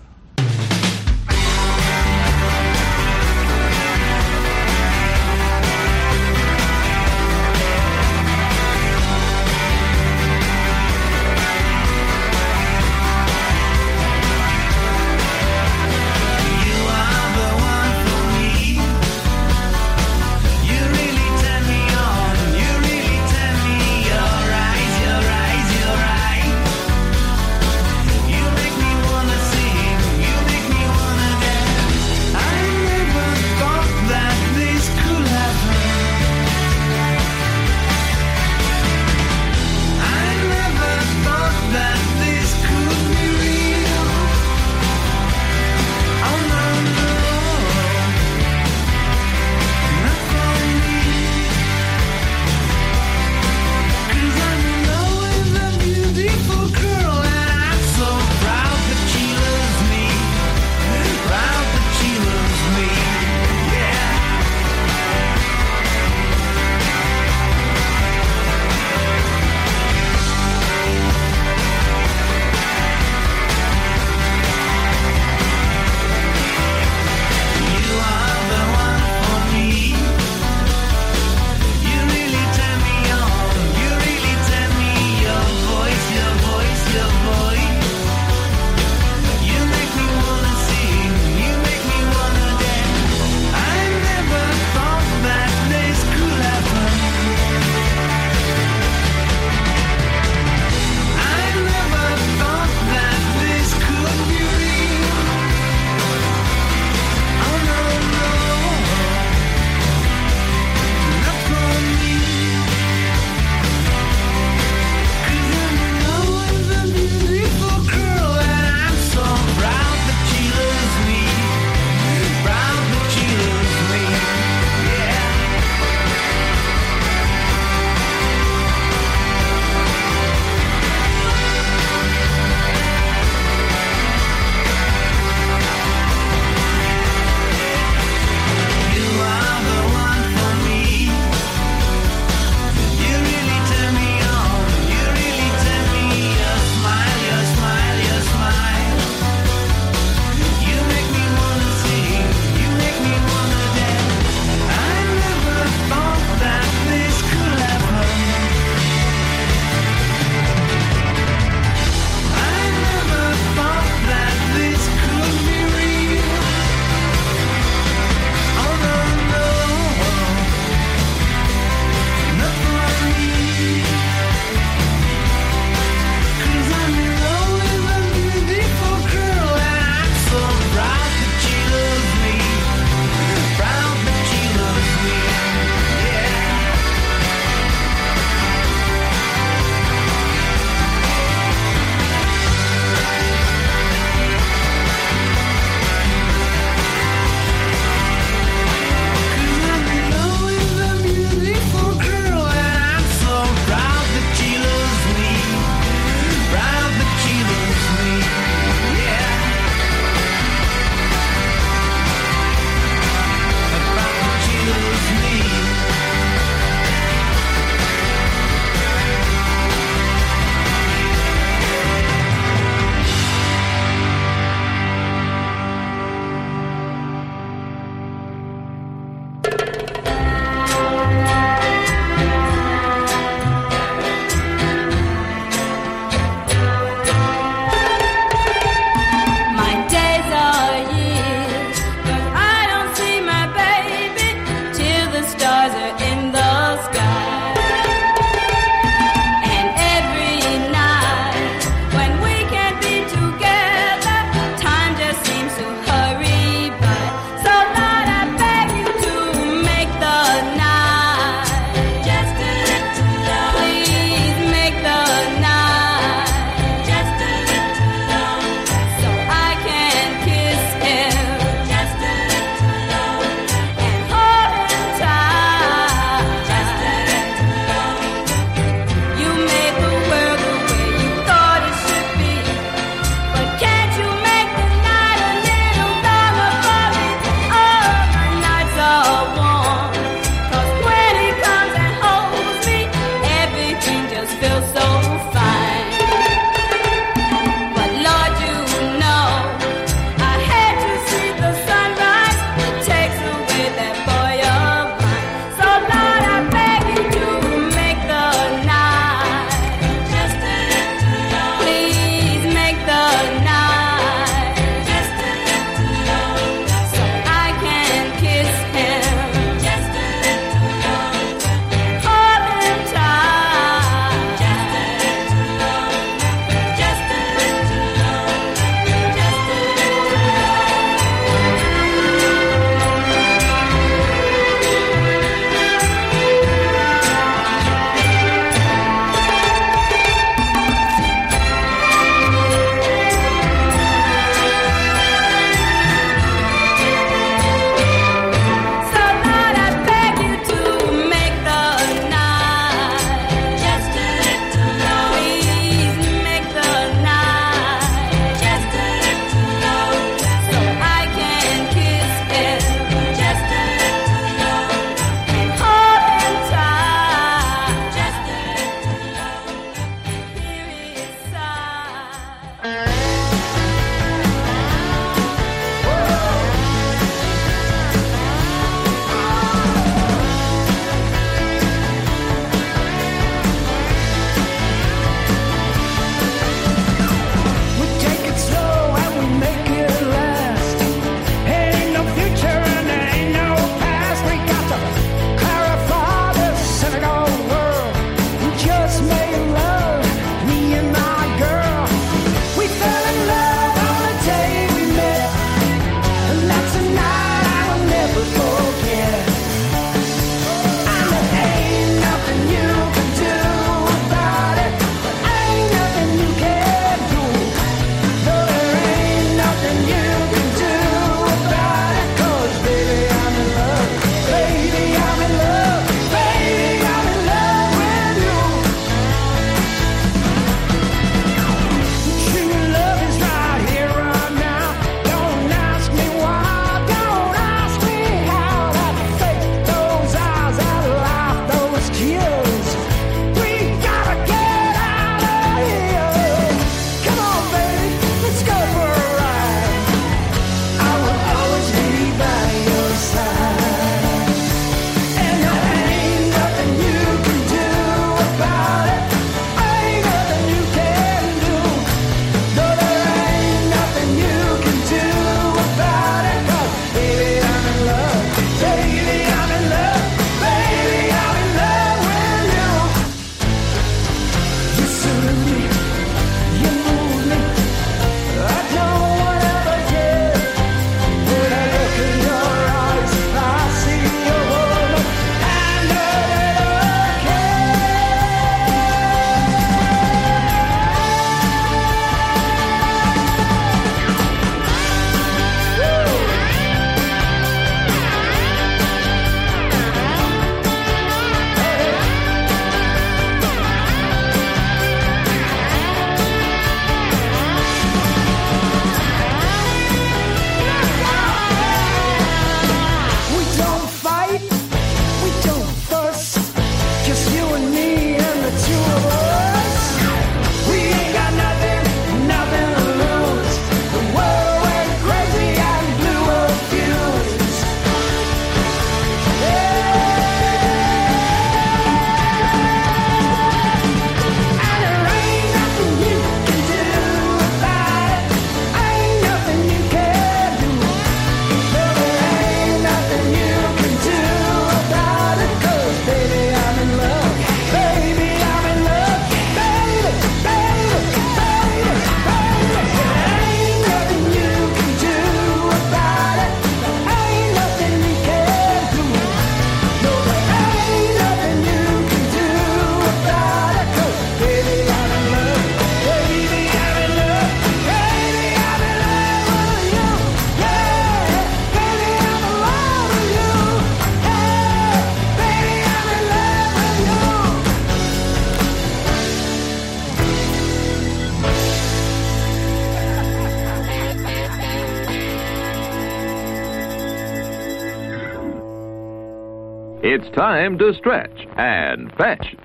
Time 590.62 590.78
to 590.78 590.94
stretch 590.94 591.48
and 591.58 592.14
fetch. 592.18 592.56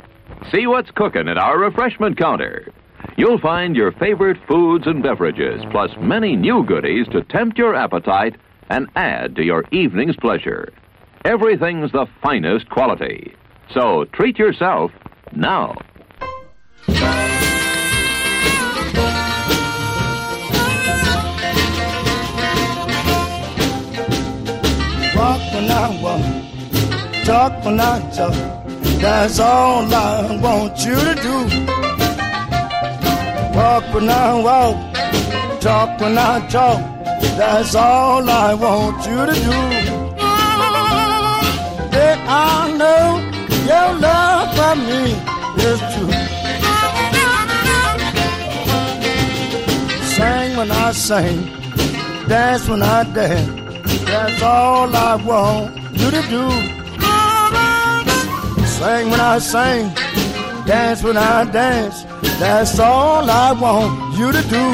See 0.52 0.66
what's 0.66 0.90
cooking 0.90 1.28
at 1.28 1.38
our 1.38 1.58
refreshment 1.58 2.18
counter. 2.18 2.70
You'll 3.16 3.38
find 3.38 3.74
your 3.74 3.90
favorite 3.92 4.36
foods 4.46 4.86
and 4.86 5.02
beverages, 5.02 5.62
plus 5.70 5.90
many 5.98 6.36
new 6.36 6.62
goodies 6.62 7.06
to 7.12 7.22
tempt 7.22 7.56
your 7.56 7.74
appetite 7.74 8.36
and 8.68 8.86
add 8.96 9.34
to 9.36 9.42
your 9.42 9.64
evening's 9.72 10.16
pleasure. 10.16 10.74
Everything's 11.24 11.92
the 11.92 12.06
finest 12.22 12.68
quality. 12.68 13.34
So 13.72 14.04
treat 14.12 14.38
yourself 14.38 14.90
now. 15.34 15.74
Talk 27.26 27.64
when 27.64 27.80
I 27.80 27.98
talk. 28.12 28.34
That's 29.02 29.40
all 29.40 29.92
I 29.92 30.38
want 30.40 30.78
you 30.86 30.94
to 30.94 31.14
do. 31.26 31.36
Walk 33.56 33.84
when 33.94 34.08
I 34.08 34.28
walk, 34.46 34.76
talk 35.60 36.00
when 36.00 36.16
I 36.16 36.46
talk. 36.48 36.80
That's 37.36 37.74
all 37.74 38.30
I 38.30 38.54
want 38.54 38.98
you 39.08 39.20
to 39.30 39.34
do. 39.48 39.58
Then 41.94 42.18
I 42.28 42.70
know 42.80 43.06
your 43.70 43.88
love 44.06 44.48
for 44.58 44.74
me 44.88 45.02
is 45.68 45.80
true. 45.92 46.12
Sing 50.14 50.56
when 50.56 50.70
I 50.70 50.92
sing, 50.92 51.38
dance 52.28 52.68
when 52.68 52.82
I 52.82 53.02
dance. 53.12 54.04
That's 54.04 54.42
all 54.42 54.94
I 54.94 55.16
want 55.16 55.76
you 55.92 56.10
to 56.12 56.22
do. 56.30 56.75
Sing 58.78 59.08
when 59.08 59.20
I 59.20 59.38
sing, 59.38 59.88
dance 60.66 61.02
when 61.02 61.16
I 61.16 61.50
dance. 61.50 62.04
That's 62.38 62.78
all 62.78 63.24
I 63.30 63.52
want 63.52 64.18
you 64.18 64.30
to 64.30 64.42
do. 64.42 64.64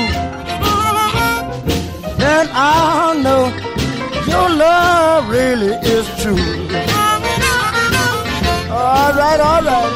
Then 2.18 2.48
I'll 2.50 3.14
know 3.26 3.46
your 4.26 4.48
love 4.50 5.28
really 5.28 5.74
is 5.86 6.06
true. 6.20 6.36
All 8.72 9.12
right, 9.22 9.40
all 9.40 9.62
right. 9.70 9.92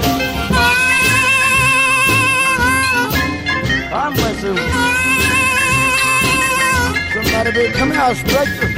I'm 3.92 4.12
with 4.14 4.44
you. 4.44 4.56
Somebody 7.12 7.50
be 7.58 7.72
coming 7.72 7.96
out 7.96 8.16
straight. 8.16 8.75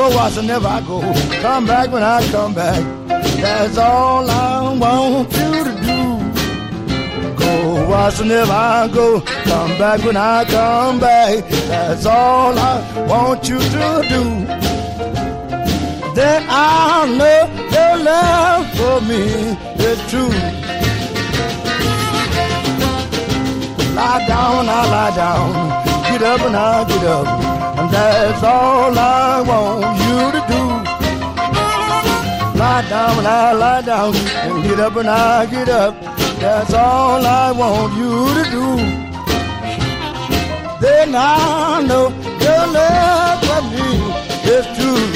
Go 0.00 0.08
watch 0.16 0.36
whenever 0.36 0.66
I 0.66 0.80
go. 0.80 0.98
Come 1.42 1.66
back 1.66 1.92
when 1.92 2.02
I 2.02 2.26
come 2.30 2.54
back. 2.54 2.82
That's 3.06 3.76
all 3.76 4.30
I 4.30 4.74
want 4.78 5.30
you 5.30 5.52
to 5.68 5.74
do. 5.88 6.00
Go 7.36 7.86
watch 7.86 8.18
whenever 8.18 8.50
I 8.50 8.88
go. 8.88 9.20
Come 9.20 9.76
back 9.76 10.02
when 10.02 10.16
I 10.16 10.46
come 10.46 11.00
back. 11.00 11.46
That's 11.68 12.06
all 12.06 12.58
I 12.58 13.06
want 13.10 13.46
you 13.46 13.58
to 13.58 14.06
do. 14.08 14.24
Then 16.14 16.46
I'll 16.48 17.06
know 17.06 17.42
your 17.76 17.96
love 18.02 18.70
for 18.78 19.02
me 19.02 19.22
is 19.84 20.00
true. 20.08 20.32
Lie 23.94 24.24
down, 24.26 24.66
I 24.66 24.80
lie 24.94 25.14
down. 25.14 25.52
Get 26.10 26.22
up 26.22 26.40
and 26.40 26.56
I 26.56 26.88
get 26.88 27.04
up. 27.04 27.49
And 27.90 27.96
that's 27.96 28.44
all 28.44 28.96
I 28.96 29.40
want 29.40 29.98
you 30.06 30.30
to 30.36 30.40
do. 30.46 30.62
Lie 32.56 32.86
down 32.88 33.16
when 33.16 33.26
I 33.26 33.52
lie 33.52 33.82
down. 33.82 34.14
And 34.14 34.62
get 34.62 34.78
up 34.78 34.94
when 34.94 35.08
I 35.08 35.46
get 35.46 35.68
up. 35.68 36.00
That's 36.38 36.72
all 36.72 37.26
I 37.26 37.50
want 37.50 37.94
you 37.98 38.34
to 38.38 38.44
do. 38.50 38.76
Then 40.80 41.16
I 41.16 41.82
know 41.82 42.10
your 42.38 42.66
love 42.78 43.42
for 43.48 43.62
me 43.74 43.88
is 44.54 44.66
true. 44.78 45.06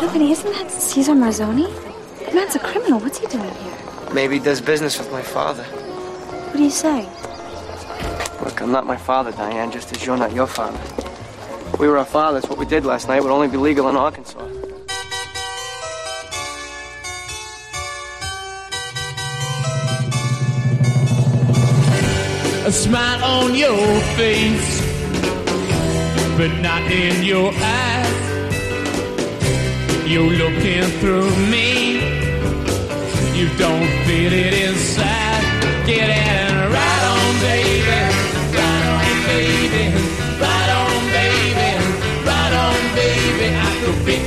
Anthony, 0.00 0.30
isn't 0.32 0.50
that 0.50 0.70
Caesar 0.70 1.12
Marzoni? 1.12 1.68
The 2.24 2.32
man's 2.34 2.54
a 2.54 2.58
criminal. 2.58 3.00
What's 3.00 3.18
he 3.18 3.26
doing 3.26 3.52
here? 3.56 3.76
Maybe 4.14 4.38
he 4.38 4.42
does 4.42 4.62
business 4.62 4.98
with 4.98 5.12
my 5.12 5.20
father. 5.20 5.64
What 5.64 6.56
do 6.56 6.62
you 6.62 6.70
say? 6.70 7.06
I'm 8.64 8.72
not 8.72 8.86
my 8.86 8.96
father, 8.96 9.30
Diane, 9.30 9.70
just 9.70 9.92
as 9.92 10.06
you're 10.06 10.16
not 10.16 10.32
your 10.32 10.46
father. 10.46 10.80
If 11.74 11.78
we 11.78 11.86
were 11.86 11.98
our 11.98 12.04
fathers, 12.06 12.46
what 12.46 12.58
we 12.58 12.64
did 12.64 12.86
last 12.86 13.08
night 13.08 13.22
would 13.22 13.30
only 13.30 13.46
be 13.46 13.58
legal 13.58 13.90
in 13.90 13.94
Arkansas. 13.94 14.40
a 22.66 22.72
smile 22.72 23.22
on 23.22 23.54
your 23.54 24.00
face, 24.16 24.80
but 26.38 26.50
not 26.62 26.90
in 26.90 27.22
your 27.22 27.52
eyes. 27.54 28.24
You're 30.08 30.32
looking 30.42 30.84
through 31.00 31.36
me, 31.52 31.96
you 33.38 33.46
don't 33.58 33.90
feel 34.06 34.32
it 34.32 34.54
inside. 34.54 35.86
Get 35.86 36.08
in, 36.08 36.43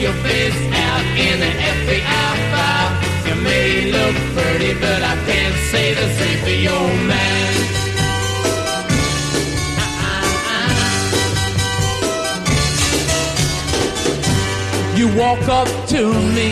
your 0.07 0.15
face 0.23 0.61
out 0.87 1.05
in 1.27 1.35
the 1.43 1.53
FBI 1.75 2.31
file. 2.51 2.91
You 3.27 3.35
may 3.43 3.91
look 3.91 4.15
pretty, 4.35 4.73
but 4.79 5.01
I 5.03 5.15
can't 5.27 5.57
say 5.71 5.93
the 5.99 6.07
same 6.17 6.39
for 6.45 6.57
your 6.67 6.87
man. 7.11 7.53
You 14.97 15.07
walk 15.21 15.43
up 15.59 15.69
to 15.93 16.01
me 16.37 16.51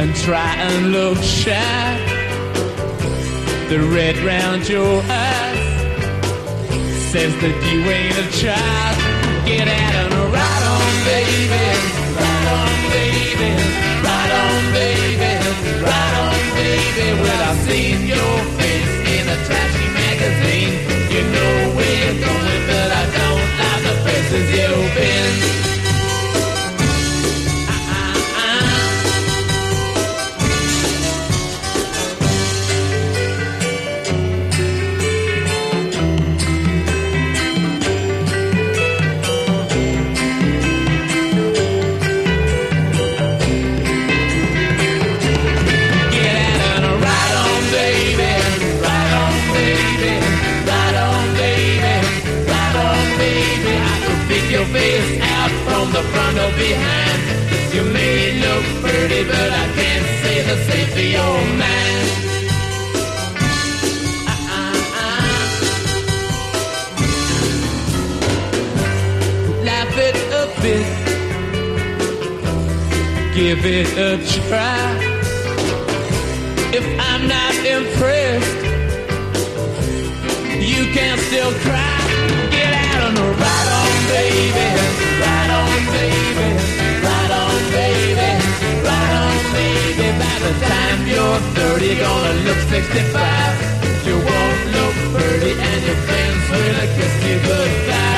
and 0.00 0.14
try 0.26 0.54
and 0.66 0.92
look 0.92 1.18
shy. 1.18 1.88
The 3.68 3.80
red 3.96 4.16
round 4.18 4.68
your 4.68 5.02
eyes 5.02 5.62
says 7.10 7.34
that 7.42 7.56
you 7.68 7.80
ain't 7.98 8.16
a 8.24 8.28
child. 8.40 8.96
Get 9.46 9.66
at 9.66 9.91
baby. 16.94 17.20
Well, 17.20 17.42
I've 17.50 17.60
seen 17.68 18.06
your 18.06 18.36
face 18.58 18.94
in 19.14 19.24
a 19.28 19.36
trashy 19.46 19.88
magazine. 20.02 20.74
You 21.12 21.22
know 21.34 21.74
where 21.76 21.96
you're 22.02 22.20
going, 22.26 22.62
but 22.68 22.88
I 23.00 23.04
don't 23.18 23.48
like 23.60 23.82
the 23.86 23.94
places 24.02 24.44
you've 24.56 24.94
been. 24.94 25.71
Behind. 56.56 57.20
You 57.74 57.82
may 57.84 58.40
look 58.44 58.64
pretty, 58.84 59.22
but 59.24 59.50
I 59.62 59.66
can't 59.78 60.06
say 60.22 60.36
the 60.50 60.56
same 60.68 60.88
for 60.94 61.06
your 61.16 61.36
man. 61.62 62.04
Uh-uh. 64.32 64.76
Laugh 69.68 69.96
it 70.08 70.16
a 70.42 70.44
bit. 70.62 70.86
Give 73.34 73.64
it 73.64 73.90
a 73.96 74.10
try. 74.48 74.84
If 76.74 76.86
I'm 77.10 77.22
not 77.28 77.54
impressed, 77.76 78.60
you 80.60 80.82
can 80.92 81.18
still 81.18 81.52
cry. 81.64 81.81
time 90.60 91.06
you're 91.06 91.40
30, 91.54 91.86
you're 91.86 91.96
gonna 91.96 92.44
look 92.46 92.60
65. 92.68 94.06
You 94.06 94.16
won't 94.16 94.62
look 94.76 94.96
30 95.20 95.50
and 95.52 95.80
your 95.86 95.98
friends 96.06 96.42
will 96.50 96.78
kiss 96.96 97.14
you 97.26 97.36
goodbye. 97.46 98.11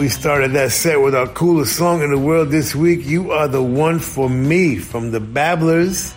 We 0.00 0.08
started 0.08 0.52
that 0.52 0.72
set 0.72 1.02
with 1.02 1.14
our 1.14 1.28
coolest 1.28 1.76
song 1.76 2.00
in 2.00 2.10
the 2.10 2.16
world 2.16 2.48
this 2.48 2.74
week. 2.74 3.04
You 3.04 3.32
are 3.32 3.46
the 3.46 3.62
one 3.62 3.98
for 3.98 4.30
me 4.30 4.78
from 4.78 5.10
the 5.10 5.20
Babblers 5.20 6.14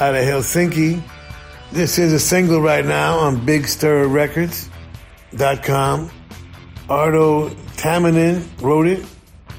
out 0.00 0.16
of 0.16 0.24
Helsinki. 0.24 1.00
This 1.70 2.00
is 2.00 2.12
a 2.12 2.18
single 2.18 2.60
right 2.60 2.84
now 2.84 3.18
on 3.18 3.46
BigStirRecords.com. 3.46 6.10
Ardo 6.90 7.50
Tamanin 7.76 8.42
wrote 8.60 8.88
it 8.88 9.06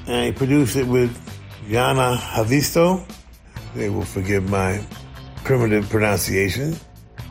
and 0.06 0.26
he 0.26 0.32
produced 0.32 0.76
it 0.76 0.86
with 0.86 1.10
Yana 1.68 2.18
Havisto. 2.18 3.02
They 3.74 3.88
will 3.88 4.04
forgive 4.04 4.50
my 4.50 4.84
primitive 5.42 5.88
pronunciation. 5.88 6.76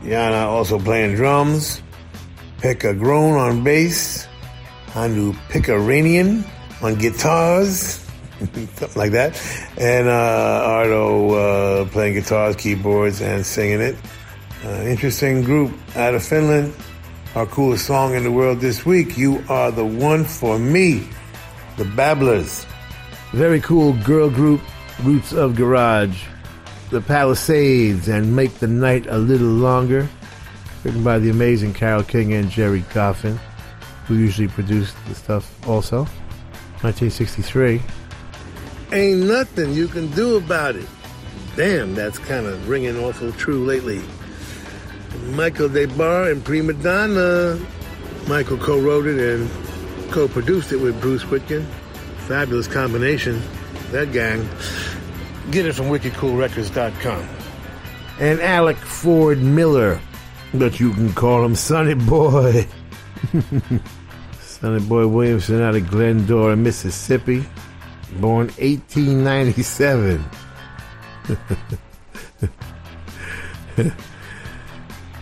Yana 0.00 0.46
also 0.46 0.80
playing 0.80 1.14
drums. 1.14 1.80
Pekka 2.58 2.98
Groan 2.98 3.38
on 3.38 3.62
bass. 3.62 4.15
Hanu 4.96 5.34
Picaranian 5.50 6.42
on 6.80 6.94
guitars, 6.94 8.00
something 8.38 8.88
like 8.96 9.12
that, 9.12 9.36
and 9.76 10.08
uh, 10.08 10.64
Ardo 10.64 11.34
uh, 11.34 11.84
playing 11.90 12.14
guitars, 12.14 12.56
keyboards, 12.56 13.20
and 13.20 13.44
singing 13.44 13.82
it. 13.82 13.94
Uh, 14.64 14.88
interesting 14.88 15.42
group 15.42 15.70
out 15.96 16.14
of 16.14 16.24
Finland. 16.24 16.72
Our 17.34 17.44
coolest 17.44 17.84
song 17.84 18.14
in 18.14 18.22
the 18.22 18.30
world 18.30 18.60
this 18.60 18.86
week. 18.86 19.18
You 19.18 19.44
are 19.50 19.70
the 19.70 19.84
one 19.84 20.24
for 20.24 20.58
me. 20.58 21.06
The 21.76 21.84
Babblers. 21.84 22.64
Very 23.32 23.60
cool 23.60 23.92
girl 24.02 24.30
group, 24.30 24.62
Roots 25.02 25.34
of 25.34 25.56
Garage. 25.56 26.24
The 26.88 27.02
Palisades 27.02 28.08
and 28.08 28.34
Make 28.34 28.54
the 28.60 28.66
Night 28.66 29.06
a 29.08 29.18
Little 29.18 29.46
Longer. 29.46 30.08
Written 30.84 31.04
by 31.04 31.18
the 31.18 31.28
amazing 31.28 31.74
Carole 31.74 32.02
King 32.02 32.32
and 32.32 32.48
Gerry 32.48 32.80
Goffin 32.94 33.38
who 34.06 34.14
usually 34.14 34.48
produced 34.48 34.96
the 35.06 35.14
stuff 35.14 35.68
also. 35.68 36.06
1963. 36.82 37.80
Ain't 38.92 39.26
nothing 39.26 39.72
you 39.72 39.88
can 39.88 40.08
do 40.12 40.36
about 40.36 40.76
it. 40.76 40.86
Damn, 41.56 41.94
that's 41.94 42.18
kind 42.18 42.46
of 42.46 42.68
ringing 42.68 42.96
awful 42.98 43.32
true 43.32 43.64
lately. 43.64 44.02
Michael 45.30 45.68
Des 45.68 45.86
Barres 45.86 46.32
and 46.32 46.44
Prima 46.44 46.74
Donna. 46.74 47.58
Michael 48.28 48.58
co-wrote 48.58 49.06
it 49.06 49.18
and 49.18 49.50
co-produced 50.12 50.72
it 50.72 50.76
with 50.76 51.00
Bruce 51.00 51.24
Witkin. 51.24 51.64
Fabulous 52.28 52.68
combination. 52.68 53.42
That 53.90 54.12
gang. 54.12 54.48
Get 55.50 55.66
it 55.66 55.72
from 55.74 55.86
wickedcoolrecords.com. 55.86 57.28
And 58.18 58.40
Alec 58.40 58.76
Ford 58.76 59.42
Miller, 59.42 60.00
but 60.54 60.80
you 60.80 60.92
can 60.92 61.12
call 61.12 61.44
him 61.44 61.54
Sonny 61.54 61.94
Boy. 61.94 62.66
Sonny 64.66 64.82
Boy 64.84 65.06
Williamson 65.06 65.62
out 65.62 65.76
of 65.76 65.88
Glendora, 65.88 66.56
Mississippi. 66.56 67.44
Born 68.18 68.48
1897. 68.58 70.18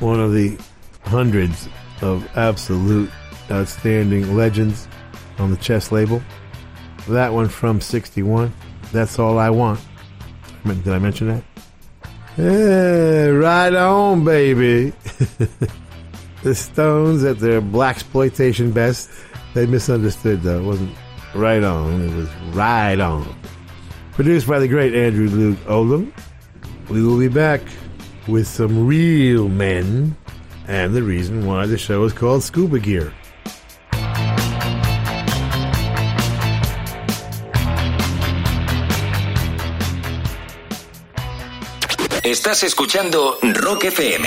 One 0.00 0.18
of 0.18 0.32
the 0.32 0.56
hundreds 1.02 1.68
of 2.00 2.26
absolute 2.38 3.10
outstanding 3.50 4.34
legends 4.34 4.88
on 5.36 5.50
the 5.50 5.58
Chess 5.58 5.92
label. 5.92 6.22
That 7.06 7.34
one 7.34 7.50
from 7.50 7.82
61. 7.82 8.50
That's 8.92 9.18
all 9.18 9.38
I 9.38 9.50
want. 9.50 9.78
Did 10.64 10.88
I 10.88 10.98
mention 10.98 11.28
that? 11.28 11.44
Yeah, 12.38 13.26
right 13.26 13.74
on, 13.74 14.24
baby. 14.24 14.94
the 16.42 16.54
Stones 16.54 17.24
at 17.24 17.40
their 17.40 17.60
black 17.60 17.96
exploitation 17.96 18.70
best. 18.70 19.10
They 19.54 19.66
misunderstood 19.66 20.42
though. 20.42 20.58
It 20.58 20.64
wasn't 20.64 20.94
right 21.34 21.62
on. 21.62 22.00
It 22.02 22.14
was 22.16 22.28
right 22.54 22.98
on. 22.98 23.34
Produced 24.12 24.48
by 24.48 24.58
the 24.58 24.68
great 24.68 24.94
Andrew 24.94 25.28
Loog 25.28 25.56
Oldham. 25.68 26.12
We 26.88 27.02
will 27.02 27.18
be 27.18 27.28
back 27.28 27.60
with 28.26 28.48
some 28.48 28.86
real 28.86 29.48
men 29.48 30.16
and 30.66 30.94
the 30.94 31.02
reason 31.02 31.46
why 31.46 31.66
the 31.66 31.78
show 31.78 32.04
is 32.04 32.12
called 32.12 32.42
Scuba 32.42 32.80
Gear. 32.80 33.12
Estás 42.24 42.62
escuchando 42.64 43.38
Rock 43.62 43.84
FM. 43.84 44.26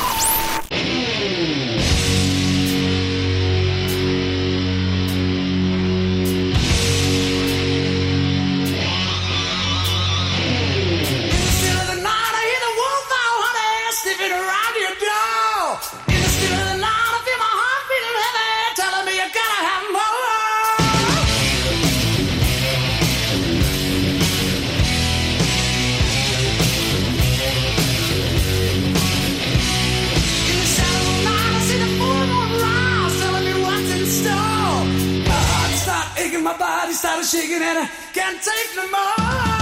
kicking 37.51 37.67
and 37.67 37.79
I 37.79 37.89
can't 38.13 38.41
take 38.41 38.75
no 38.75 38.89
more. 38.89 39.61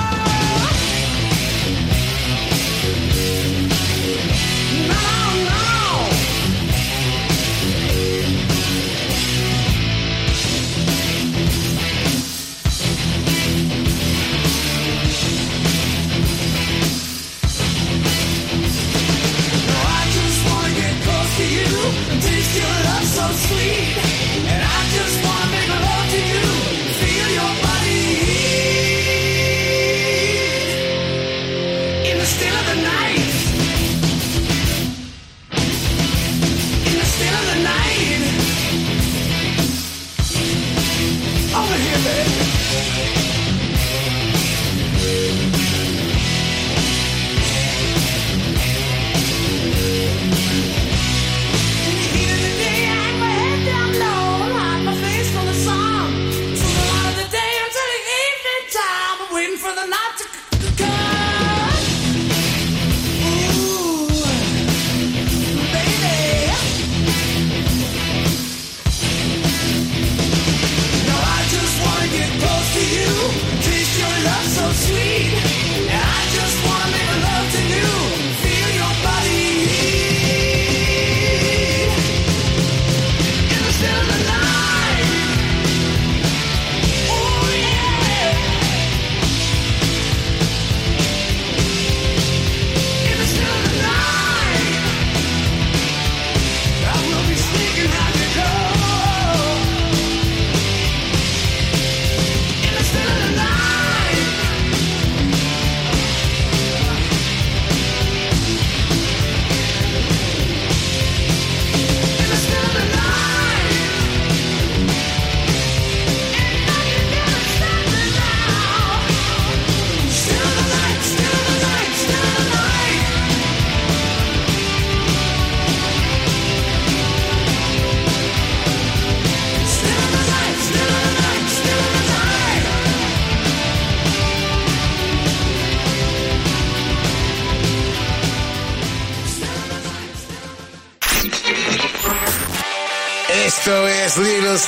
Taste 22.21 22.57
your 22.57 22.65
love 22.65 23.03
so 23.05 23.31
sweet 23.47 24.18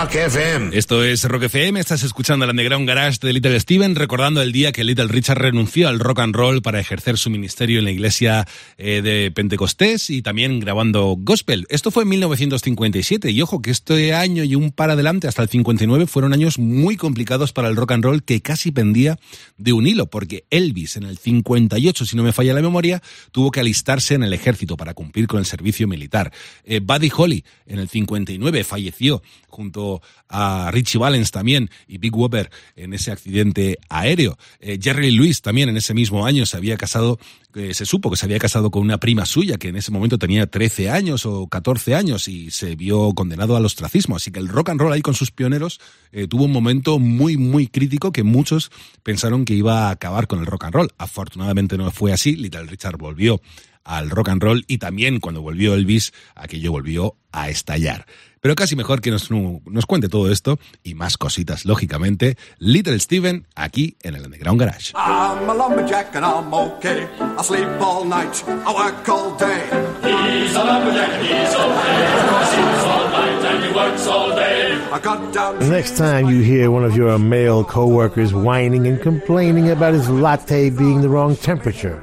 Rock 0.00 0.14
FM. 0.14 0.70
Esto 0.78 1.04
es 1.04 1.24
Rock 1.24 1.42
FM, 1.42 1.78
estás 1.78 2.02
escuchando 2.04 2.46
el 2.46 2.50
Underground 2.52 2.88
Garage 2.88 3.18
de 3.20 3.34
Little 3.34 3.60
Steven, 3.60 3.94
recordando 3.94 4.40
el 4.40 4.50
día 4.50 4.72
que 4.72 4.82
Little 4.82 5.08
Richard 5.08 5.36
renunció 5.36 5.88
al 5.88 6.00
rock 6.00 6.20
and 6.20 6.34
roll 6.34 6.62
para 6.62 6.80
ejercer 6.80 7.18
su 7.18 7.28
ministerio 7.28 7.80
en 7.80 7.84
la 7.84 7.90
iglesia 7.90 8.48
eh, 8.78 9.02
de 9.02 9.30
Pentecostés 9.30 10.08
y 10.08 10.22
también 10.22 10.58
grabando 10.58 11.16
gospel. 11.18 11.66
Esto 11.68 11.90
fue 11.90 12.04
en 12.04 12.08
1957 12.08 13.30
y 13.30 13.42
ojo 13.42 13.60
que 13.60 13.70
este 13.70 14.14
año 14.14 14.42
y 14.42 14.54
un 14.54 14.72
par 14.72 14.88
adelante 14.88 15.28
hasta 15.28 15.42
el 15.42 15.50
59 15.50 16.06
fueron 16.06 16.32
años 16.32 16.58
muy 16.58 16.96
complicados 16.96 17.52
para 17.52 17.68
el 17.68 17.76
rock 17.76 17.92
and 17.92 18.04
roll 18.04 18.22
que 18.22 18.40
casi 18.40 18.72
pendía 18.72 19.18
de 19.58 19.74
un 19.74 19.86
hilo 19.86 20.06
porque 20.06 20.44
Elvis 20.48 20.96
en 20.96 21.02
el 21.02 21.18
58, 21.18 22.06
si 22.06 22.16
no 22.16 22.22
me 22.22 22.32
falla 22.32 22.54
la 22.54 22.62
memoria, 22.62 23.02
tuvo 23.32 23.50
que 23.50 23.60
alistarse 23.60 24.14
en 24.14 24.22
el 24.22 24.32
ejército 24.32 24.78
para 24.78 24.94
cumplir 24.94 25.26
con 25.26 25.40
el 25.40 25.44
servicio 25.44 25.86
militar. 25.86 26.32
Eh, 26.64 26.80
Buddy 26.80 27.12
Holly 27.14 27.44
en 27.66 27.80
el 27.80 27.90
59 27.90 28.64
falleció 28.64 29.22
junto 29.50 29.89
a 30.28 30.70
Richie 30.70 30.98
Valens 30.98 31.30
también 31.30 31.70
y 31.88 31.98
Big 31.98 32.14
Whopper 32.14 32.50
en 32.76 32.94
ese 32.94 33.10
accidente 33.10 33.78
aéreo. 33.88 34.38
Eh, 34.60 34.78
Jerry 34.80 35.10
Lewis 35.10 35.42
también 35.42 35.68
en 35.68 35.76
ese 35.76 35.94
mismo 35.94 36.24
año 36.24 36.46
se 36.46 36.56
había 36.56 36.76
casado, 36.76 37.18
eh, 37.54 37.74
se 37.74 37.84
supo 37.84 38.10
que 38.10 38.16
se 38.16 38.26
había 38.26 38.38
casado 38.38 38.70
con 38.70 38.82
una 38.82 38.98
prima 38.98 39.26
suya 39.26 39.58
que 39.58 39.68
en 39.68 39.76
ese 39.76 39.90
momento 39.90 40.18
tenía 40.18 40.46
13 40.46 40.90
años 40.90 41.26
o 41.26 41.48
14 41.48 41.94
años 41.94 42.28
y 42.28 42.50
se 42.50 42.76
vio 42.76 43.12
condenado 43.14 43.56
al 43.56 43.64
ostracismo. 43.64 44.16
Así 44.16 44.30
que 44.30 44.38
el 44.38 44.48
rock 44.48 44.70
and 44.70 44.80
roll 44.80 44.92
ahí 44.92 45.02
con 45.02 45.14
sus 45.14 45.30
pioneros 45.30 45.80
eh, 46.12 46.28
tuvo 46.28 46.44
un 46.44 46.52
momento 46.52 46.98
muy, 46.98 47.36
muy 47.36 47.66
crítico 47.66 48.12
que 48.12 48.22
muchos 48.22 48.70
pensaron 49.02 49.44
que 49.44 49.54
iba 49.54 49.88
a 49.88 49.90
acabar 49.90 50.26
con 50.26 50.38
el 50.40 50.46
rock 50.46 50.64
and 50.64 50.74
roll. 50.74 50.90
Afortunadamente 50.98 51.76
no 51.76 51.90
fue 51.90 52.12
así. 52.12 52.36
Little 52.36 52.64
Richard 52.64 52.98
volvió 52.98 53.40
al 53.84 54.10
rock 54.10 54.28
and 54.28 54.42
roll 54.42 54.64
y 54.66 54.78
también 54.78 55.20
cuando 55.20 55.42
volvió 55.42 55.74
Elvis, 55.74 56.12
aquello 56.34 56.72
volvió 56.72 57.16
a 57.32 57.48
estallar. 57.48 58.06
Pero 58.42 58.54
casi 58.54 58.74
mejor 58.74 59.02
que 59.02 59.10
nos, 59.10 59.30
nos 59.30 59.84
cuente 59.84 60.08
todo 60.08 60.32
esto 60.32 60.58
y 60.82 60.94
más 60.94 61.18
cositas, 61.18 61.66
lógicamente, 61.66 62.38
Little 62.58 62.98
Steven 62.98 63.46
aquí 63.54 63.98
en 64.02 64.14
el 64.14 64.24
Underground 64.24 64.58
Garage. 64.58 64.92
I'm 64.94 65.50
a 65.50 65.54
lumberjack 65.54 66.16
and 66.16 66.24
I'm 66.24 66.54
okay. 66.54 67.06
I 67.20 67.42
sleep 67.42 67.68
all 67.82 68.06
night, 68.06 68.42
I 68.48 68.72
work 68.72 69.06
all 69.10 69.36
day. 69.36 69.60
He's 70.02 70.56
a 70.56 70.64
lumberjack 70.64 71.10
and 71.10 71.26
he's 71.26 71.54
okay. 71.54 72.00
Because 72.16 72.50
he 72.50 72.62
sleeps 72.62 72.84
all 72.86 73.08
night 73.10 73.44
and 73.44 73.64
he 73.64 73.72
works 73.74 74.06
all 74.06 74.30
day. 74.34 74.72
I 74.90 74.98
got 75.00 75.34
down. 75.34 75.58
The 75.58 75.68
next 75.68 75.98
time 75.98 76.30
you 76.30 76.40
hear 76.40 76.70
one 76.70 76.84
of 76.84 76.96
your 76.96 77.18
male 77.18 77.62
coworkers 77.62 78.32
whining 78.32 78.86
and 78.86 79.02
complaining 79.02 79.68
about 79.70 79.92
his 79.92 80.08
latte 80.08 80.70
being 80.70 81.02
the 81.02 81.10
wrong 81.10 81.36
temperature, 81.36 82.02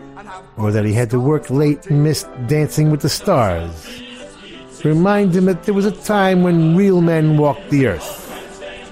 or 0.55 0.71
that 0.71 0.85
he 0.85 0.93
had 0.93 1.09
to 1.09 1.19
work 1.19 1.49
late 1.49 1.87
and 1.87 2.03
missed 2.03 2.27
Dancing 2.45 2.91
with 2.91 3.01
the 3.01 3.09
Stars, 3.09 4.03
remind 4.85 5.35
him 5.35 5.45
that 5.45 5.63
there 5.63 5.73
was 5.73 5.85
a 5.85 5.91
time 5.91 6.43
when 6.43 6.75
real 6.75 7.01
men 7.01 7.37
walked 7.37 7.69
the 7.69 7.87
earth. 7.87 8.23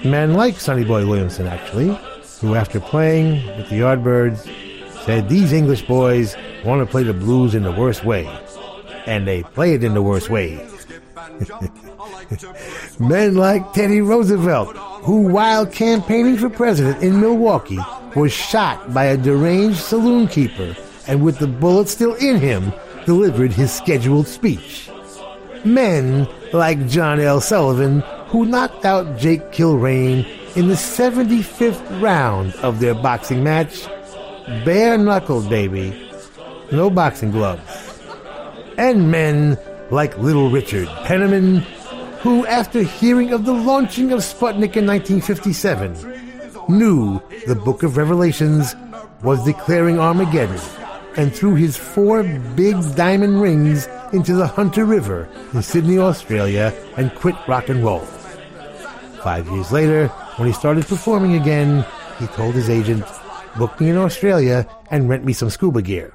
Men 0.04 0.34
like 0.34 0.60
Sonny 0.60 0.84
Boy 0.84 1.06
Williamson, 1.06 1.48
actually, 1.48 1.98
who 2.42 2.56
after 2.56 2.80
playing 2.80 3.46
with 3.58 3.70
the 3.70 3.80
Yardbirds 3.80 4.50
said 5.06 5.30
these 5.30 5.54
English 5.54 5.84
boys 5.88 6.36
want 6.64 6.82
to 6.82 6.86
play 6.86 7.04
the 7.04 7.14
blues 7.14 7.56
in 7.56 7.64
the 7.64 7.72
worst 7.72 8.04
way. 8.04 8.28
And 9.06 9.28
they 9.28 9.44
play 9.44 9.74
it 9.74 9.84
in 9.84 9.94
the 9.94 10.02
worst 10.02 10.30
way. 10.30 10.68
Men 13.00 13.36
like 13.36 13.74
Teddy 13.74 14.02
Roosevelt, 14.02 14.76
who 15.04 15.28
while 15.28 15.66
campaigning 15.66 16.38
for 16.38 16.50
president 16.50 17.04
in 17.04 17.20
Milwaukee 17.20 17.80
was 18.16 18.32
shot 18.32 18.94
by 18.94 19.06
a 19.06 19.18
deranged 19.18 19.80
saloon 19.80 20.28
keeper 20.28 20.76
and 21.08 21.24
with 21.24 21.38
the 21.40 21.48
bullet 21.48 21.88
still 21.88 22.16
in 22.16 22.40
him 22.40 22.74
delivered 23.06 23.52
his 23.52 23.72
scheduled 23.72 24.28
speech. 24.28 24.90
Men 25.66 26.28
like 26.54 26.88
John 26.88 27.20
L. 27.20 27.42
Sullivan, 27.42 28.02
who 28.28 28.46
knocked 28.46 28.86
out 28.86 29.18
Jake 29.18 29.52
Kilrain 29.52 30.26
in 30.56 30.68
the 30.68 30.76
75th 30.76 32.02
round 32.02 32.54
of 32.58 32.80
their 32.80 32.94
boxing 32.94 33.44
match, 33.44 33.88
bare 34.64 34.98
knuckled, 34.98 35.50
baby, 35.50 36.10
no 36.72 36.90
boxing 36.90 37.32
gloves. 37.32 38.00
And 38.78 39.10
men 39.10 39.58
like 39.90 40.18
Little 40.20 40.52
Richard 40.52 40.88
Penniman, 41.06 41.58
who, 42.20 42.46
after 42.46 42.84
hearing 42.84 43.34
of 43.34 43.46
the 43.46 43.54
launching 43.54 44.12
of 44.12 44.20
Sputnik 44.20 44.76
in 44.76 44.86
1957, 44.86 45.94
knew 46.70 47.22
the 47.48 47.56
Book 47.56 47.84
of 47.84 47.98
Revelations 47.98 48.76
was 49.24 49.44
declaring 49.46 50.00
Armageddon 50.00 50.60
and 51.18 51.34
threw 51.34 51.56
his 51.56 51.78
four 51.78 52.24
big 52.56 52.76
diamond 52.96 53.42
rings 53.42 53.88
into 54.14 54.36
the 54.36 54.48
Hunter 54.48 54.86
River 54.86 55.28
in 55.54 55.62
Sydney, 55.62 55.98
Australia, 56.00 56.74
and 56.98 57.14
quit 57.16 57.36
rock 57.48 57.70
and 57.70 57.84
roll. 57.84 58.06
Five 59.24 59.48
years 59.48 59.72
later, 59.72 60.08
when 60.38 60.48
he 60.48 60.54
started 60.54 60.86
performing 60.86 61.36
again, 61.36 61.86
he 62.20 62.28
told 62.28 62.56
his 62.56 62.70
agent, 62.70 63.04
book 63.58 63.80
me 63.80 63.90
in 63.90 63.98
Australia 63.98 64.68
and 64.92 65.10
rent 65.10 65.26
me 65.26 65.34
some 65.34 65.50
scuba 65.50 65.82
gear. 65.82 66.14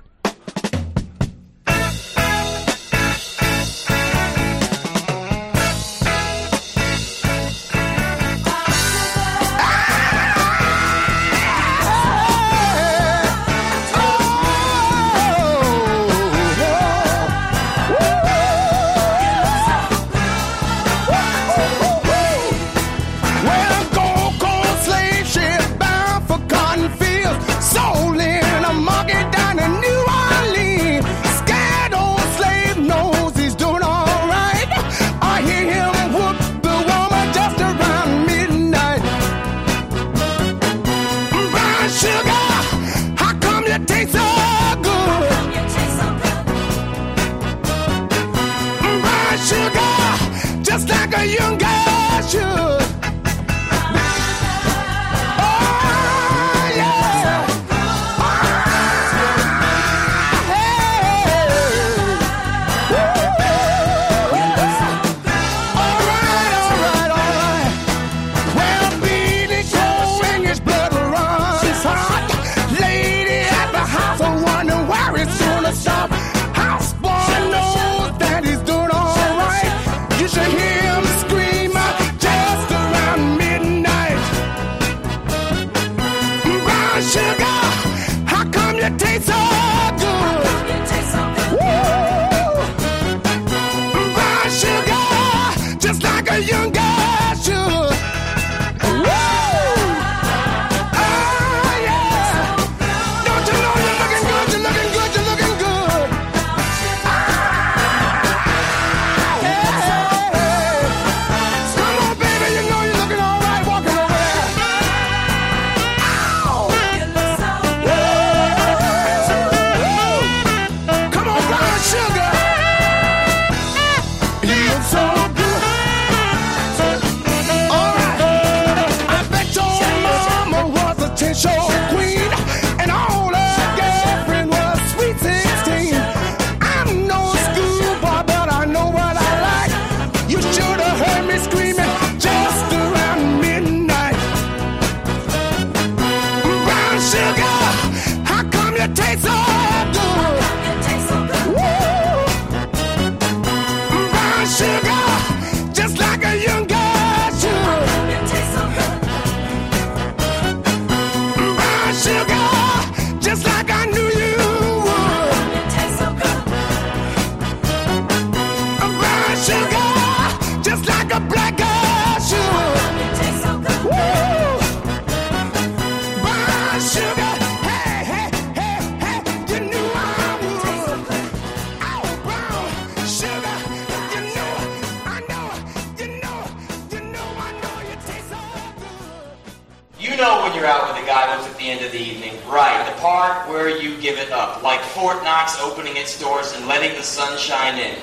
doors 196.21 196.53
and 196.53 196.69
letting 196.69 196.95
the 196.97 197.03
sun 197.03 197.37
shine 197.39 197.79
in. 197.79 197.97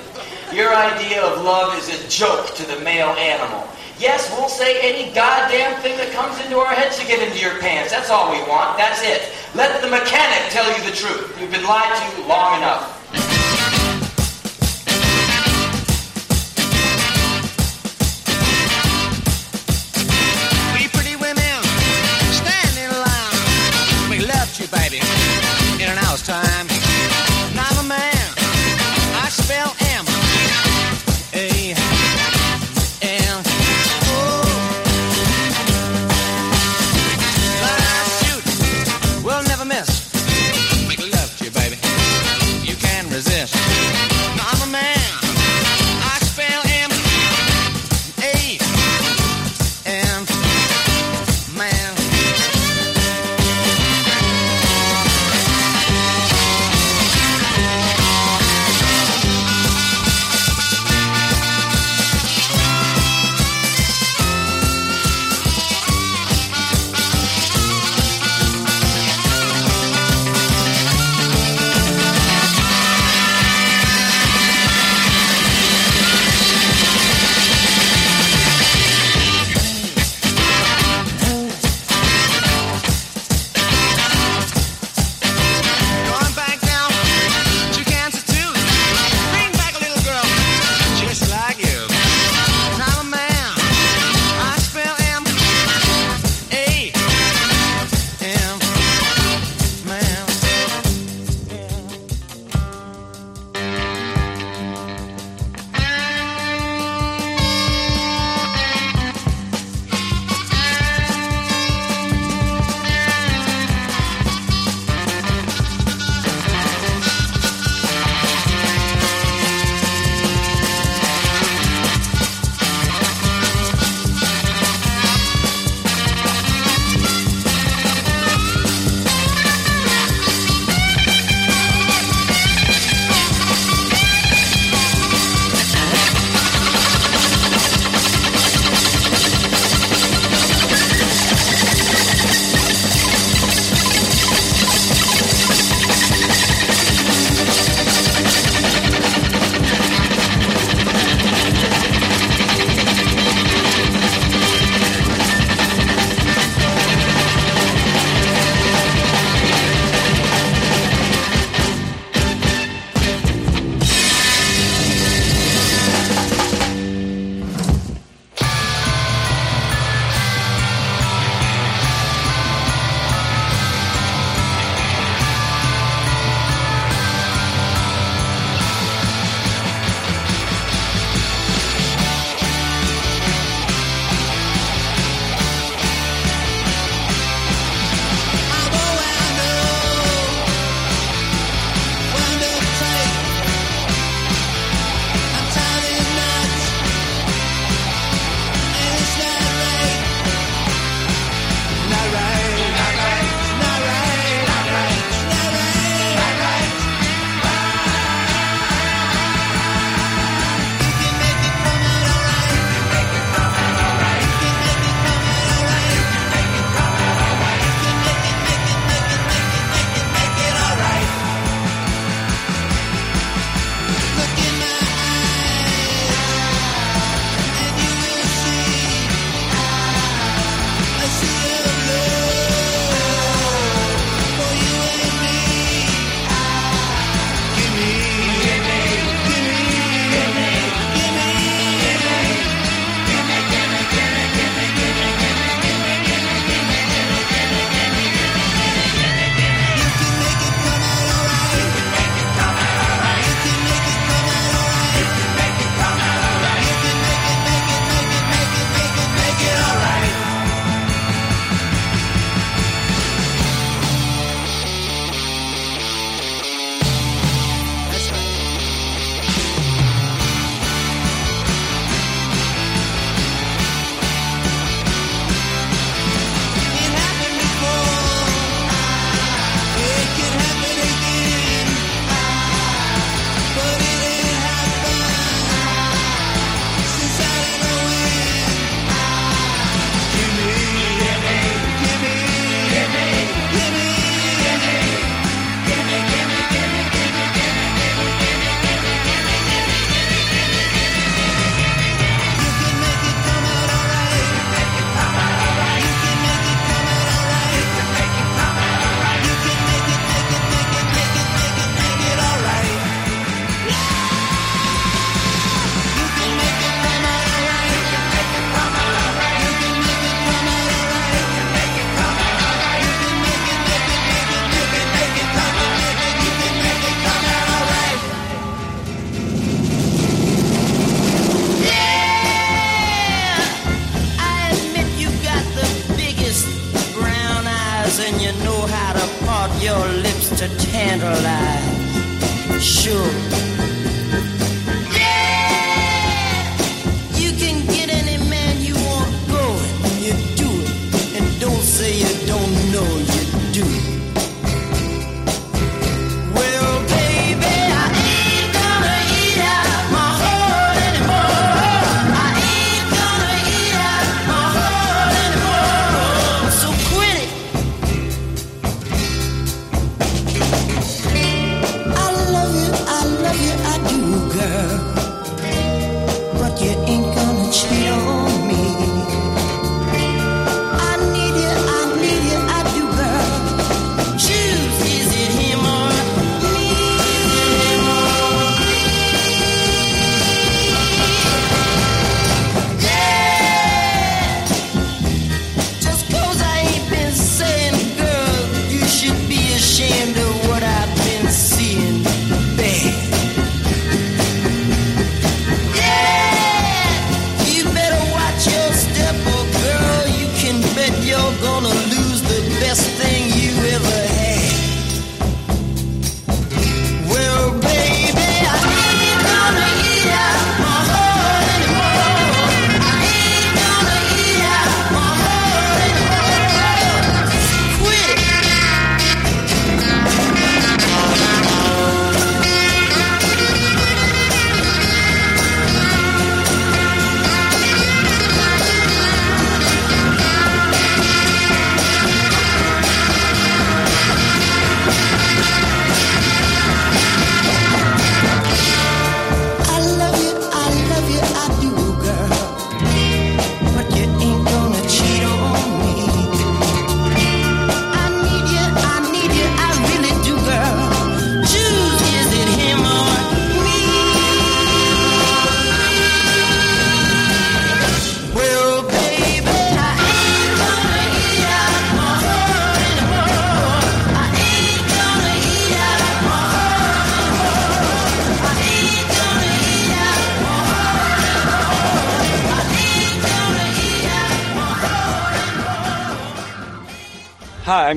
Your 0.54 0.74
idea 0.74 1.22
of 1.22 1.44
love 1.44 1.78
is 1.78 1.88
a 1.88 2.08
joke 2.08 2.54
to 2.56 2.66
the 2.66 2.80
male 2.80 3.14
animal. 3.14 3.68
Yes, 3.98 4.30
we'll 4.36 4.48
say 4.48 4.78
any 4.80 5.14
goddamn 5.14 5.80
thing 5.82 5.96
that 5.98 6.12
comes 6.12 6.38
into 6.44 6.58
our 6.58 6.74
heads 6.74 6.98
to 6.98 7.06
get 7.06 7.22
into 7.22 7.38
your 7.38 7.58
pants. 7.58 7.90
That's 7.90 8.10
all 8.10 8.30
we 8.30 8.38
want. 8.48 8.76
That's 8.78 9.02
it. 9.02 9.32
Let 9.54 9.82
the 9.82 9.88
mechanic 9.88 10.50
tell 10.50 10.66
you 10.66 10.82
the 10.88 10.94
truth. 10.94 11.34
You've 11.40 11.50
been 11.50 11.64
lied 11.64 11.90
to 11.90 12.26
long 12.26 12.58
enough. 12.58 12.97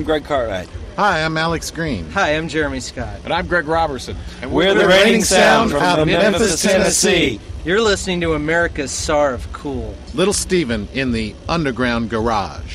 I'm 0.02 0.06
Greg 0.06 0.24
Cartwright. 0.24 0.68
Hi, 0.96 1.24
I'm 1.24 1.36
Alex 1.36 1.70
Green. 1.70 2.10
Hi, 2.10 2.34
I'm 2.34 2.48
Jeremy 2.48 2.80
Scott. 2.80 3.20
And 3.22 3.32
I'm 3.32 3.46
Greg 3.46 3.68
Robertson. 3.68 4.16
And 4.40 4.50
we're, 4.50 4.74
we're 4.74 4.82
the 4.82 4.88
Reigning 4.88 5.22
Sound 5.22 5.70
from, 5.70 6.08
Memphis, 6.08 6.40
Memphis 6.40 6.62
Tennessee. 6.62 7.40
You're 7.64 7.80
listening 7.80 8.20
to 8.22 8.34
America's 8.34 8.90
SAR 8.90 9.32
of 9.32 9.52
Cool. 9.52 9.94
Little 10.12 10.32
Steven 10.34 10.88
in 10.92 11.12
the 11.12 11.36
Underground 11.48 12.10
Garage. 12.10 12.71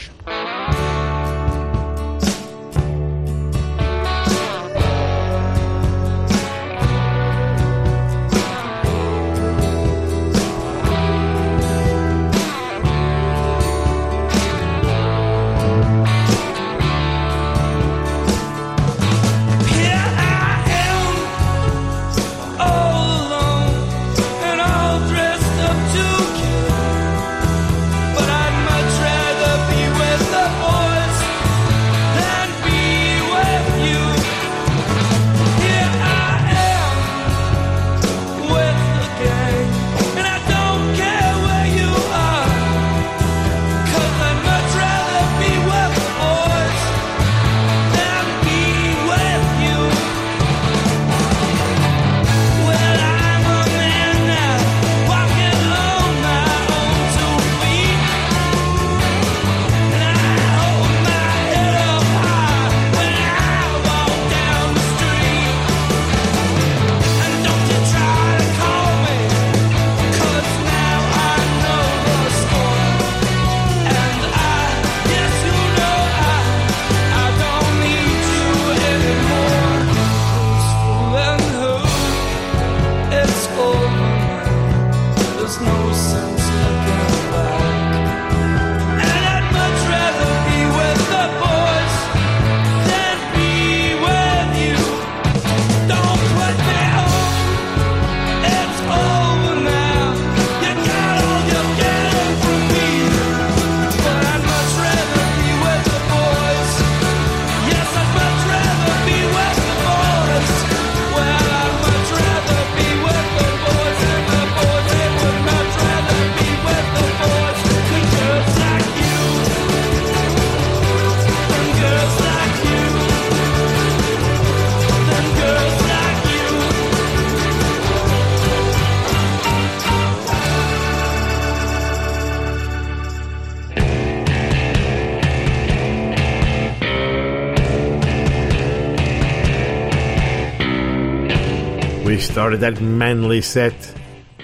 Started 142.38 142.60
that 142.60 142.80
manly 142.80 143.42
set 143.42 143.74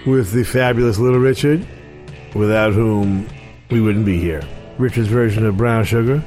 with 0.07 0.31
the 0.31 0.43
fabulous 0.43 0.97
Little 0.97 1.19
Richard, 1.19 1.63
without 2.33 2.73
whom 2.73 3.29
we 3.69 3.81
wouldn't 3.81 4.03
be 4.03 4.19
here. 4.19 4.41
Richard's 4.79 5.09
version 5.09 5.45
of 5.45 5.57
Brown 5.57 5.83
Sugar, 5.83 6.23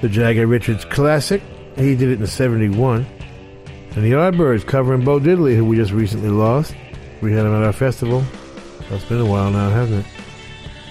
the 0.00 0.08
Jagger 0.08 0.46
Richards 0.46 0.86
classic. 0.86 1.42
He 1.76 1.94
did 1.94 2.08
it 2.08 2.18
in 2.18 2.26
71. 2.26 3.04
And 3.94 4.02
the 4.02 4.12
Yardbirds 4.12 4.66
covering 4.66 5.04
Bo 5.04 5.20
Diddley, 5.20 5.54
who 5.54 5.66
we 5.66 5.76
just 5.76 5.92
recently 5.92 6.30
lost. 6.30 6.74
We 7.20 7.34
had 7.34 7.44
him 7.44 7.54
at 7.54 7.62
our 7.62 7.74
festival. 7.74 8.24
That's 8.88 9.04
been 9.04 9.20
a 9.20 9.26
while 9.26 9.50
now, 9.50 9.68
hasn't 9.68 10.06
it? 10.06 10.12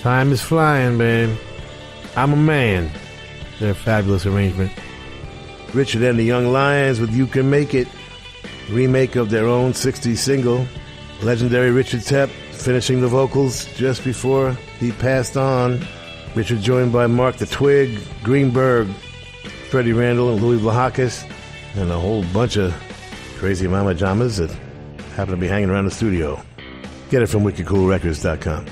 Time 0.01 0.31
is 0.31 0.39
flying, 0.39 0.99
babe. 0.99 1.35
I'm 2.15 2.33
a 2.33 2.35
man. 2.35 2.91
Their 3.59 3.73
fabulous 3.73 4.27
arrangement. 4.27 4.71
Richard 5.73 6.03
and 6.03 6.19
the 6.19 6.23
Young 6.23 6.45
Lions 6.45 6.99
with 6.99 7.11
You 7.11 7.25
Can 7.25 7.49
Make 7.49 7.73
It, 7.73 7.87
remake 8.71 9.15
of 9.15 9.29
their 9.29 9.45
own 9.45 9.73
60s 9.73 10.17
single. 10.17 10.65
Legendary 11.21 11.71
Richard 11.71 12.01
Tepp 12.01 12.29
finishing 12.29 13.01
the 13.01 13.07
vocals 13.07 13.65
just 13.75 14.03
before 14.03 14.51
he 14.79 14.91
passed 14.91 15.37
on. 15.37 15.85
Richard 16.35 16.61
joined 16.61 16.93
by 16.93 17.07
Mark 17.07 17.35
the 17.37 17.45
Twig, 17.45 17.99
Greenberg, 18.23 18.87
Freddie 19.69 19.93
Randall, 19.93 20.31
and 20.31 20.41
Louis 20.41 20.59
Vlahakis, 20.59 21.29
and 21.75 21.91
a 21.91 21.99
whole 21.99 22.23
bunch 22.33 22.57
of 22.57 22.73
crazy 23.37 23.67
mama 23.67 23.93
jamas 23.93 24.37
that 24.37 24.51
happen 25.15 25.33
to 25.33 25.39
be 25.39 25.47
hanging 25.47 25.69
around 25.69 25.85
the 25.85 25.91
studio. 25.91 26.41
Get 27.09 27.21
it 27.21 27.27
from 27.27 27.43
wickedcoolrecords.com. 27.43 28.65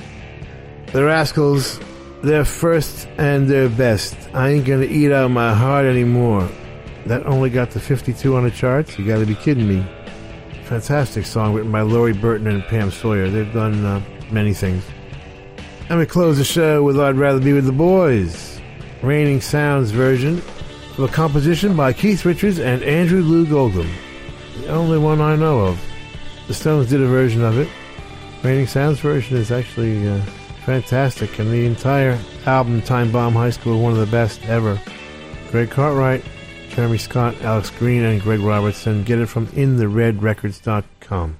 The 0.93 1.03
Rascals, 1.03 1.79
their 2.23 2.45
first 2.45 3.07
and 3.17 3.49
their 3.49 3.69
best. 3.69 4.15
I 4.33 4.49
ain't 4.49 4.65
gonna 4.65 4.85
eat 4.85 5.11
out 5.11 5.29
my 5.31 5.53
heart 5.53 5.85
anymore. 5.85 6.49
That 7.05 7.25
only 7.25 7.49
got 7.49 7.71
to 7.71 7.79
52 7.79 8.35
on 8.35 8.43
the 8.43 8.51
charts. 8.51 8.97
You 8.99 9.05
gotta 9.05 9.25
be 9.25 9.35
kidding 9.35 9.67
me. 9.67 9.85
Fantastic 10.65 11.25
song 11.25 11.53
written 11.53 11.71
by 11.71 11.81
Lori 11.81 12.13
Burton 12.13 12.47
and 12.47 12.63
Pam 12.63 12.91
Sawyer. 12.91 13.29
They've 13.29 13.51
done 13.51 13.85
uh, 13.85 14.01
many 14.31 14.53
things. 14.53 14.83
And 15.89 15.97
we 15.97 16.05
close 16.05 16.37
the 16.37 16.43
show 16.43 16.83
with 16.83 16.99
I'd 16.99 17.15
Rather 17.15 17.39
Be 17.39 17.53
With 17.53 17.65
the 17.65 17.71
Boys. 17.71 18.61
Reigning 19.01 19.41
Sounds 19.41 19.91
version 19.91 20.37
of 20.37 20.99
a 20.99 21.07
composition 21.07 21.75
by 21.75 21.93
Keith 21.93 22.25
Richards 22.25 22.59
and 22.59 22.83
Andrew 22.83 23.23
Loog 23.23 23.51
Oldham. 23.51 23.89
The 24.57 24.67
only 24.67 24.97
one 24.97 25.21
I 25.21 25.35
know 25.35 25.61
of. 25.61 25.81
The 26.47 26.53
Stones 26.53 26.89
did 26.89 27.01
a 27.01 27.07
version 27.07 27.43
of 27.43 27.57
it. 27.57 27.69
Reigning 28.43 28.67
Sounds 28.67 28.99
version 28.99 29.37
is 29.37 29.51
actually 29.51 30.07
uh, 30.07 30.21
fantastic, 30.65 31.39
and 31.39 31.49
the 31.51 31.65
entire 31.65 32.19
album, 32.45 32.81
Time 32.81 33.11
Bomb 33.11 33.33
High 33.33 33.49
School, 33.49 33.81
one 33.81 33.93
of 33.93 33.97
the 33.97 34.05
best 34.05 34.43
ever. 34.45 34.79
Greg 35.49 35.69
Cartwright, 35.69 36.23
Jeremy 36.69 36.97
Scott, 36.97 37.41
Alex 37.41 37.69
Green, 37.71 38.03
and 38.03 38.21
Greg 38.21 38.39
Robertson. 38.39 39.03
Get 39.03 39.19
it 39.19 39.25
from 39.27 39.47
InTheRedRecords.com. 39.47 41.39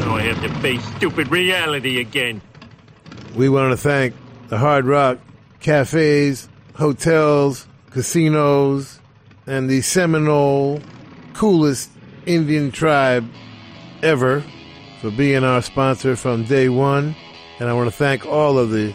Now 0.00 0.16
I 0.16 0.22
have 0.22 0.42
to 0.42 0.60
face 0.60 0.84
stupid 0.96 1.28
reality 1.28 2.00
again. 2.00 2.40
We 3.34 3.48
want 3.48 3.72
to 3.72 3.76
thank 3.76 4.14
the 4.48 4.58
Hard 4.58 4.84
Rock 4.84 5.18
cafes, 5.60 6.48
hotels, 6.74 7.66
casinos, 7.90 9.00
and 9.46 9.68
the 9.68 9.80
Seminole 9.80 10.80
coolest 11.34 11.90
Indian 12.26 12.70
tribe 12.70 13.28
ever 14.02 14.44
for 15.00 15.10
being 15.10 15.44
our 15.44 15.62
sponsor 15.62 16.16
from 16.16 16.44
day 16.44 16.68
one. 16.68 17.16
And 17.58 17.68
I 17.68 17.72
want 17.72 17.90
to 17.90 17.96
thank 17.96 18.26
all 18.26 18.58
of 18.58 18.70
the 18.70 18.94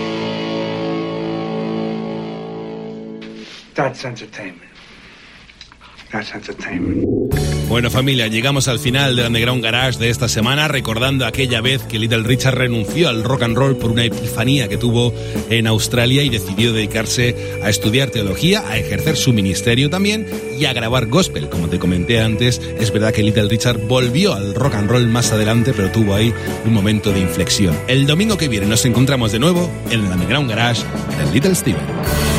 That's 3.73 4.03
entertainment. 4.05 4.71
Bueno 7.69 7.89
familia, 7.89 8.27
llegamos 8.27 8.67
al 8.67 8.79
final 8.79 9.15
del 9.15 9.27
Underground 9.27 9.63
Garage 9.63 9.97
de 9.97 10.09
esta 10.09 10.27
semana 10.27 10.67
recordando 10.67 11.25
aquella 11.25 11.61
vez 11.61 11.83
que 11.83 11.99
Little 11.99 12.23
Richard 12.23 12.55
renunció 12.55 13.07
al 13.07 13.23
rock 13.23 13.43
and 13.43 13.55
roll 13.55 13.77
por 13.77 13.91
una 13.91 14.03
epifanía 14.03 14.67
que 14.67 14.75
tuvo 14.75 15.13
en 15.49 15.67
Australia 15.67 16.21
y 16.23 16.29
decidió 16.29 16.73
dedicarse 16.73 17.61
a 17.63 17.69
estudiar 17.69 18.09
teología, 18.09 18.67
a 18.67 18.77
ejercer 18.77 19.15
su 19.15 19.31
ministerio 19.31 19.89
también 19.89 20.27
y 20.59 20.65
a 20.65 20.73
grabar 20.73 21.07
gospel. 21.07 21.47
Como 21.47 21.69
te 21.69 21.79
comenté 21.79 22.19
antes, 22.19 22.59
es 22.59 22.91
verdad 22.91 23.13
que 23.13 23.23
Little 23.23 23.47
Richard 23.47 23.79
volvió 23.87 24.33
al 24.33 24.53
rock 24.53 24.75
and 24.75 24.89
roll 24.89 25.07
más 25.07 25.31
adelante, 25.31 25.71
pero 25.73 25.91
tuvo 25.91 26.13
ahí 26.13 26.33
un 26.65 26.73
momento 26.73 27.13
de 27.13 27.21
inflexión. 27.21 27.77
El 27.87 28.05
domingo 28.05 28.37
que 28.37 28.49
viene 28.49 28.65
nos 28.65 28.83
encontramos 28.83 29.31
de 29.31 29.39
nuevo 29.39 29.71
en 29.89 30.01
el 30.01 30.11
Underground 30.11 30.49
Garage 30.49 30.83
de 31.17 31.31
Little 31.31 31.55
Steven. 31.55 32.30